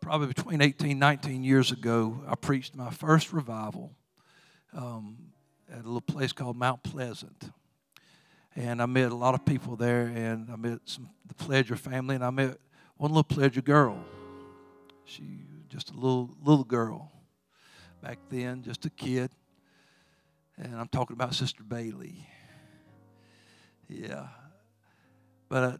probably 0.00 0.28
between 0.28 0.60
18 0.60 0.98
19 0.98 1.44
years 1.44 1.70
ago, 1.70 2.20
I 2.26 2.34
preached 2.34 2.74
my 2.74 2.90
first 2.90 3.32
revival 3.32 3.92
um, 4.72 5.16
at 5.70 5.80
a 5.80 5.82
little 5.82 6.00
place 6.00 6.32
called 6.32 6.56
Mount 6.56 6.82
Pleasant 6.82 7.50
and 8.58 8.82
I 8.82 8.86
met 8.86 9.12
a 9.12 9.14
lot 9.14 9.34
of 9.34 9.44
people 9.44 9.76
there, 9.76 10.06
and 10.06 10.50
I 10.50 10.56
met 10.56 10.80
some 10.84 11.08
the 11.26 11.34
Pledger 11.34 11.78
family, 11.78 12.16
and 12.16 12.24
I 12.24 12.30
met 12.30 12.58
one 12.96 13.12
little 13.12 13.22
Pledger 13.22 13.62
girl. 13.62 14.02
She 15.04 15.44
was 15.52 15.64
just 15.68 15.90
a 15.90 15.94
little 15.94 16.30
little 16.42 16.64
girl 16.64 17.12
back 18.02 18.18
then, 18.30 18.62
just 18.62 18.84
a 18.84 18.90
kid, 18.90 19.30
and 20.60 20.74
I'm 20.76 20.88
talking 20.88 21.14
about 21.14 21.34
Sister 21.34 21.62
Bailey. 21.62 22.26
Yeah, 23.88 24.28
but 25.48 25.62
uh, 25.62 25.76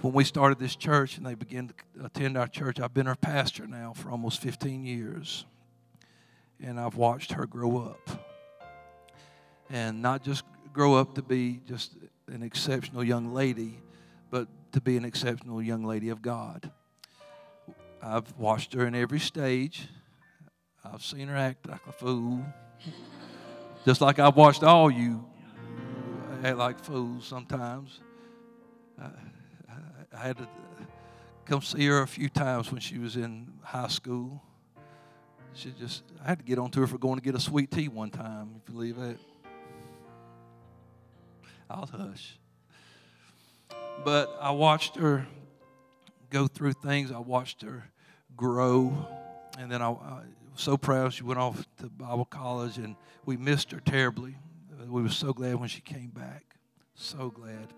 when 0.00 0.12
we 0.12 0.24
started 0.24 0.58
this 0.58 0.74
church 0.74 1.16
and 1.16 1.26
they 1.26 1.34
began 1.34 1.68
to 1.68 2.04
attend 2.04 2.36
our 2.36 2.48
church, 2.48 2.80
I've 2.80 2.94
been 2.94 3.06
her 3.06 3.14
pastor 3.14 3.66
now 3.66 3.92
for 3.92 4.10
almost 4.10 4.40
15 4.40 4.84
years, 4.84 5.44
and 6.60 6.80
I've 6.80 6.96
watched 6.96 7.32
her 7.32 7.46
grow 7.46 7.78
up, 7.78 8.24
and 9.70 10.02
not 10.02 10.24
just 10.24 10.44
grow 10.72 10.94
up 10.94 11.14
to 11.14 11.22
be 11.22 11.60
just 11.66 11.96
an 12.26 12.42
exceptional 12.42 13.04
young 13.04 13.32
lady, 13.32 13.78
but 14.30 14.48
to 14.72 14.80
be 14.80 14.96
an 14.96 15.04
exceptional 15.04 15.62
young 15.62 15.84
lady 15.84 16.08
of 16.08 16.20
God. 16.20 16.70
I've 18.02 18.32
watched 18.38 18.74
her 18.74 18.86
in 18.86 18.94
every 18.94 19.20
stage. 19.20 19.88
I've 20.84 21.02
seen 21.02 21.28
her 21.28 21.36
act 21.36 21.68
like 21.68 21.86
a 21.88 21.92
fool. 21.92 22.44
Just 23.84 24.00
like 24.00 24.18
I've 24.18 24.36
watched 24.36 24.62
all 24.62 24.90
you 24.90 25.24
act 26.44 26.56
like 26.56 26.78
fools 26.78 27.26
sometimes. 27.26 28.00
I, 29.00 29.10
I 30.12 30.18
had 30.18 30.36
to 30.38 30.48
come 31.44 31.62
see 31.62 31.86
her 31.86 32.02
a 32.02 32.06
few 32.06 32.28
times 32.28 32.70
when 32.70 32.80
she 32.80 32.98
was 32.98 33.16
in 33.16 33.52
high 33.62 33.88
school. 33.88 34.42
She 35.54 35.72
just, 35.78 36.04
I 36.22 36.28
had 36.28 36.38
to 36.38 36.44
get 36.44 36.58
on 36.58 36.70
to 36.72 36.80
her 36.80 36.86
for 36.86 36.98
going 36.98 37.18
to 37.18 37.24
get 37.24 37.34
a 37.34 37.40
sweet 37.40 37.70
tea 37.70 37.88
one 37.88 38.10
time, 38.10 38.50
if 38.62 38.68
you 38.68 38.74
believe 38.74 38.96
that. 38.96 39.16
I'll 41.70 41.86
hush. 41.86 42.38
But 44.04 44.36
I 44.40 44.52
watched 44.52 44.96
her 44.96 45.26
go 46.30 46.46
through 46.46 46.74
things. 46.74 47.10
I 47.10 47.18
watched 47.18 47.62
her 47.62 47.84
grow. 48.36 49.06
And 49.58 49.70
then 49.70 49.82
I, 49.82 49.90
I 49.90 50.22
so 50.58 50.76
proud 50.76 51.12
she 51.12 51.22
went 51.22 51.38
off 51.38 51.66
to 51.78 51.88
Bible 51.88 52.24
college, 52.24 52.78
and 52.78 52.96
we 53.24 53.36
missed 53.36 53.70
her 53.72 53.80
terribly. 53.80 54.36
We 54.86 55.02
were 55.02 55.08
so 55.08 55.32
glad 55.32 55.56
when 55.56 55.68
she 55.68 55.80
came 55.80 56.08
back. 56.08 56.56
So 56.94 57.30
glad. 57.30 57.68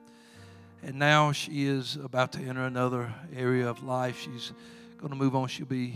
And 0.83 0.99
now 0.99 1.33
she 1.33 1.67
is 1.67 1.97
about 1.97 2.33
to 2.33 2.43
enter 2.43 2.65
another 2.65 3.13
area 3.37 3.69
of 3.69 3.83
life. 3.83 4.21
She's 4.21 4.53
going 4.99 5.11
to 5.11 5.17
move 5.17 5.37
on. 5.37 5.49
She'll 5.49 5.67
be, 5.67 5.95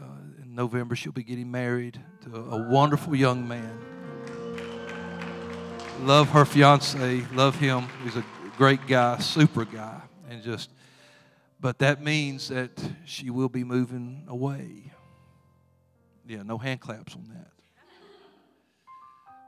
uh, 0.00 0.42
in 0.42 0.54
November, 0.54 0.94
she'll 0.94 1.12
be 1.12 1.24
getting 1.24 1.50
married 1.50 2.00
to 2.24 2.36
a 2.36 2.70
wonderful 2.70 3.14
young 3.14 3.46
man 3.48 3.78
love 6.04 6.28
her 6.30 6.44
fiance, 6.44 7.24
love 7.32 7.56
him. 7.56 7.86
He's 8.02 8.16
a 8.16 8.24
great 8.56 8.86
guy, 8.86 9.18
super 9.18 9.64
guy, 9.64 10.00
and 10.28 10.42
just. 10.42 10.70
But 11.60 11.78
that 11.78 12.02
means 12.02 12.48
that 12.48 12.70
she 13.04 13.30
will 13.30 13.48
be 13.48 13.64
moving 13.64 14.24
away. 14.28 14.92
Yeah, 16.26 16.42
no 16.42 16.58
hand 16.58 16.80
claps 16.80 17.14
on 17.14 17.24
that. 17.34 17.50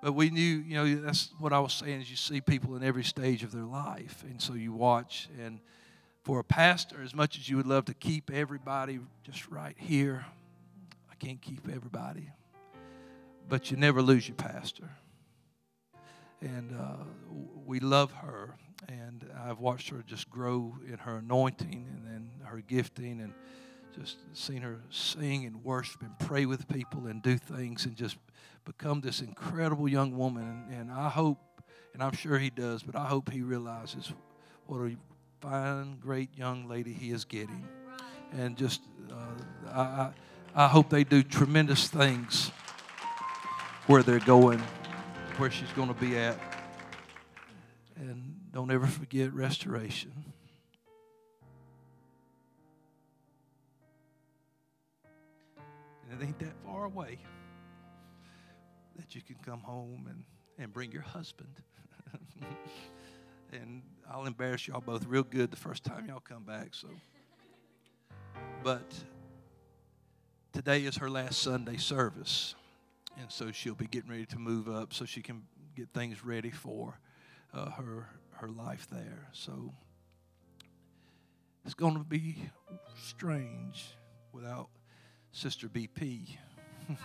But 0.03 0.12
we 0.12 0.31
knew, 0.31 0.43
you 0.43 0.74
know, 0.74 0.95
that's 0.97 1.31
what 1.39 1.53
I 1.53 1.59
was 1.59 1.72
saying 1.72 2.03
is 2.03 2.11
you 2.11 2.16
see 2.16 2.41
people 2.41 2.77
in 2.77 2.85
every 2.85 3.03
stage 3.03 3.43
of 3.43 3.51
their 3.51 3.64
life. 3.64 4.22
And 4.29 4.41
so 4.41 4.53
you 4.55 4.72
watch. 4.72 5.29
And 5.43 5.59
for 6.22 6.39
a 6.39 6.45
pastor, 6.45 7.03
as 7.03 7.14
much 7.14 7.39
as 7.39 7.49
you 7.49 7.57
would 7.57 7.66
love 7.66 7.87
to 7.87 7.95
keep 7.95 8.31
everybody 8.31 9.01
just 9.24 9.49
right 9.49 9.74
here, 9.79 10.24
I 11.11 11.14
can't 11.14 11.41
keep 11.41 11.66
everybody. 11.68 12.31
But 13.49 13.70
you 13.70 13.77
never 13.77 14.03
lose 14.03 14.29
your 14.29 14.37
pastor 14.37 14.91
and 16.41 16.77
uh, 16.79 17.05
we 17.64 17.81
love 17.81 18.12
her. 18.12 18.57
And 18.89 19.24
I've 19.45 19.59
watched 19.59 19.89
her 19.91 20.05
just 20.07 20.31
grow 20.31 20.77
in 20.87 20.99
her 20.99 21.18
anointing 21.18 21.87
and 21.91 22.07
then 22.07 22.31
her 22.45 22.61
gifting, 22.61 23.20
and 23.20 23.33
just 23.99 24.17
seen 24.33 24.63
her 24.63 24.79
sing 24.91 25.45
and 25.45 25.65
worship 25.65 26.03
and 26.03 26.19
pray 26.19 26.47
with 26.47 26.69
people 26.69 27.07
and 27.07 27.23
do 27.23 27.37
things 27.39 27.87
and 27.87 27.97
just 27.97 28.17
become 28.65 29.01
this 29.01 29.21
incredible 29.21 29.89
young 29.89 30.17
woman. 30.17 30.67
And, 30.71 30.81
and 30.81 30.93
I 30.93 31.09
hope, 31.09 31.39
and 31.95 32.03
I'm 32.03 32.15
sure 32.15 32.39
he 32.39 32.51
does, 32.51 32.83
but 32.83 32.97
I 32.97 33.07
hope 33.07 33.31
he 33.31 33.43
realizes 33.43 34.13
what 34.67 34.79
a 34.79 34.97
fine, 35.41 35.99
great 35.99 36.37
young 36.37 36.69
lady 36.69 36.93
he 36.93 37.11
is 37.11 37.25
getting. 37.25 37.67
And 38.33 38.57
just, 38.57 38.81
uh, 39.11 39.71
I, 39.71 40.11
I 40.55 40.69
hope 40.69 40.91
they 40.91 41.05
do 41.05 41.23
tremendous 41.23 41.89
things 41.89 42.51
where 43.87 44.03
they're 44.03 44.19
going 44.19 44.63
where 45.39 45.51
she's 45.51 45.71
going 45.73 45.89
to 45.89 45.95
be 45.95 46.17
at. 46.17 46.39
And 47.97 48.35
don't 48.53 48.71
ever 48.71 48.87
forget 48.87 49.33
restoration. 49.33 50.13
It 56.11 56.23
ain't 56.23 56.39
that 56.39 56.55
far 56.65 56.85
away 56.85 57.19
that 58.97 59.15
you 59.15 59.23
can 59.23 59.37
come 59.45 59.61
home 59.61 60.07
and, 60.09 60.25
and 60.59 60.73
bring 60.73 60.93
your 60.93 61.03
husband. 61.03 61.51
and 63.53 63.83
I'll 64.11 64.27
embarrass 64.27 64.67
y'all 64.67 64.81
both 64.81 65.07
real 65.07 65.23
good 65.23 65.51
the 65.51 65.57
first 65.57 65.85
time 65.85 66.07
y'all 66.07 66.21
come 66.21 66.45
back. 66.45 66.69
So, 66.73 66.89
but 68.63 68.93
today 70.53 70.85
is 70.85 70.97
her 70.97 71.11
last 71.11 71.41
Sunday 71.41 71.77
service, 71.77 72.55
and 73.19 73.31
so 73.31 73.53
she'll 73.53 73.75
be 73.75 73.87
getting 73.87 74.11
ready 74.11 74.27
to 74.27 74.39
move 74.39 74.69
up 74.69 74.93
so 74.93 75.05
she 75.05 75.23
can 75.23 75.43
get 75.75 75.89
things 75.93 76.25
ready 76.25 76.51
for 76.51 76.99
uh, 77.53 77.71
her 77.71 78.09
her 78.33 78.49
life 78.49 78.87
there. 78.91 79.29
So 79.33 79.73
it's 81.65 81.75
going 81.75 81.95
to 81.95 82.05
be 82.05 82.37
strange 82.95 83.97
without 84.33 84.69
Sister 85.37 85.68
BP 85.68 86.28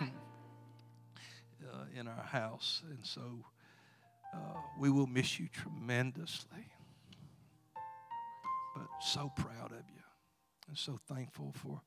in 1.94 2.08
our 2.08 2.22
house, 2.22 2.82
and 2.88 3.00
so 3.02 3.20
uh, 4.32 4.56
we 4.78 4.88
will 4.88 5.06
miss 5.06 5.38
you 5.38 5.48
tremendously. 5.52 6.72
But 8.74 8.86
so 9.02 9.30
proud 9.36 9.72
of 9.72 9.84
you, 9.86 10.02
and 10.66 10.78
so 10.78 10.98
thankful 11.10 11.52
for 11.54 11.82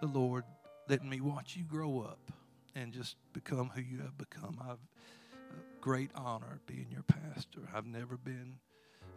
the 0.00 0.08
Lord 0.08 0.42
letting 0.88 1.08
me 1.08 1.20
watch 1.20 1.54
you 1.54 1.62
grow 1.62 2.00
up 2.00 2.32
and 2.74 2.92
just 2.92 3.14
become 3.32 3.70
who 3.72 3.80
you 3.80 3.98
have 3.98 4.18
become. 4.18 4.58
I've 4.60 4.70
a 4.72 5.80
great 5.80 6.10
honor 6.16 6.58
being 6.66 6.88
your 6.90 7.04
pastor. 7.04 7.60
I've 7.72 7.86
never 7.86 8.16
been 8.16 8.56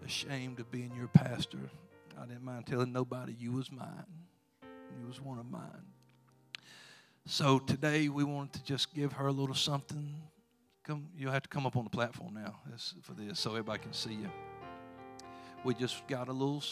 ashamed 0.05 0.59
of 0.59 0.69
being 0.69 0.91
your 0.95 1.07
pastor. 1.07 1.71
I 2.21 2.27
didn't 2.27 2.43
mind 2.43 2.67
telling 2.67 2.93
nobody 2.93 3.33
you 3.33 3.53
was 3.53 3.71
mine. 3.71 4.05
You 4.61 5.07
was 5.07 5.19
one 5.19 5.39
of 5.39 5.49
mine. 5.49 5.96
So 7.29 7.59
today 7.59 8.07
we 8.07 8.23
wanted 8.23 8.53
to 8.53 8.63
just 8.63 8.95
give 8.95 9.11
her 9.11 9.27
a 9.27 9.33
little 9.33 9.53
something. 9.53 10.15
Come, 10.85 11.09
you'll 11.13 11.33
have 11.33 11.43
to 11.43 11.49
come 11.49 11.65
up 11.65 11.75
on 11.75 11.83
the 11.83 11.89
platform 11.89 12.35
now 12.35 12.55
for 13.01 13.13
this, 13.15 13.37
so 13.37 13.49
everybody 13.49 13.79
can 13.79 13.91
see 13.91 14.13
you. 14.13 14.31
We 15.65 15.73
just 15.73 16.07
got 16.07 16.29
a 16.29 16.31
little, 16.31 16.63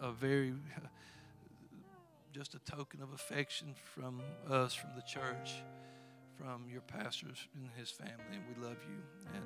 a 0.00 0.12
very, 0.12 0.54
just 2.32 2.54
a 2.54 2.60
token 2.60 3.02
of 3.02 3.12
affection 3.12 3.74
from 3.92 4.22
us, 4.48 4.72
from 4.72 4.90
the 4.94 5.02
church, 5.02 5.54
from 6.38 6.68
your 6.70 6.82
pastors 6.82 7.48
and 7.56 7.68
his 7.76 7.90
family, 7.90 8.14
and 8.34 8.42
we 8.56 8.64
love 8.64 8.78
you. 8.88 9.32
And 9.34 9.44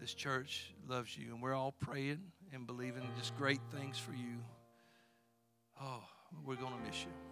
this 0.00 0.14
church 0.14 0.72
loves 0.88 1.18
you, 1.18 1.34
and 1.34 1.42
we're 1.42 1.54
all 1.54 1.72
praying 1.72 2.22
and 2.54 2.66
believing 2.66 3.06
just 3.18 3.36
great 3.36 3.60
things 3.70 3.98
for 3.98 4.12
you. 4.12 4.38
Oh, 5.78 6.02
we're 6.46 6.56
to 6.56 6.88
miss 6.88 7.02
you. 7.02 7.25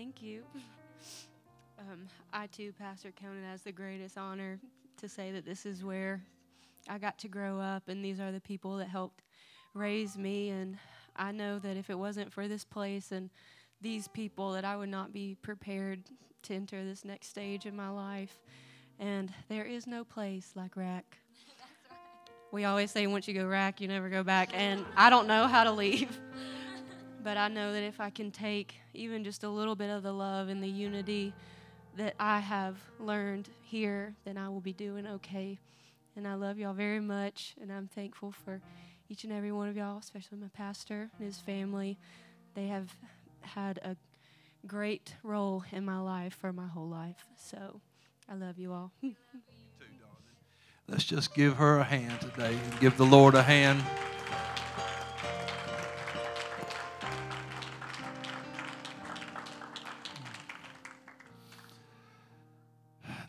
Thank 0.00 0.22
you. 0.22 0.42
Um, 1.78 2.08
I 2.32 2.46
too, 2.46 2.72
Pastor, 2.78 3.10
count 3.10 3.36
it 3.36 3.46
as 3.46 3.60
the 3.60 3.70
greatest 3.70 4.16
honor 4.16 4.58
to 4.96 5.10
say 5.10 5.30
that 5.30 5.44
this 5.44 5.66
is 5.66 5.84
where 5.84 6.22
I 6.88 6.96
got 6.96 7.18
to 7.18 7.28
grow 7.28 7.60
up, 7.60 7.86
and 7.86 8.02
these 8.02 8.18
are 8.18 8.32
the 8.32 8.40
people 8.40 8.78
that 8.78 8.88
helped 8.88 9.22
raise 9.74 10.16
me. 10.16 10.48
And 10.48 10.78
I 11.16 11.32
know 11.32 11.58
that 11.58 11.76
if 11.76 11.90
it 11.90 11.98
wasn't 11.98 12.32
for 12.32 12.48
this 12.48 12.64
place 12.64 13.12
and 13.12 13.28
these 13.82 14.08
people, 14.08 14.52
that 14.52 14.64
I 14.64 14.74
would 14.74 14.88
not 14.88 15.12
be 15.12 15.36
prepared 15.42 16.04
to 16.44 16.54
enter 16.54 16.82
this 16.82 17.04
next 17.04 17.28
stage 17.28 17.66
in 17.66 17.76
my 17.76 17.90
life. 17.90 18.40
And 18.98 19.30
there 19.50 19.66
is 19.66 19.86
no 19.86 20.04
place 20.04 20.52
like 20.54 20.78
RAC. 20.78 21.18
We 22.52 22.64
always 22.64 22.90
say 22.90 23.06
once 23.06 23.28
you 23.28 23.34
go 23.34 23.46
RAC, 23.46 23.80
you 23.82 23.86
never 23.86 24.08
go 24.08 24.24
back, 24.24 24.50
and 24.54 24.84
I 24.96 25.08
don't 25.10 25.28
know 25.28 25.46
how 25.46 25.62
to 25.62 25.70
leave. 25.70 26.18
But 27.22 27.36
I 27.36 27.48
know 27.48 27.72
that 27.72 27.82
if 27.82 28.00
I 28.00 28.08
can 28.10 28.30
take 28.30 28.74
even 28.94 29.24
just 29.24 29.44
a 29.44 29.48
little 29.48 29.74
bit 29.74 29.90
of 29.90 30.02
the 30.02 30.12
love 30.12 30.48
and 30.48 30.62
the 30.62 30.68
unity 30.68 31.34
that 31.96 32.14
I 32.18 32.40
have 32.40 32.76
learned 32.98 33.48
here, 33.62 34.14
then 34.24 34.38
I 34.38 34.48
will 34.48 34.60
be 34.60 34.72
doing 34.72 35.06
okay. 35.06 35.58
And 36.16 36.26
I 36.26 36.34
love 36.34 36.58
y'all 36.58 36.72
very 36.72 37.00
much, 37.00 37.54
and 37.60 37.70
I'm 37.70 37.88
thankful 37.88 38.32
for 38.32 38.60
each 39.08 39.24
and 39.24 39.32
every 39.32 39.52
one 39.52 39.68
of 39.68 39.76
y'all, 39.76 39.98
especially 39.98 40.38
my 40.38 40.48
pastor 40.48 41.10
and 41.18 41.26
his 41.26 41.38
family. 41.38 41.98
They 42.54 42.68
have 42.68 42.88
had 43.42 43.78
a 43.84 43.96
great 44.66 45.14
role 45.22 45.64
in 45.72 45.84
my 45.84 46.00
life 46.00 46.34
for 46.34 46.52
my 46.52 46.66
whole 46.66 46.88
life. 46.88 47.26
So 47.36 47.80
I 48.28 48.34
love 48.34 48.58
you 48.58 48.72
all. 48.72 48.92
Let's 50.88 51.04
just 51.04 51.34
give 51.34 51.56
her 51.56 51.78
a 51.78 51.84
hand 51.84 52.20
today 52.20 52.56
and 52.70 52.80
give 52.80 52.96
the 52.96 53.06
Lord 53.06 53.34
a 53.34 53.42
hand. 53.42 53.82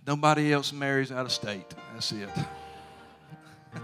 Nobody 0.05 0.51
else 0.51 0.73
marries 0.73 1.11
out 1.11 1.25
of 1.25 1.31
state. 1.31 1.73
That's 1.93 2.11
it. 2.11 2.29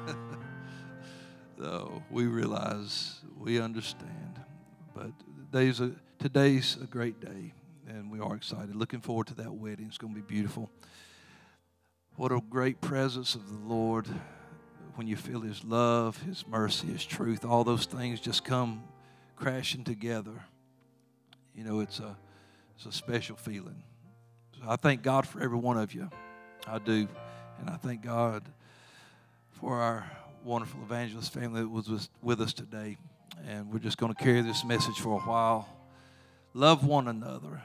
Though 1.57 2.03
we 2.09 2.25
realize, 2.25 3.19
we 3.37 3.59
understand. 3.61 4.39
But 4.95 5.11
today's 5.51 5.79
a, 5.79 5.91
today's 6.17 6.77
a 6.81 6.87
great 6.87 7.19
day, 7.19 7.53
and 7.87 8.11
we 8.11 8.19
are 8.19 8.35
excited. 8.35 8.75
Looking 8.75 8.99
forward 8.99 9.27
to 9.27 9.35
that 9.35 9.53
wedding. 9.53 9.85
It's 9.87 9.99
going 9.99 10.15
to 10.15 10.19
be 10.19 10.25
beautiful. 10.25 10.71
What 12.15 12.31
a 12.31 12.41
great 12.49 12.81
presence 12.81 13.35
of 13.35 13.47
the 13.47 13.73
Lord 13.73 14.07
when 14.95 15.05
you 15.05 15.15
feel 15.15 15.41
His 15.41 15.63
love, 15.63 16.19
His 16.23 16.47
mercy, 16.47 16.87
His 16.87 17.05
truth. 17.05 17.45
All 17.45 17.63
those 17.63 17.85
things 17.85 18.19
just 18.19 18.43
come 18.43 18.83
crashing 19.35 19.83
together. 19.83 20.33
You 21.53 21.63
know, 21.63 21.79
it's 21.79 21.99
a, 21.99 22.17
it's 22.75 22.87
a 22.87 22.91
special 22.91 23.35
feeling. 23.35 23.83
I 24.65 24.75
thank 24.75 25.01
God 25.01 25.27
for 25.27 25.41
every 25.41 25.57
one 25.57 25.77
of 25.77 25.93
you. 25.93 26.09
I 26.65 26.79
do. 26.79 27.07
And 27.59 27.69
I 27.69 27.77
thank 27.77 28.01
God 28.01 28.43
for 29.51 29.77
our 29.81 30.09
wonderful 30.43 30.81
evangelist 30.81 31.33
family 31.33 31.61
that 31.61 31.69
was 31.69 32.09
with 32.21 32.41
us 32.41 32.53
today. 32.53 32.97
And 33.47 33.71
we're 33.71 33.79
just 33.79 33.97
going 33.97 34.13
to 34.13 34.23
carry 34.23 34.41
this 34.41 34.63
message 34.63 34.99
for 34.99 35.17
a 35.17 35.21
while. 35.21 35.67
Love 36.53 36.85
one 36.85 37.07
another, 37.07 37.61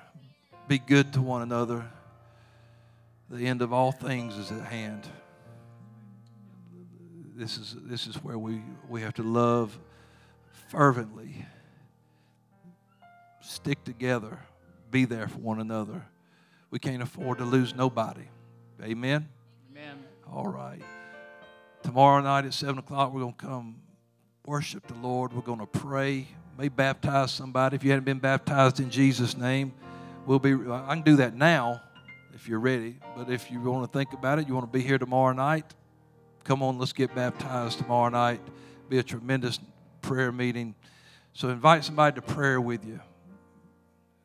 be 0.68 0.78
good 0.78 1.12
to 1.14 1.22
one 1.22 1.42
another. 1.42 1.84
The 3.30 3.46
end 3.46 3.62
of 3.62 3.72
all 3.72 3.92
things 3.92 4.36
is 4.36 4.52
at 4.52 4.64
hand. 4.66 5.06
This 7.34 7.56
is, 7.56 7.74
this 7.84 8.06
is 8.06 8.16
where 8.16 8.36
we, 8.36 8.60
we 8.88 9.00
have 9.00 9.14
to 9.14 9.22
love 9.22 9.78
fervently, 10.68 11.46
stick 13.40 13.82
together, 13.84 14.40
be 14.90 15.06
there 15.06 15.28
for 15.28 15.38
one 15.38 15.60
another. 15.60 16.04
We 16.72 16.78
can't 16.78 17.02
afford 17.02 17.38
to 17.38 17.44
lose 17.44 17.74
nobody. 17.74 18.24
Amen? 18.82 19.28
Amen. 19.70 20.04
All 20.32 20.48
right. 20.48 20.80
Tomorrow 21.82 22.22
night 22.22 22.46
at 22.46 22.54
7 22.54 22.78
o'clock, 22.78 23.12
we're 23.12 23.20
going 23.20 23.34
to 23.34 23.46
come 23.46 23.76
worship 24.46 24.86
the 24.86 24.94
Lord. 24.94 25.34
We're 25.34 25.42
going 25.42 25.58
to 25.58 25.66
pray. 25.66 26.26
May 26.58 26.70
baptize 26.70 27.30
somebody. 27.30 27.76
If 27.76 27.84
you 27.84 27.90
hadn't 27.90 28.06
been 28.06 28.18
baptized 28.18 28.80
in 28.80 28.88
Jesus' 28.88 29.36
name, 29.36 29.74
we'll 30.24 30.38
be. 30.38 30.54
Uh, 30.54 30.82
I 30.86 30.94
can 30.94 31.02
do 31.02 31.16
that 31.16 31.34
now 31.36 31.82
if 32.34 32.48
you're 32.48 32.58
ready. 32.58 32.96
But 33.14 33.28
if 33.28 33.50
you 33.50 33.60
want 33.60 33.92
to 33.92 33.98
think 33.98 34.14
about 34.14 34.38
it, 34.38 34.48
you 34.48 34.54
want 34.54 34.66
to 34.66 34.78
be 34.78 34.82
here 34.82 34.96
tomorrow 34.96 35.34
night, 35.34 35.74
come 36.42 36.62
on, 36.62 36.78
let's 36.78 36.94
get 36.94 37.14
baptized 37.14 37.80
tomorrow 37.80 38.08
night. 38.08 38.40
Be 38.88 38.98
a 38.98 39.02
tremendous 39.02 39.60
prayer 40.00 40.32
meeting. 40.32 40.74
So 41.34 41.50
invite 41.50 41.84
somebody 41.84 42.14
to 42.14 42.22
prayer 42.22 42.62
with 42.62 42.86
you. 42.86 42.98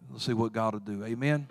Let's 0.09 0.25
see 0.25 0.33
what 0.33 0.53
God 0.53 0.73
will 0.73 0.79
do. 0.79 1.03
Amen. 1.03 1.47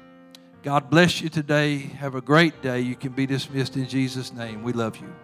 God 0.67 0.91
bless 0.91 1.21
you 1.23 1.29
today. 1.29 1.79
Have 1.79 2.17
a 2.17 2.21
great 2.21 2.61
day. 2.61 2.81
You 2.81 2.97
can 2.97 3.13
be 3.13 3.25
dismissed 3.25 3.77
in 3.77 3.87
Jesus' 3.87 4.33
name. 4.33 4.65
We 4.65 4.73
love 4.73 4.97
you. 4.97 5.15